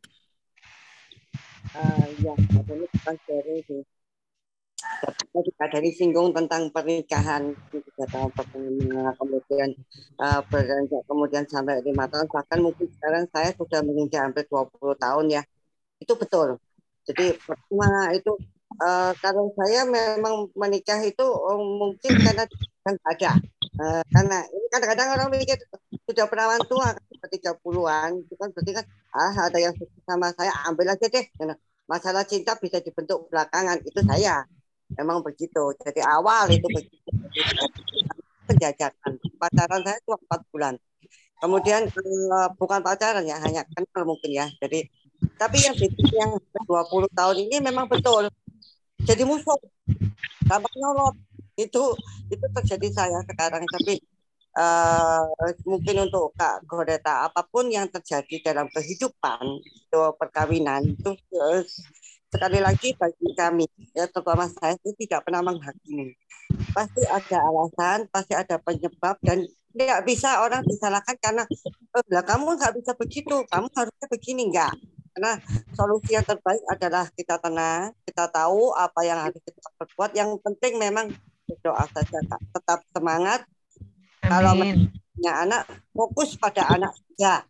Uh, 1.71 2.05
ya, 2.19 2.33
ini 2.35 2.85
bukan 2.91 3.15
sharing 3.23 3.59
sih. 3.63 3.81
Tadi 5.31 5.51
dari 5.55 5.91
singgung 5.95 6.35
tentang 6.35 6.67
pernikahan 6.75 7.55
tiga 7.71 8.05
tahun 8.11 8.31
pertama, 8.35 9.15
kemudian 9.15 9.69
uh, 10.19 10.43
beranjak 10.51 11.03
kemudian 11.07 11.43
sampai 11.47 11.79
lima 11.87 12.11
tahun, 12.11 12.27
bahkan 12.27 12.59
mungkin 12.59 12.87
sekarang 12.99 13.23
saya 13.31 13.55
sudah 13.55 13.79
menginjak 13.79 14.27
hampir 14.27 14.43
20 14.51 14.99
tahun 14.99 15.25
ya. 15.39 15.41
Itu 16.03 16.19
betul. 16.19 16.59
Jadi 17.07 17.39
pertama 17.39 18.11
itu 18.11 18.35
uh, 18.83 19.11
kalau 19.23 19.55
saya 19.55 19.87
memang 19.87 20.51
menikah 20.55 20.99
itu 21.03 21.23
um, 21.23 21.79
mungkin 21.79 22.11
karena 22.19 22.43
kan 22.83 22.95
ada 23.07 23.39
Uh, 23.77 24.01
karena 24.09 24.41
ini 24.49 24.65
kadang-kadang 24.73 25.07
orang 25.13 25.29
mikir 25.29 25.57
sudah 26.09 26.25
perawan 26.25 26.61
tua 26.65 26.97
kan 26.97 27.29
tiga 27.29 27.53
puluhan 27.61 28.25
itu 28.25 28.33
kan 28.33 28.49
berarti 28.49 28.71
kan 28.81 28.85
ah 29.13 29.35
ada 29.45 29.59
yang 29.61 29.75
sama 30.07 30.33
saya 30.33 30.49
ambil 30.65 30.89
aja 30.89 31.05
deh. 31.05 31.25
Karena 31.37 31.55
masalah 31.85 32.25
cinta 32.25 32.57
bisa 32.57 32.81
dibentuk 32.81 33.29
belakangan 33.29 33.77
itu 33.85 33.99
saya 34.01 34.41
memang 34.97 35.21
begitu. 35.21 35.75
Jadi 35.85 36.01
awal 36.01 36.49
itu 36.49 36.65
begitu. 36.65 37.09
Penjajakan. 38.49 39.21
Pacaran 39.37 39.81
saya 39.85 39.97
itu 40.01 40.11
empat 40.17 40.41
bulan. 40.49 40.73
Kemudian 41.39 41.87
uh, 41.87 42.49
bukan 42.57 42.81
pacaran 42.81 43.23
ya 43.23 43.37
hanya 43.45 43.63
kenal 43.69 44.03
mungkin 44.09 44.33
ya. 44.33 44.49
Jadi 44.57 44.89
tapi 45.37 45.59
yang 45.61 45.75
yang 46.15 46.31
20 46.65 47.11
tahun 47.11 47.37
ini 47.47 47.61
memang 47.61 47.85
betul. 47.85 48.27
Jadi 49.05 49.23
musuh. 49.23 49.59
Gampang 50.49 50.75
nyolot 50.81 51.28
itu 51.67 51.83
itu 52.31 52.45
terjadi 52.55 52.87
saya 52.93 53.19
sekarang 53.27 53.67
tapi 53.67 53.99
uh, 54.55 55.25
mungkin 55.67 56.09
untuk 56.09 56.33
Kak 56.33 56.65
Goreta 56.65 57.27
apa 57.27 57.45
pun 57.45 57.67
yang 57.69 57.91
terjadi 57.91 58.53
dalam 58.53 58.67
kehidupan 58.71 59.43
itu 59.63 60.01
perkawinan 60.17 60.95
itu 60.95 61.11
uh, 61.35 61.61
sekali 62.29 62.61
lagi 62.61 62.93
bagi 62.93 63.29
kami 63.33 63.65
ya 63.97 64.05
terutama 64.05 64.45
saya 64.49 64.77
itu 64.77 64.93
tidak 65.05 65.25
pernah 65.25 65.41
menghakimi. 65.41 66.13
Pasti 66.73 67.01
ada 67.05 67.37
alasan 67.45 68.05
pasti 68.09 68.33
ada 68.37 68.57
penyebab 68.61 69.17
dan 69.21 69.45
tidak 69.73 70.01
bisa 70.05 70.41
orang 70.41 70.65
disalahkan 70.65 71.17
karena 71.21 71.43
oh, 71.93 72.03
lah 72.09 72.25
kamu 72.25 72.57
nggak 72.57 72.73
bisa 72.77 72.91
begitu 72.97 73.45
kamu 73.49 73.67
harusnya 73.73 74.07
begini. 74.09 74.49
Enggak 74.53 74.73
karena 75.09 75.35
solusi 75.73 76.15
yang 76.15 76.23
terbaik 76.23 76.61
adalah 76.69 77.09
kita 77.11 77.41
tenang 77.41 77.91
kita 78.05 78.29
tahu 78.29 78.71
apa 78.77 79.01
yang 79.03 79.19
harus 79.19 79.41
kita 79.41 79.69
perbuat. 79.81 80.11
Yang 80.13 80.29
penting 80.45 80.77
memang 80.77 81.09
berdoa 81.49 81.83
saja 81.89 82.19
kak. 82.29 82.41
Tetap 82.53 82.79
semangat. 82.93 83.41
Amin. 84.19 84.29
kalau 84.29 84.53
punya 85.15 85.33
anak 85.41 85.61
fokus 85.95 86.35
pada 86.37 86.63
anak 86.75 86.93
saja 86.95 87.43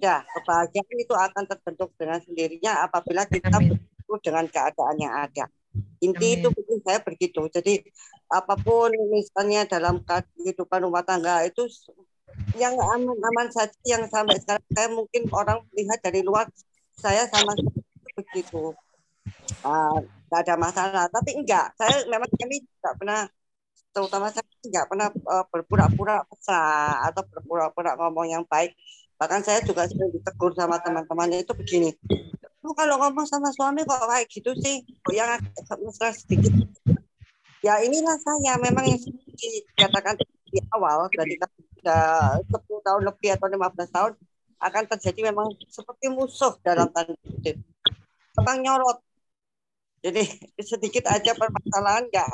ya 0.00 0.24
kebahagiaan 0.24 0.96
itu 0.96 1.12
akan 1.12 1.44
terbentuk 1.44 1.92
dengan 2.00 2.18
sendirinya 2.24 2.88
apabila 2.88 3.28
kita 3.28 3.52
bersyukur 3.52 4.18
dengan 4.24 4.48
keadaan 4.48 4.96
yang 4.96 5.12
ada. 5.12 5.44
Inti 6.00 6.26
Amin. 6.34 6.38
itu 6.40 6.48
mungkin 6.50 6.78
saya 6.82 6.98
begitu. 7.04 7.42
Jadi 7.52 7.84
apa 8.32 8.56
pun 8.56 8.90
misalnya 9.12 9.68
dalam 9.68 10.00
kehidupan 10.02 10.88
rumah 10.88 11.04
tangga 11.04 11.44
itu 11.44 11.68
yang 12.56 12.74
aman-aman 12.74 13.52
saja 13.52 13.76
yang 13.84 14.08
sampai 14.08 14.40
sekarang 14.40 14.66
saya 14.72 14.88
mungkin 14.88 15.28
orang 15.30 15.60
melihat 15.70 16.00
dari 16.00 16.24
luar 16.24 16.48
saya 16.96 17.28
sama 17.28 17.52
begitu. 18.16 18.72
Uh, 19.60 20.00
nggak 20.30 20.40
ada 20.46 20.54
masalah. 20.54 21.04
Tapi 21.10 21.30
enggak 21.34 21.74
saya 21.74 22.06
memang 22.06 22.30
kami 22.30 22.62
tidak 22.62 22.94
pernah 22.96 23.20
terutama 23.90 24.30
saya 24.30 24.46
tidak 24.62 24.84
pernah 24.86 25.08
uh, 25.10 25.44
berpura-pura 25.50 26.22
besar 26.30 27.10
atau 27.10 27.26
berpura-pura 27.26 27.98
ngomong 27.98 28.30
yang 28.30 28.44
baik. 28.46 28.78
Bahkan 29.18 29.42
saya 29.42 29.60
juga 29.66 29.90
sering 29.90 30.14
ditegur 30.14 30.54
sama 30.54 30.78
teman-temannya. 30.78 31.42
Itu 31.42 31.52
begini 31.58 31.90
lu 32.60 32.76
kalau 32.76 33.00
ngomong 33.00 33.24
sama 33.24 33.48
suami 33.56 33.80
kok 33.88 34.04
kayak 34.04 34.28
gitu 34.28 34.52
sih? 34.60 34.84
Kok 35.00 35.14
yang 35.16 35.40
mesra 35.80 36.12
sedikit? 36.12 36.52
Ya 37.64 37.80
inilah 37.80 38.16
saya. 38.20 38.60
Memang 38.60 38.84
yang 38.84 39.00
dikatakan 39.00 40.20
di 40.20 40.60
awal 40.76 41.08
dari 41.16 41.40
sudah 41.80 42.36
10 42.44 42.86
tahun 42.86 43.02
lebih 43.08 43.30
atau 43.40 43.48
15 43.48 43.96
tahun 43.96 44.12
akan 44.60 44.84
terjadi 44.92 45.32
memang 45.32 45.48
seperti 45.72 46.12
musuh 46.12 46.52
dalam 46.60 46.92
tanda 46.92 47.16
kutip. 47.24 47.56
Tentang 48.36 48.58
nyorot, 48.60 49.00
jadi 50.00 50.22
sedikit 50.60 51.04
aja 51.12 51.36
permasalahan 51.36 52.08
nggak 52.08 52.28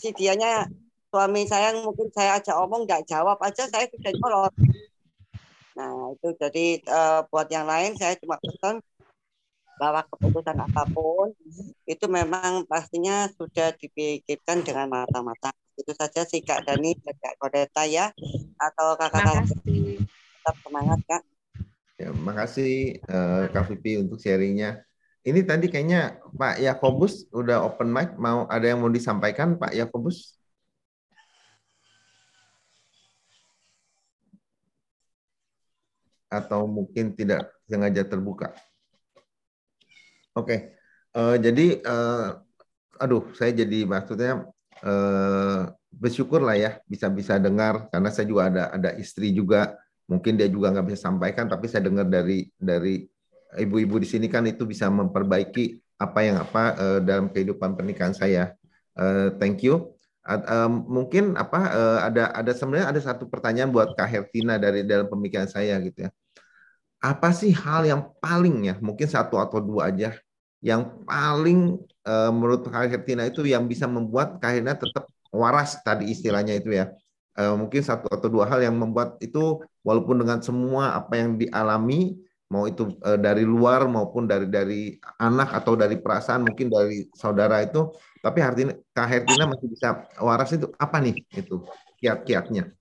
si 0.00 0.10
dianya 0.16 0.66
suami 1.10 1.46
saya 1.46 1.74
mungkin 1.74 2.10
saya 2.14 2.38
ajak 2.38 2.56
omong 2.56 2.86
nggak 2.86 3.06
jawab 3.06 3.38
aja 3.42 3.66
saya 3.66 3.86
sudah 3.90 4.10
nyolot. 4.14 4.54
Nah 5.74 6.14
itu 6.14 6.28
jadi 6.38 6.66
uh, 6.86 7.20
buat 7.30 7.50
yang 7.50 7.66
lain 7.66 7.98
saya 7.98 8.14
cuma 8.18 8.38
pesan 8.38 8.78
bahwa 9.80 10.04
keputusan 10.12 10.60
apa 10.60 10.84
pun 10.92 11.32
itu 11.88 12.04
memang 12.04 12.68
pastinya 12.68 13.32
sudah 13.32 13.72
dipikirkan 13.80 14.60
dengan 14.60 14.92
mata-mata 14.92 15.56
itu 15.80 15.96
saja 15.96 16.28
sih 16.28 16.44
Kak 16.44 16.68
Dani 16.68 16.92
dan 17.00 17.16
Kak 17.16 17.40
Kodeta 17.40 17.88
ya 17.88 18.12
atau 18.60 19.00
kakak-kakak 19.00 19.48
tetap 19.56 20.56
semangat 20.60 21.00
Kak. 21.08 21.22
Ya, 21.96 22.12
makasih 22.12 23.00
uh, 23.08 23.48
Kak 23.48 23.72
Vivi 23.72 24.04
untuk 24.04 24.20
sharingnya. 24.20 24.84
Ini 25.20 25.40
tadi 25.44 25.68
kayaknya 25.68 26.16
Pak 26.32 26.64
Yakobus 26.64 27.28
udah 27.36 27.68
open 27.68 27.92
mic, 27.92 28.16
mau 28.16 28.48
ada 28.48 28.64
yang 28.64 28.80
mau 28.80 28.88
disampaikan 28.88 29.60
Pak 29.60 29.76
Yakobus? 29.76 30.40
Atau 36.32 36.64
mungkin 36.64 37.12
tidak 37.12 37.52
sengaja 37.68 38.06
terbuka? 38.08 38.56
Oke, 40.32 40.46
okay. 40.46 40.58
uh, 41.18 41.36
jadi 41.36 41.82
uh, 41.84 42.40
aduh 42.96 43.28
saya 43.36 43.52
jadi 43.52 43.84
maksudnya 43.84 44.48
uh, 44.84 45.68
bersyukur 45.90 46.40
lah 46.40 46.56
ya 46.56 46.70
bisa-bisa 46.86 47.36
dengar 47.36 47.90
karena 47.92 48.08
saya 48.08 48.24
juga 48.30 48.42
ada 48.48 48.64
ada 48.72 48.90
istri 48.96 49.34
juga 49.34 49.74
mungkin 50.06 50.38
dia 50.38 50.46
juga 50.46 50.70
nggak 50.70 50.86
bisa 50.92 51.10
sampaikan 51.10 51.50
tapi 51.50 51.66
saya 51.66 51.88
dengar 51.88 52.06
dari 52.06 52.46
dari 52.54 53.04
ibu-ibu 53.58 53.98
di 53.98 54.06
sini 54.06 54.26
kan 54.30 54.46
itu 54.46 54.62
bisa 54.68 54.86
memperbaiki 54.86 55.80
apa 56.00 56.18
yang 56.24 56.36
apa 56.40 56.62
uh, 56.78 56.98
dalam 57.02 57.28
kehidupan 57.28 57.74
pernikahan 57.76 58.14
saya. 58.16 58.54
Uh, 58.96 59.34
thank 59.36 59.60
you. 59.60 59.92
Uh, 60.24 60.68
mungkin 60.68 61.34
apa 61.34 61.60
uh, 61.72 61.98
ada 62.06 62.30
ada 62.36 62.52
sebenarnya 62.52 62.92
ada 62.92 63.00
satu 63.00 63.26
pertanyaan 63.26 63.72
buat 63.72 63.96
Kak 63.96 64.06
Hertina 64.06 64.60
dari 64.60 64.84
dalam 64.84 65.08
pemikiran 65.08 65.48
saya 65.48 65.80
gitu 65.80 66.06
ya. 66.06 66.10
Apa 67.00 67.32
sih 67.32 67.50
hal 67.56 67.88
yang 67.88 68.12
paling 68.20 68.68
ya 68.68 68.74
mungkin 68.84 69.08
satu 69.08 69.40
atau 69.40 69.58
dua 69.64 69.88
aja 69.88 70.12
yang 70.60 71.04
paling 71.08 71.80
uh, 72.04 72.30
menurut 72.30 72.68
Kak 72.68 72.92
Hertina 72.92 73.26
itu 73.26 73.42
yang 73.48 73.64
bisa 73.64 73.88
membuat 73.88 74.38
Kak 74.38 74.60
Hertina 74.60 74.76
tetap 74.76 75.08
waras 75.32 75.80
tadi 75.80 76.12
istilahnya 76.12 76.60
itu 76.60 76.76
ya. 76.76 76.92
Uh, 77.34 77.56
mungkin 77.56 77.80
satu 77.80 78.12
atau 78.12 78.28
dua 78.28 78.44
hal 78.44 78.60
yang 78.60 78.76
membuat 78.76 79.16
itu 79.24 79.64
walaupun 79.80 80.20
dengan 80.20 80.44
semua 80.44 80.92
apa 81.00 81.16
yang 81.16 81.40
dialami 81.40 82.20
mau 82.50 82.66
itu 82.66 82.98
uh, 83.06 83.14
dari 83.14 83.46
luar 83.46 83.86
maupun 83.86 84.26
dari 84.26 84.50
dari 84.50 84.98
anak 85.22 85.54
atau 85.62 85.78
dari 85.78 85.96
perasaan 86.02 86.42
mungkin 86.42 86.66
dari 86.66 87.06
saudara 87.14 87.62
itu. 87.62 87.94
Tapi 88.20 88.38
Hartina 88.42 88.74
Kak 88.92 89.06
Hertina 89.08 89.48
masih 89.48 89.70
bisa 89.70 90.04
waras 90.20 90.50
itu 90.52 90.68
apa 90.76 90.98
nih? 91.00 91.24
Itu 91.30 91.64
kiat-kiatnya. 92.02 92.74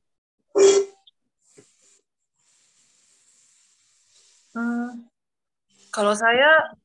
Hmm, 4.49 5.07
kalau 5.93 6.17
saya 6.17 6.76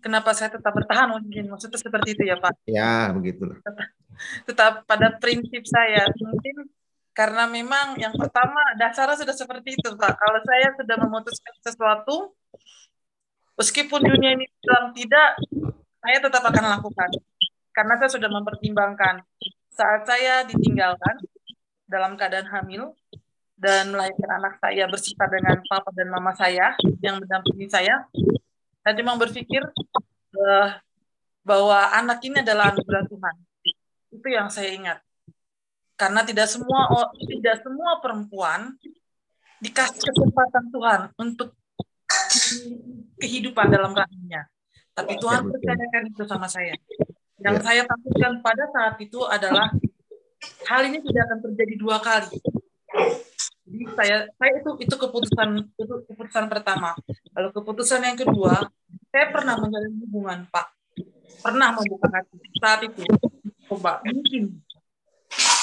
kenapa 0.00 0.32
saya 0.32 0.54
tetap 0.54 0.72
bertahan 0.72 1.12
mungkin? 1.12 1.50
Maksudnya 1.50 1.76
seperti 1.76 2.16
itu 2.16 2.22
ya 2.24 2.38
Pak? 2.38 2.54
Ya 2.64 3.10
begitulah. 3.10 3.58
Tetap, 3.60 3.88
tetap 4.46 4.72
pada 4.88 5.12
prinsip 5.18 5.66
saya. 5.68 6.06
Mungkin 6.16 6.71
karena 7.12 7.44
memang 7.44 8.00
yang 8.00 8.16
pertama 8.16 8.60
dasarnya 8.80 9.20
sudah 9.20 9.36
seperti 9.36 9.76
itu 9.76 9.88
Pak. 9.92 10.16
Kalau 10.16 10.40
saya 10.48 10.68
sudah 10.72 10.96
memutuskan 10.96 11.54
sesuatu, 11.60 12.32
meskipun 13.60 14.00
dunia 14.00 14.32
ini 14.32 14.48
bilang 14.64 14.96
tidak, 14.96 15.36
saya 16.00 16.18
tetap 16.24 16.42
akan 16.48 16.64
lakukan. 16.80 17.10
Karena 17.72 17.94
saya 18.00 18.10
sudah 18.16 18.28
mempertimbangkan 18.32 19.24
saat 19.72 20.04
saya 20.08 20.44
ditinggalkan 20.44 21.20
dalam 21.88 22.16
keadaan 22.16 22.48
hamil 22.48 22.96
dan 23.56 23.92
melahirkan 23.92 24.40
anak 24.40 24.56
saya 24.60 24.88
bersifat 24.88 25.28
dengan 25.28 25.56
papa 25.68 25.92
dan 25.92 26.08
mama 26.08 26.32
saya 26.32 26.72
yang 27.04 27.20
mendampingi 27.20 27.68
saya, 27.68 28.08
saya 28.80 28.94
cuma 28.96 29.20
berpikir 29.20 29.60
uh, 30.36 30.68
bahwa 31.44 31.92
anak 31.92 32.24
ini 32.24 32.40
adalah 32.40 32.72
anugerah 32.72 33.04
Tuhan. 33.04 33.36
Itu 34.12 34.28
yang 34.28 34.48
saya 34.48 34.72
ingat 34.72 34.98
karena 36.02 36.26
tidak 36.26 36.50
semua 36.50 36.90
tidak 37.14 37.62
semua 37.62 38.02
perempuan 38.02 38.74
dikasih 39.62 40.02
kesempatan 40.02 40.64
Tuhan 40.74 41.00
untuk 41.14 41.54
kehidupan 43.22 43.70
dalam 43.70 43.94
rahimnya. 43.94 44.50
Tapi 44.98 45.14
Tuhan 45.22 45.46
percayakan 45.46 46.02
itu 46.10 46.22
sama 46.26 46.50
saya. 46.50 46.74
Yang 47.38 47.56
ya. 47.58 47.62
saya 47.62 47.82
takutkan 47.86 48.32
pada 48.42 48.64
saat 48.74 48.98
itu 48.98 49.22
adalah 49.30 49.70
hal 50.66 50.82
ini 50.90 50.98
tidak 51.06 51.22
akan 51.30 51.38
terjadi 51.46 51.74
dua 51.78 52.02
kali. 52.02 52.34
Jadi 53.62 53.84
saya 53.94 54.16
saya 54.26 54.52
itu 54.58 54.70
itu 54.82 54.94
keputusan 54.98 55.48
itu 55.78 55.94
keputusan 56.10 56.50
pertama. 56.50 56.98
Lalu 57.30 57.48
keputusan 57.62 58.02
yang 58.02 58.18
kedua, 58.18 58.58
saya 59.14 59.30
pernah 59.30 59.54
menjalin 59.54 59.94
hubungan 60.02 60.50
Pak, 60.50 60.66
pernah 61.46 61.70
membuka 61.78 62.10
hati 62.10 62.36
saat 62.58 62.80
itu. 62.90 63.06
Coba 63.70 64.02
mungkin 64.02 64.60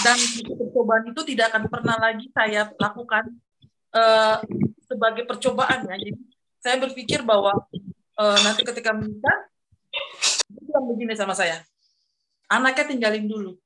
dan 0.04 0.18
percobaan 0.56 1.04
itu 1.12 1.22
tidak 1.36 1.52
akan 1.52 1.64
pernah 1.68 1.98
lagi 2.00 2.26
saya 2.32 2.72
lakukan 2.80 3.26
uh, 3.96 4.38
sebagai 4.88 5.24
percobaan 5.28 5.86
ya. 5.86 5.96
Jadi 6.00 6.14
saya 6.60 6.76
berpikir 6.80 7.24
bahwa 7.24 7.56
uh, 8.20 8.38
nanti 8.44 8.64
ketika 8.64 8.96
menikah 8.96 9.38
yang 10.70 10.86
begini 10.86 11.14
sama 11.16 11.34
saya. 11.36 11.64
Anaknya 12.50 12.90
tinggalin 12.90 13.26
dulu. 13.30 13.58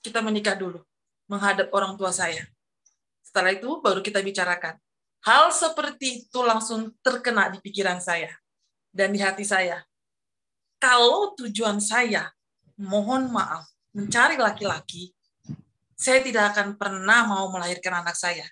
Kita 0.00 0.24
menikah 0.24 0.56
dulu. 0.56 0.80
Menghadap 1.28 1.68
orang 1.70 1.94
tua 1.94 2.10
saya. 2.10 2.42
Setelah 3.20 3.54
itu 3.54 3.68
baru 3.84 4.00
kita 4.02 4.24
bicarakan. 4.24 4.80
Hal 5.20 5.52
seperti 5.52 6.24
itu 6.24 6.40
langsung 6.40 6.96
terkena 7.04 7.52
di 7.52 7.60
pikiran 7.60 8.00
saya 8.00 8.32
dan 8.88 9.12
di 9.12 9.20
hati 9.20 9.44
saya. 9.44 9.84
Kalau 10.80 11.36
tujuan 11.36 11.76
saya, 11.76 12.32
mohon 12.80 13.28
maaf, 13.28 13.68
mencari 13.92 14.40
laki-laki, 14.40 15.12
saya 16.00 16.24
tidak 16.24 16.56
akan 16.56 16.80
pernah 16.80 17.28
mau 17.28 17.52
melahirkan 17.52 18.00
anak 18.00 18.16
saya. 18.16 18.48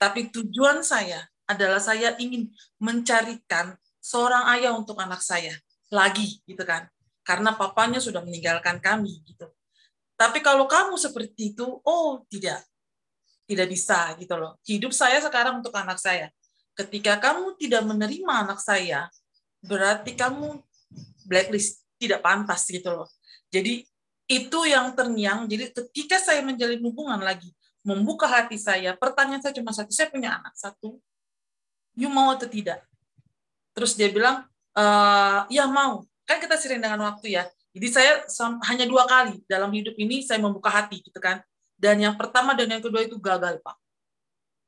Tapi 0.00 0.32
tujuan 0.32 0.80
saya 0.80 1.20
adalah 1.44 1.76
saya 1.76 2.16
ingin 2.16 2.48
mencarikan 2.80 3.76
seorang 4.00 4.48
ayah 4.56 4.72
untuk 4.72 4.96
anak 4.96 5.20
saya 5.20 5.52
lagi 5.92 6.40
gitu 6.48 6.64
kan. 6.64 6.88
Karena 7.20 7.52
papanya 7.52 8.00
sudah 8.00 8.24
meninggalkan 8.24 8.80
kami 8.80 9.20
gitu. 9.28 9.52
Tapi 10.16 10.40
kalau 10.40 10.64
kamu 10.64 10.96
seperti 10.96 11.52
itu, 11.52 11.68
oh 11.84 12.24
tidak. 12.32 12.64
Tidak 13.44 13.68
bisa 13.68 14.16
gitu 14.16 14.32
loh. 14.40 14.56
Hidup 14.64 14.96
saya 14.96 15.20
sekarang 15.20 15.60
untuk 15.60 15.76
anak 15.76 16.00
saya. 16.00 16.32
Ketika 16.72 17.20
kamu 17.20 17.60
tidak 17.60 17.84
menerima 17.84 18.32
anak 18.48 18.58
saya, 18.64 19.12
berarti 19.60 20.16
kamu 20.16 20.64
blacklist, 21.28 21.84
tidak 22.00 22.24
pantas 22.24 22.64
gitu 22.64 22.88
loh. 22.88 23.08
Jadi 23.52 23.84
itu 24.30 24.58
yang 24.68 24.94
terngiang. 24.94 25.46
Jadi 25.50 25.72
ketika 25.72 26.18
saya 26.18 26.40
menjalin 26.44 26.80
hubungan 26.82 27.18
lagi, 27.18 27.50
membuka 27.82 28.30
hati 28.30 28.56
saya, 28.56 28.94
pertanyaan 28.94 29.42
saya 29.42 29.54
cuma 29.58 29.74
satu, 29.74 29.90
saya 29.90 30.08
punya 30.08 30.38
anak 30.38 30.54
satu, 30.54 30.98
you 31.98 32.08
mau 32.08 32.30
atau 32.30 32.46
tidak? 32.46 32.82
Terus 33.74 33.98
dia 33.98 34.08
bilang, 34.12 34.46
e, 34.72 34.84
ya 35.50 35.66
mau. 35.66 36.06
Kan 36.22 36.38
kita 36.38 36.54
sering 36.54 36.78
dengan 36.78 37.02
waktu 37.02 37.34
ya. 37.34 37.44
Jadi 37.72 37.88
saya 37.88 38.12
hanya 38.68 38.84
dua 38.84 39.08
kali 39.08 39.40
dalam 39.48 39.72
hidup 39.72 39.96
ini 39.96 40.20
saya 40.20 40.38
membuka 40.38 40.68
hati 40.68 41.00
gitu 41.00 41.18
kan. 41.18 41.40
Dan 41.74 41.98
yang 41.98 42.14
pertama 42.14 42.54
dan 42.54 42.68
yang 42.68 42.84
kedua 42.84 43.02
itu 43.02 43.18
gagal 43.18 43.58
Pak. 43.64 43.76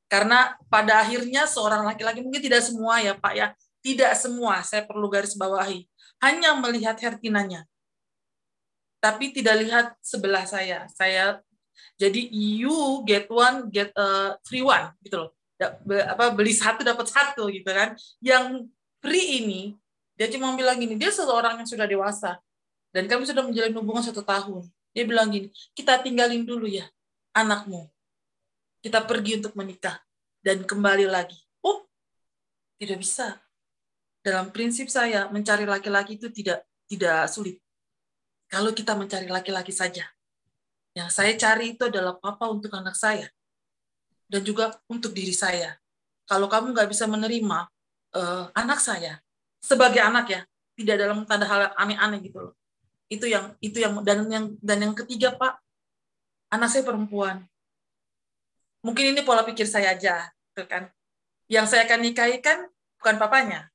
Karena 0.09 0.57
pada 0.67 1.01
akhirnya 1.01 1.47
seorang 1.49 1.85
laki-laki 1.85 2.21
mungkin 2.21 2.41
tidak 2.43 2.61
semua 2.65 2.99
ya 3.01 3.13
Pak 3.15 3.33
ya, 3.33 3.47
tidak 3.79 4.11
semua 4.19 4.61
saya 4.65 4.83
perlu 4.83 5.07
garis 5.07 5.37
bawahi. 5.37 5.85
Hanya 6.19 6.57
melihat 6.57 6.97
Hertinanya 6.97 7.63
tapi 9.05 9.29
tidak 9.29 9.55
lihat 9.61 9.85
sebelah 10.01 10.49
saya. 10.49 10.89
Saya 10.89 11.37
jadi 12.01 12.25
you 12.33 13.05
get 13.05 13.29
one 13.29 13.69
get 13.69 13.93
a 13.93 14.33
free 14.41 14.65
one 14.65 14.89
gitu 15.05 15.21
loh. 15.21 15.29
Apa 16.09 16.33
beli 16.33 16.57
satu 16.57 16.81
dapat 16.81 17.05
satu 17.05 17.45
gitu 17.53 17.69
kan. 17.69 17.93
Yang 18.17 18.65
free 18.97 19.45
ini 19.45 19.61
dia 20.17 20.25
cuma 20.33 20.57
bilang 20.57 20.81
gini, 20.81 20.97
dia 20.97 21.13
seseorang 21.13 21.61
yang 21.61 21.69
sudah 21.69 21.85
dewasa 21.85 22.41
dan 22.89 23.05
kami 23.05 23.29
sudah 23.29 23.45
menjalin 23.45 23.77
hubungan 23.77 24.01
satu 24.01 24.25
tahun. 24.25 24.65
Dia 24.95 25.03
bilang 25.05 25.29
gini, 25.29 25.53
kita 25.77 26.01
tinggalin 26.01 26.47
dulu 26.47 26.65
ya 26.65 26.89
anakmu. 27.35 27.85
Kita 28.81 29.05
pergi 29.05 29.43
untuk 29.43 29.53
menikah 29.53 30.01
dan 30.41 30.63
kembali 30.65 31.05
lagi. 31.05 31.37
Oh, 31.61 31.85
tidak 32.81 33.03
bisa. 33.05 33.37
Dalam 34.25 34.49
prinsip 34.49 34.89
saya 34.89 35.29
mencari 35.29 35.69
laki-laki 35.69 36.17
itu 36.17 36.31
tidak 36.33 36.65
tidak 36.89 37.29
sulit 37.29 37.64
kalau 38.55 38.71
kita 38.71 38.95
mencari 38.95 39.27
laki-laki 39.27 39.75
saja. 39.75 40.07
Yang 40.95 41.11
saya 41.11 41.35
cari 41.35 41.75
itu 41.75 41.91
adalah 41.91 42.15
papa 42.15 42.47
untuk 42.47 42.71
anak 42.71 42.95
saya. 42.95 43.27
Dan 44.31 44.47
juga 44.47 44.71
untuk 44.87 45.11
diri 45.11 45.35
saya. 45.35 45.75
Kalau 46.23 46.47
kamu 46.47 46.71
nggak 46.71 46.87
bisa 46.87 47.03
menerima 47.03 47.67
uh, 48.15 48.47
anak 48.55 48.79
saya 48.79 49.19
sebagai 49.59 49.99
anak 49.99 50.25
ya, 50.31 50.41
tidak 50.79 50.95
dalam 51.03 51.27
tanda 51.27 51.43
hal 51.51 51.75
aneh-aneh 51.75 52.23
gitu 52.23 52.47
loh. 52.47 52.53
Itu 53.11 53.27
yang 53.27 53.59
itu 53.59 53.83
yang 53.83 53.99
dan 54.07 54.23
yang 54.31 54.45
dan 54.63 54.77
yang 54.87 54.95
ketiga 54.95 55.35
Pak, 55.35 55.59
anak 56.55 56.71
saya 56.71 56.87
perempuan. 56.87 57.43
Mungkin 58.87 59.11
ini 59.11 59.21
pola 59.27 59.43
pikir 59.43 59.67
saya 59.67 59.91
aja, 59.91 60.31
tuh 60.55 60.63
kan. 60.63 60.87
Yang 61.51 61.75
saya 61.75 61.91
akan 61.91 61.99
nikahi 62.07 62.39
kan 62.39 62.71
bukan 63.03 63.19
papanya, 63.19 63.67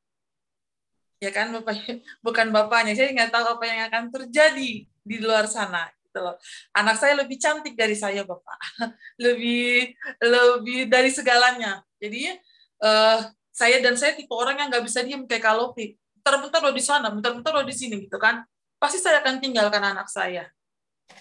ya 1.21 1.31
kan 1.31 1.53
bapak 1.53 1.77
bukan 2.25 2.49
bapaknya 2.49 2.97
saya 2.97 3.13
nggak 3.13 3.31
tahu 3.31 3.47
apa 3.61 3.65
yang 3.69 3.81
akan 3.93 4.05
terjadi 4.09 4.71
di 4.89 5.17
luar 5.21 5.45
sana 5.45 5.89
gitu 6.11 6.19
loh. 6.27 6.35
Anak 6.75 6.99
saya 6.99 7.15
lebih 7.23 7.39
cantik 7.39 7.79
dari 7.79 7.95
saya, 7.95 8.27
Bapak. 8.27 8.59
lebih 9.25 9.95
lebih 10.19 10.91
dari 10.91 11.07
segalanya. 11.15 11.87
Jadi 12.03 12.35
uh, 12.83 13.31
saya 13.55 13.79
dan 13.79 13.95
saya 13.95 14.19
tipe 14.19 14.35
orang 14.35 14.59
yang 14.59 14.69
nggak 14.75 14.83
bisa 14.83 15.07
diem 15.07 15.23
kayak 15.31 15.47
kalau 15.47 15.71
bentar-bentar 15.71 16.61
lo 16.67 16.75
di 16.75 16.83
sana, 16.83 17.15
bentar-bentar 17.15 17.55
lo 17.55 17.63
di 17.63 17.77
sini 17.79 18.03
gitu 18.03 18.19
kan. 18.19 18.43
Pasti 18.83 18.99
saya 18.99 19.23
akan 19.23 19.39
tinggalkan 19.39 19.81
anak 19.81 20.11
saya. 20.11 20.51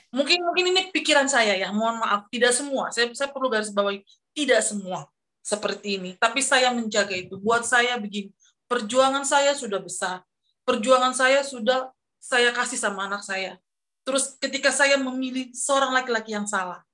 Mungkin 0.09 0.41
mungkin 0.41 0.73
ini 0.73 0.89
pikiran 0.89 1.29
saya 1.29 1.53
ya, 1.53 1.69
mohon 1.69 2.01
maaf, 2.01 2.25
tidak 2.33 2.49
semua. 2.49 2.89
Saya 2.89 3.13
saya 3.13 3.29
perlu 3.29 3.45
garis 3.49 3.69
bawahi, 3.69 4.01
tidak 4.33 4.65
semua 4.65 5.05
seperti 5.45 6.01
ini. 6.01 6.11
Tapi 6.17 6.41
saya 6.41 6.73
menjaga 6.73 7.13
itu. 7.13 7.37
Buat 7.41 7.65
saya 7.65 7.97
begini, 7.97 8.33
perjuangan 8.70 9.26
saya 9.26 9.57
sudah 9.57 9.82
besar. 9.82 10.22
Perjuangan 10.63 11.17
saya 11.17 11.41
sudah 11.41 11.89
saya 12.22 12.53
kasih 12.53 12.78
sama 12.78 13.09
anak 13.09 13.26
saya. 13.26 13.57
Terus 14.05 14.38
ketika 14.38 14.70
saya 14.70 14.95
memilih 15.01 15.49
seorang 15.51 15.91
laki-laki 15.91 16.38
yang 16.38 16.45
salah, 16.45 16.86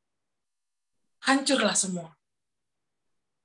hancurlah 1.22 1.76
semua. 1.76 2.16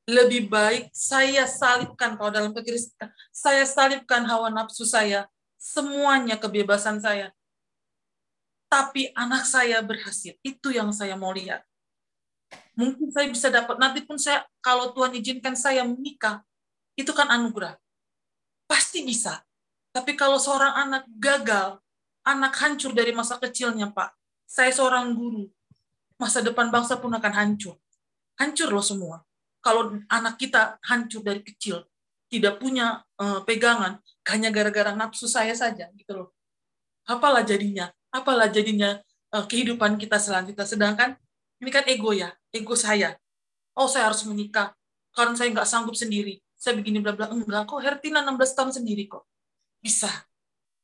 Lebih 0.07 0.51
baik 0.51 0.91
saya 0.95 1.47
salibkan 1.47 2.19
kalau 2.19 2.31
dalam 2.35 2.51
kekristenan, 2.55 3.11
saya 3.31 3.63
salibkan 3.67 4.27
hawa 4.27 4.51
nafsu 4.51 4.83
saya, 4.83 5.27
semuanya 5.59 6.35
kebebasan 6.39 6.99
saya. 6.99 7.31
Tapi 8.71 9.11
anak 9.19 9.47
saya 9.47 9.83
berhasil. 9.83 10.39
Itu 10.47 10.71
yang 10.71 10.95
saya 10.95 11.19
mau 11.19 11.35
lihat. 11.35 11.67
Mungkin 12.75 13.11
saya 13.11 13.27
bisa 13.31 13.51
dapat, 13.51 13.77
nanti 13.79 14.03
pun 14.03 14.19
saya, 14.19 14.47
kalau 14.63 14.95
Tuhan 14.95 15.15
izinkan 15.19 15.55
saya 15.59 15.83
menikah, 15.83 16.43
itu 16.95 17.11
kan 17.11 17.31
anugerah. 17.31 17.79
Pasti 18.71 19.03
bisa. 19.03 19.43
Tapi 19.91 20.15
kalau 20.15 20.39
seorang 20.39 20.87
anak 20.87 21.11
gagal, 21.19 21.83
anak 22.23 22.55
hancur 22.63 22.95
dari 22.95 23.11
masa 23.11 23.43
kecilnya, 23.43 23.91
Pak. 23.91 24.15
Saya 24.47 24.71
seorang 24.71 25.11
guru. 25.19 25.51
Masa 26.15 26.39
depan 26.39 26.71
bangsa 26.71 27.03
pun 27.03 27.11
akan 27.11 27.33
hancur. 27.35 27.75
Hancur 28.39 28.71
loh 28.71 28.87
semua 28.87 29.27
kalau 29.61 30.01
anak 30.09 30.41
kita 30.41 30.81
hancur 30.85 31.21
dari 31.21 31.45
kecil, 31.45 31.85
tidak 32.33 32.59
punya 32.59 33.05
uh, 33.21 33.45
pegangan, 33.45 34.01
hanya 34.33 34.49
gara-gara 34.49 34.97
nafsu 34.97 35.29
saya 35.29 35.53
saja, 35.53 35.93
gitu 35.95 36.13
loh. 36.17 36.29
Apalah 37.05 37.45
jadinya? 37.45 37.93
Apalah 38.11 38.49
jadinya 38.49 38.99
uh, 39.37 39.45
kehidupan 39.45 40.01
kita 40.01 40.17
selanjutnya? 40.17 40.65
Sedangkan 40.65 41.17
ini 41.61 41.71
kan 41.71 41.85
ego 41.87 42.17
ya, 42.17 42.33
ego 42.51 42.73
saya. 42.75 43.21
Oh, 43.77 43.87
saya 43.87 44.09
harus 44.09 44.25
menikah 44.25 44.73
karena 45.13 45.37
saya 45.37 45.49
nggak 45.53 45.69
sanggup 45.69 45.95
sendiri. 45.95 46.41
Saya 46.61 46.77
begini 46.77 47.01
bla 47.01 47.17
bla. 47.17 47.33
Enggak 47.33 47.65
kok, 47.65 47.81
Hertina 47.81 48.21
16 48.21 48.53
tahun 48.53 48.73
sendiri 48.77 49.09
kok. 49.09 49.25
Bisa. 49.81 50.13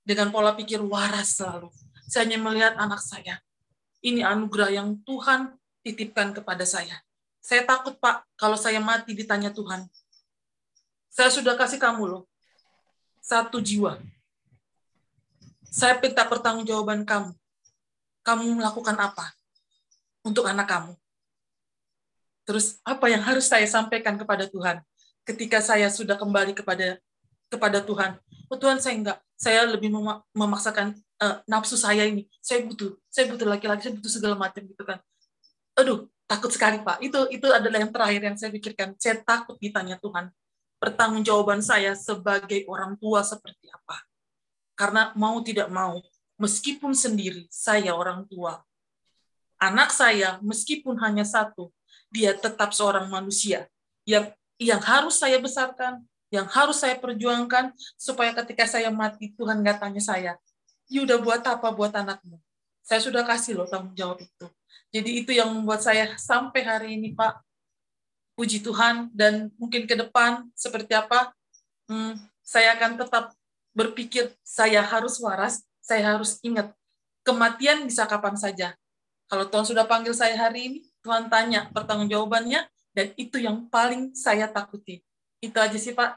Dengan 0.01 0.33
pola 0.33 0.57
pikir 0.57 0.81
waras 0.81 1.37
selalu. 1.37 1.69
Saya 2.09 2.25
hanya 2.25 2.41
melihat 2.41 2.75
anak 2.81 3.05
saya. 3.05 3.37
Ini 4.01 4.25
anugerah 4.25 4.73
yang 4.73 4.97
Tuhan 5.05 5.53
titipkan 5.85 6.33
kepada 6.33 6.65
saya 6.65 6.97
saya 7.47 7.63
takut, 7.63 7.95
Pak, 8.03 8.27
kalau 8.35 8.59
saya 8.59 8.83
mati 8.83 9.15
ditanya 9.15 9.55
Tuhan. 9.55 9.87
Saya 11.15 11.31
sudah 11.31 11.55
kasih 11.55 11.79
kamu 11.79 12.03
loh. 12.11 12.23
Satu 13.23 13.63
jiwa. 13.63 14.03
Saya 15.71 15.95
minta 16.03 16.27
pertanggungjawaban 16.27 17.07
kamu. 17.07 17.31
Kamu 18.27 18.59
melakukan 18.59 18.99
apa 18.99 19.31
untuk 20.27 20.43
anak 20.51 20.67
kamu? 20.67 20.93
Terus 22.43 22.83
apa 22.83 23.07
yang 23.07 23.23
harus 23.23 23.47
saya 23.47 23.67
sampaikan 23.71 24.19
kepada 24.19 24.51
Tuhan 24.51 24.83
ketika 25.27 25.59
saya 25.59 25.91
sudah 25.91 26.15
kembali 26.15 26.55
kepada 26.55 27.03
kepada 27.51 27.83
Tuhan? 27.83 28.17
Oh 28.47 28.57
Tuhan 28.57 28.79
saya 28.79 28.95
enggak, 28.95 29.19
saya 29.35 29.67
lebih 29.67 29.91
memaksakan 30.33 30.95
uh, 31.19 31.43
nafsu 31.51 31.75
saya 31.75 32.07
ini. 32.07 32.31
Saya 32.39 32.63
butuh, 32.63 32.95
saya 33.11 33.27
butuh 33.29 33.47
laki-laki, 33.47 33.91
saya 33.91 33.95
butuh 33.99 34.13
segala 34.13 34.35
macam 34.39 34.63
gitu 34.63 34.83
kan. 34.87 35.03
Aduh, 35.77 36.07
takut 36.31 36.49
sekali 36.55 36.81
Pak. 36.81 37.03
Itu 37.03 37.27
itu 37.29 37.47
adalah 37.51 37.83
yang 37.83 37.91
terakhir 37.91 38.23
yang 38.23 38.37
saya 38.39 38.51
pikirkan. 38.55 38.95
Saya 38.97 39.19
takut 39.21 39.59
ditanya 39.59 39.99
Tuhan. 39.99 40.31
Pertanggungjawaban 40.79 41.65
saya 41.65 41.99
sebagai 41.99 42.63
orang 42.71 42.95
tua 43.01 43.27
seperti 43.27 43.67
apa? 43.73 44.07
Karena 44.77 45.11
mau 45.17 45.41
tidak 45.41 45.73
mau, 45.73 46.05
meskipun 46.37 46.93
sendiri 46.93 47.49
saya 47.49 47.97
orang 47.97 48.29
tua, 48.29 48.61
anak 49.57 49.89
saya 49.89 50.37
meskipun 50.45 51.01
hanya 51.01 51.25
satu, 51.25 51.73
dia 52.13 52.37
tetap 52.37 52.77
seorang 52.77 53.09
manusia 53.09 53.65
yang 54.05 54.36
yang 54.57 54.81
harus 54.81 55.21
saya 55.21 55.37
besarkan, 55.41 56.05
yang 56.33 56.49
harus 56.49 56.81
saya 56.83 56.97
perjuangkan 56.99 57.73
supaya 57.97 58.35
ketika 58.43 58.67
saya 58.67 58.91
mati 58.91 59.33
Tuhan 59.37 59.63
nggak 59.63 59.79
tanya 59.79 60.03
saya, 60.03 60.33
"You 60.89 61.05
udah 61.05 61.19
buat 61.21 61.43
apa 61.45 61.69
buat 61.73 61.93
anakmu?" 61.93 62.41
Saya 62.87 63.03
sudah 63.03 63.27
kasih 63.27 63.59
loh 63.59 63.67
tanggung 63.67 63.95
jawab 63.99 64.23
itu. 64.23 64.47
Jadi 64.95 65.11
itu 65.23 65.31
yang 65.35 65.51
membuat 65.51 65.83
saya 65.83 66.15
sampai 66.15 66.63
hari 66.63 66.89
ini, 66.95 67.13
Pak, 67.13 67.43
puji 68.39 68.63
Tuhan, 68.63 69.11
dan 69.11 69.51
mungkin 69.59 69.85
ke 69.85 69.99
depan 69.99 70.47
seperti 70.55 70.95
apa, 70.95 71.35
hmm, 71.91 72.15
saya 72.47 72.79
akan 72.79 73.01
tetap 73.01 73.35
berpikir 73.75 74.31
saya 74.47 74.81
harus 74.81 75.19
waras, 75.19 75.67
saya 75.83 76.15
harus 76.15 76.39
ingat, 76.41 76.71
kematian 77.27 77.85
bisa 77.85 78.07
kapan 78.07 78.39
saja. 78.39 78.73
Kalau 79.27 79.51
Tuhan 79.51 79.67
sudah 79.67 79.85
panggil 79.85 80.15
saya 80.15 80.39
hari 80.39 80.61
ini, 80.71 80.79
Tuhan 81.03 81.27
tanya 81.27 81.67
pertanggungjawabannya, 81.75 82.63
dan 82.97 83.13
itu 83.21 83.37
yang 83.37 83.69
paling 83.69 84.17
saya 84.17 84.49
takuti. 84.49 85.05
Itu 85.37 85.61
aja 85.61 85.77
sih, 85.77 85.93
Pak. 85.93 86.17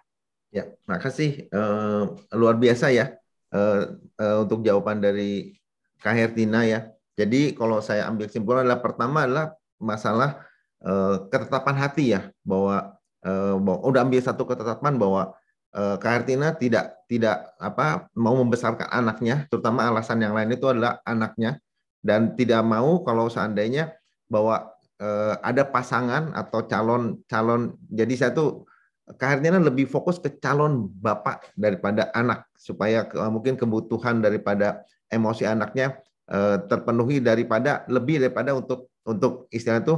Ya, 0.55 0.71
makasih. 0.87 1.51
Uh, 1.51 2.15
luar 2.31 2.55
biasa 2.55 2.89
ya 2.95 3.19
uh, 3.51 3.99
uh, 4.15 4.37
untuk 4.47 4.63
jawaban 4.63 5.03
dari 5.03 5.59
Kak 5.99 6.15
Hertina 6.15 6.63
ya. 6.63 6.87
Jadi 7.19 7.51
kalau 7.51 7.83
saya 7.83 8.07
ambil 8.07 8.31
kesimpulan 8.31 8.63
adalah 8.63 8.79
pertama 8.79 9.27
adalah 9.27 9.51
masalah 9.75 10.39
uh, 10.87 11.27
ketetapan 11.27 11.75
hati 11.75 12.15
ya 12.15 12.31
bahwa 12.47 12.95
uh, 13.27 13.59
udah 13.59 14.07
ambil 14.07 14.23
satu 14.23 14.47
ketetapan 14.47 14.95
bahwa 14.95 15.35
uh, 15.75 15.99
Kak 15.99 16.23
Artina 16.23 16.55
tidak 16.55 16.95
tidak 17.11 17.51
apa 17.59 18.07
mau 18.15 18.39
membesarkan 18.39 18.87
anaknya, 18.87 19.45
terutama 19.51 19.91
alasan 19.91 20.23
yang 20.23 20.31
lain 20.31 20.55
itu 20.55 20.65
adalah 20.65 21.03
anaknya 21.03 21.59
dan 21.99 22.33
tidak 22.39 22.63
mau 22.63 23.03
kalau 23.03 23.27
seandainya 23.27 23.91
bahwa 24.31 24.71
uh, 24.99 25.35
ada 25.41 25.63
pasangan 25.65 26.35
atau 26.35 26.67
calon 26.69 27.23
calon 27.25 27.75
jadi 27.89 28.13
saya 28.15 28.31
tuh 28.35 28.67
Kak 29.09 29.41
Artina 29.41 29.57
lebih 29.57 29.89
fokus 29.89 30.21
ke 30.21 30.37
calon 30.37 30.85
bapak 31.01 31.49
daripada 31.57 32.13
anak 32.13 32.45
supaya 32.53 33.09
ke, 33.09 33.17
mungkin 33.33 33.57
kebutuhan 33.57 34.21
daripada 34.21 34.85
emosi 35.09 35.49
anaknya 35.49 35.97
Eh, 36.29 36.57
terpenuhi 36.69 37.17
daripada 37.17 37.81
lebih 37.89 38.21
daripada 38.21 38.53
untuk 38.53 38.93
untuk 39.01 39.49
istilah 39.49 39.81
itu 39.81 39.97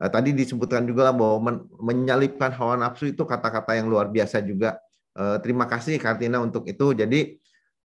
uh, 0.00 0.08
tadi 0.08 0.32
disebutkan 0.32 0.88
juga 0.88 1.12
bahwa 1.12 1.36
men, 1.36 1.56
menyalipkan 1.76 2.48
hawa 2.48 2.80
nafsu 2.80 3.12
itu 3.12 3.28
kata-kata 3.28 3.76
yang 3.76 3.92
luar 3.92 4.08
biasa 4.08 4.40
juga. 4.40 4.80
Uh, 5.12 5.36
terima 5.44 5.68
kasih 5.68 6.00
Kartina 6.00 6.40
untuk 6.40 6.64
itu. 6.64 6.96
Jadi 6.96 7.36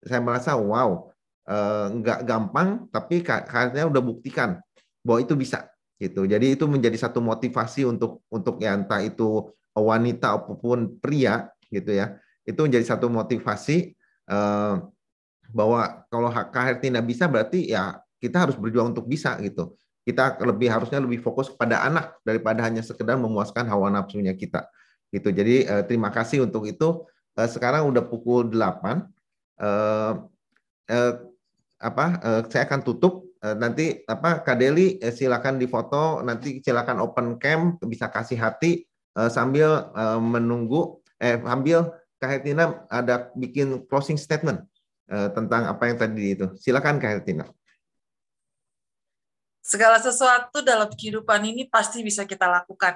saya 0.07 0.23
merasa 0.23 0.55
wow 0.55 1.11
nggak 1.91 2.23
gampang 2.23 2.87
tapi 2.95 3.27
Kartina 3.27 3.91
udah 3.91 3.99
buktikan 3.99 4.63
bahwa 5.03 5.19
itu 5.19 5.35
bisa 5.35 5.67
gitu. 6.01 6.25
Jadi 6.25 6.57
itu 6.57 6.65
menjadi 6.65 6.97
satu 6.97 7.21
motivasi 7.21 7.85
untuk 7.85 8.25
untuk 8.33 8.57
ya 8.59 8.73
entah 8.73 9.05
itu 9.05 9.53
wanita 9.77 10.41
apa 10.41 10.57
pun 10.57 10.97
pria 10.99 11.53
gitu 11.69 11.93
ya. 11.93 12.17
Itu 12.43 12.65
menjadi 12.65 12.97
satu 12.97 13.13
motivasi 13.13 13.93
bahwa 15.51 16.07
kalau 16.07 16.31
KHR 16.31 16.79
tidak 16.79 17.05
bisa 17.05 17.27
berarti 17.27 17.75
ya 17.75 17.99
kita 18.21 18.49
harus 18.49 18.57
berjuang 18.57 18.97
untuk 18.97 19.05
bisa 19.05 19.37
gitu. 19.45 19.75
Kita 20.05 20.41
lebih 20.45 20.69
harusnya 20.73 21.01
lebih 21.01 21.21
fokus 21.21 21.53
kepada 21.53 21.85
anak 21.85 22.17
daripada 22.25 22.65
hanya 22.65 22.81
sekedar 22.81 23.21
memuaskan 23.21 23.69
hawa 23.69 23.93
nafsunya 23.93 24.33
kita. 24.33 24.69
Gitu. 25.11 25.29
Jadi 25.33 25.67
eh, 25.67 25.83
terima 25.89 26.09
kasih 26.13 26.45
untuk 26.45 26.69
itu. 26.69 27.05
Eh, 27.37 27.49
sekarang 27.49 27.89
udah 27.91 28.05
pukul 28.07 28.49
8. 28.49 29.05
Eh, 29.61 30.13
eh, 30.93 31.15
apa 31.81 32.07
eh, 32.21 32.41
saya 32.53 32.69
akan 32.69 32.81
tutup 32.85 33.25
eh, 33.25 33.30
nanti 33.41 34.05
apa 34.05 34.45
Kadeli 34.45 35.01
eh, 35.01 35.13
silakan 35.13 35.57
difoto 35.57 36.21
nanti 36.21 36.61
silakan 36.61 37.01
open 37.01 37.41
cam 37.41 37.81
bisa 37.85 38.13
kasih 38.13 38.37
hati 38.37 38.85
eh, 39.17 39.31
sambil 39.33 39.91
eh, 39.97 40.21
menunggu 40.21 41.01
eh 41.17 41.41
sambil 41.41 41.97
Kak 42.21 42.31
Hetina 42.37 42.85
ada 42.93 43.33
bikin 43.33 43.89
closing 43.89 44.21
statement 44.21 44.69
Eh, 45.11 45.29
tentang 45.35 45.67
apa 45.67 45.91
yang 45.91 45.99
tadi 45.99 46.39
itu. 46.39 46.47
Silakan 46.55 47.03
Kak 47.03 47.11
Hertina. 47.11 47.43
Segala 49.59 49.99
sesuatu 49.99 50.63
dalam 50.63 50.87
kehidupan 50.87 51.51
ini 51.51 51.67
pasti 51.67 52.07
bisa 52.07 52.23
kita 52.23 52.47
lakukan. 52.47 52.95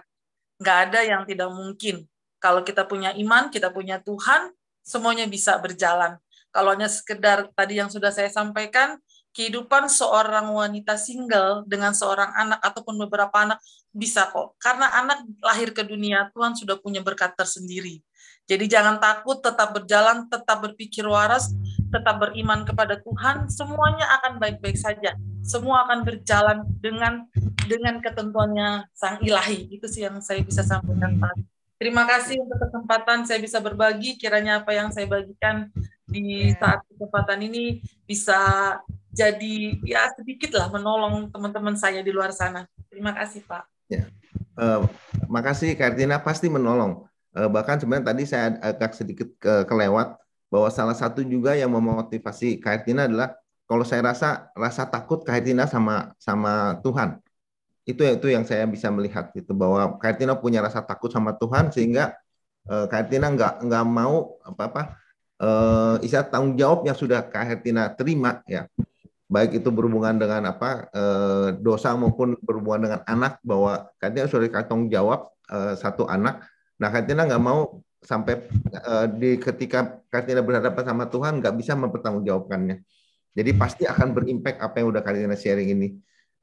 Nggak 0.62 0.78
ada 0.88 1.00
yang 1.02 1.26
tidak 1.26 1.50
mungkin. 1.50 2.06
Kalau 2.38 2.62
kita 2.62 2.86
punya 2.86 3.10
iman, 3.18 3.50
kita 3.50 3.74
punya 3.74 3.98
Tuhan, 3.98 4.54
semuanya 4.86 5.26
bisa 5.26 5.58
berjalan. 5.58 6.14
Kalau 6.54 6.70
hanya 6.70 6.86
sekedar 6.86 7.50
tadi 7.50 7.82
yang 7.82 7.90
sudah 7.90 8.14
saya 8.14 8.30
sampaikan, 8.30 8.94
kehidupan 9.34 9.90
seorang 9.90 10.46
wanita 10.54 10.94
single 10.94 11.66
dengan 11.66 11.90
seorang 11.90 12.30
anak 12.38 12.62
ataupun 12.62 12.94
beberapa 13.02 13.34
anak 13.34 13.58
bisa 13.90 14.30
kok. 14.30 14.54
Karena 14.62 14.88
anak 14.94 15.26
lahir 15.42 15.74
ke 15.74 15.82
dunia, 15.82 16.30
Tuhan 16.30 16.54
sudah 16.54 16.78
punya 16.78 17.02
berkat 17.02 17.34
tersendiri. 17.34 17.98
Jadi 18.44 18.68
jangan 18.68 19.00
takut, 19.00 19.40
tetap 19.40 19.72
berjalan, 19.74 20.28
tetap 20.28 20.60
berpikir 20.60 21.02
waras, 21.08 21.50
tetap 21.88 22.20
beriman 22.20 22.62
kepada 22.62 23.00
Tuhan, 23.00 23.48
semuanya 23.48 24.04
akan 24.20 24.36
baik-baik 24.36 24.76
saja. 24.76 25.16
Semua 25.40 25.88
akan 25.88 26.04
berjalan 26.04 26.62
dengan 26.78 27.24
dengan 27.64 28.04
ketentuannya 28.04 28.92
Sang 28.92 29.18
Ilahi. 29.24 29.72
Itu 29.72 29.88
sih 29.88 30.04
yang 30.04 30.20
saya 30.20 30.44
bisa 30.44 30.60
sampaikan, 30.60 31.16
Pak. 31.16 31.54
Terima 31.80 32.06
kasih 32.06 32.38
untuk 32.38 32.60
kesempatan 32.68 33.24
saya 33.24 33.40
bisa 33.40 33.58
berbagi. 33.64 34.20
Kiranya 34.20 34.62
apa 34.62 34.76
yang 34.76 34.92
saya 34.92 35.08
bagikan 35.08 35.72
di 36.04 36.52
saat 36.60 36.84
kesempatan 36.88 37.40
ini 37.48 37.80
bisa 38.04 38.38
jadi 39.14 39.78
ya 39.86 40.10
sedikit 40.18 40.52
lah 40.58 40.68
menolong 40.68 41.30
teman-teman 41.30 41.78
saya 41.78 42.02
di 42.04 42.10
luar 42.12 42.34
sana. 42.34 42.66
Terima 42.90 43.14
kasih 43.14 43.46
Pak. 43.46 43.64
Ya, 43.88 44.08
uh, 44.58 44.84
makasih 45.30 45.72
Kartina 45.78 46.20
pasti 46.20 46.50
menolong. 46.50 47.06
Uh, 47.34 47.50
bahkan 47.50 47.78
sebenarnya 47.78 48.14
tadi 48.14 48.22
saya 48.26 48.58
agak 48.62 48.94
sedikit 48.94 49.28
ke 49.38 49.66
kelewat 49.66 50.18
bahwa 50.50 50.68
salah 50.70 50.94
satu 50.94 51.22
juga 51.26 51.58
yang 51.58 51.70
memotivasi 51.72 52.62
Kartina 52.62 53.10
adalah 53.10 53.34
kalau 53.64 53.82
saya 53.82 54.04
rasa 54.04 54.52
rasa 54.54 54.86
takut 54.86 55.24
Kartina 55.24 55.66
sama 55.66 56.14
sama 56.20 56.78
Tuhan 56.84 57.18
itu 57.84 58.00
itu 58.00 58.26
yang 58.32 58.44
saya 58.48 58.64
bisa 58.64 58.88
melihat 58.88 59.28
itu 59.36 59.52
bahwa 59.52 60.00
Kartina 60.00 60.32
punya 60.36 60.64
rasa 60.64 60.80
takut 60.80 61.12
sama 61.12 61.36
Tuhan 61.36 61.68
sehingga 61.68 62.16
uh, 62.68 62.88
Kartina 62.88 63.28
nggak 63.28 63.66
nggak 63.68 63.84
mau 63.84 64.40
apa 64.40 64.62
apa 64.72 64.82
uh, 65.40 65.96
istilah 66.04 66.26
tanggung 66.28 66.54
jawab 66.54 66.84
yang 66.86 66.96
sudah 66.98 67.24
Kartina 67.26 67.90
terima 67.94 68.44
ya 68.44 68.68
baik 69.24 69.62
itu 69.62 69.68
berhubungan 69.72 70.14
dengan 70.14 70.52
apa 70.52 70.86
uh, 70.92 71.48
dosa 71.56 71.96
maupun 71.96 72.36
berhubungan 72.38 72.90
dengan 72.90 73.00
anak 73.08 73.40
bahwa 73.40 73.88
Kartina 73.96 74.28
sudah 74.28 74.50
tanggung 74.66 74.92
jawab 74.92 75.32
uh, 75.48 75.74
satu 75.74 76.04
anak 76.06 76.44
nah 76.78 76.92
Kartina 76.92 77.24
nggak 77.24 77.42
mau 77.42 77.80
sampai 78.04 78.44
uh, 78.84 79.08
di 79.08 79.40
ketika 79.40 80.04
Kartina 80.12 80.44
berhadapan 80.44 80.84
sama 80.84 81.08
Tuhan 81.08 81.40
nggak 81.40 81.54
bisa 81.56 81.72
mempertanggungjawabkannya 81.74 82.84
jadi 83.34 83.50
pasti 83.58 83.82
akan 83.88 84.14
berimpact 84.14 84.60
apa 84.60 84.78
yang 84.78 84.92
udah 84.92 85.02
Kartina 85.02 85.34
sharing 85.34 85.72
ini 85.72 85.88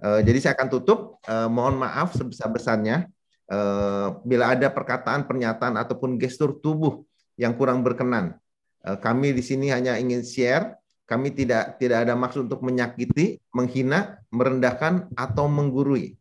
Uh, 0.02 0.20
jadi 0.26 0.38
saya 0.42 0.54
akan 0.58 0.68
tutup. 0.74 1.22
Uh, 1.30 1.46
mohon 1.46 1.78
maaf 1.78 2.18
sebesar-besarnya 2.18 3.06
uh, 3.54 4.18
bila 4.26 4.58
ada 4.58 4.68
perkataan, 4.74 5.30
pernyataan 5.30 5.78
ataupun 5.78 6.18
gestur 6.18 6.58
tubuh 6.58 7.06
yang 7.38 7.54
kurang 7.54 7.86
berkenan. 7.86 8.41
Uh, 8.82 8.98
kami 8.98 9.34
di 9.34 9.44
sini 9.46 9.70
hanya 9.70 9.98
ingin 9.98 10.26
share. 10.26 10.78
Kami 11.06 11.36
tidak 11.36 11.76
tidak 11.76 12.08
ada 12.08 12.16
maksud 12.16 12.48
untuk 12.48 12.64
menyakiti, 12.64 13.44
menghina, 13.52 14.24
merendahkan 14.32 15.12
atau 15.20 15.52
menggurui. 15.52 16.16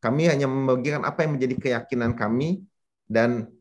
Kami 0.00 0.32
hanya 0.32 0.48
membagikan 0.48 1.04
apa 1.04 1.28
yang 1.28 1.36
menjadi 1.36 1.60
keyakinan 1.60 2.16
kami 2.16 2.64
dan 3.04 3.52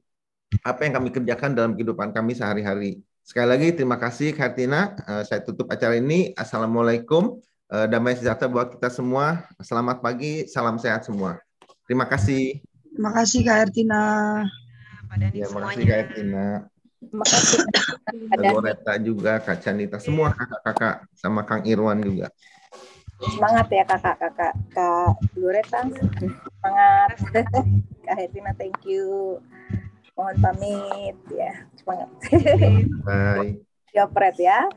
apa 0.64 0.88
yang 0.88 0.96
kami 0.96 1.12
kerjakan 1.12 1.52
dalam 1.52 1.76
kehidupan 1.76 2.16
kami 2.16 2.32
sehari-hari. 2.32 3.04
Sekali 3.28 3.48
lagi 3.52 3.68
terima 3.76 4.00
kasih 4.00 4.32
Kartina. 4.32 4.96
Saya 5.28 5.44
tutup 5.44 5.68
acara 5.68 6.00
ini. 6.00 6.32
Assalamualaikum 6.34 7.44
uh, 7.70 7.88
damai 7.92 8.18
sejahtera 8.18 8.50
buat 8.50 8.74
kita 8.74 8.90
semua. 8.90 9.46
Selamat 9.62 10.02
pagi, 10.02 10.50
salam 10.50 10.82
sehat 10.82 11.06
semua. 11.06 11.38
Terima 11.86 12.08
kasih. 12.10 12.64
Terima 12.90 13.12
kasih 13.14 13.40
Kak 13.46 13.58
Ertina. 13.70 14.04
Ya, 15.34 15.46
terima 15.46 15.70
kasih 15.70 15.84
Kak 15.86 15.98
Ertina. 16.10 16.46
Terima 17.00 17.26
kasih. 17.26 17.60
Loreta 18.36 18.94
juga, 19.08 19.40
Kak 19.40 19.58
Canita, 19.64 19.98
semua 19.98 20.36
kakak-kakak 20.36 20.96
sama 21.16 21.42
Kang 21.48 21.64
Irwan 21.64 22.04
juga. 22.04 22.28
Semangat 23.20 23.68
ya 23.72 23.84
kakak-kakak, 23.88 24.54
Kak 24.76 25.12
Loreta. 25.40 25.80
Semangat. 25.88 27.12
Kak 28.06 28.16
Hertina, 28.16 28.52
thank 28.56 28.80
you. 28.84 29.40
Mohon 30.16 30.36
pamit 30.44 31.16
ya. 31.32 31.64
Semangat. 31.80 32.10
Bye. 33.08 33.64
Diopret 33.96 34.38
ya. 34.38 34.68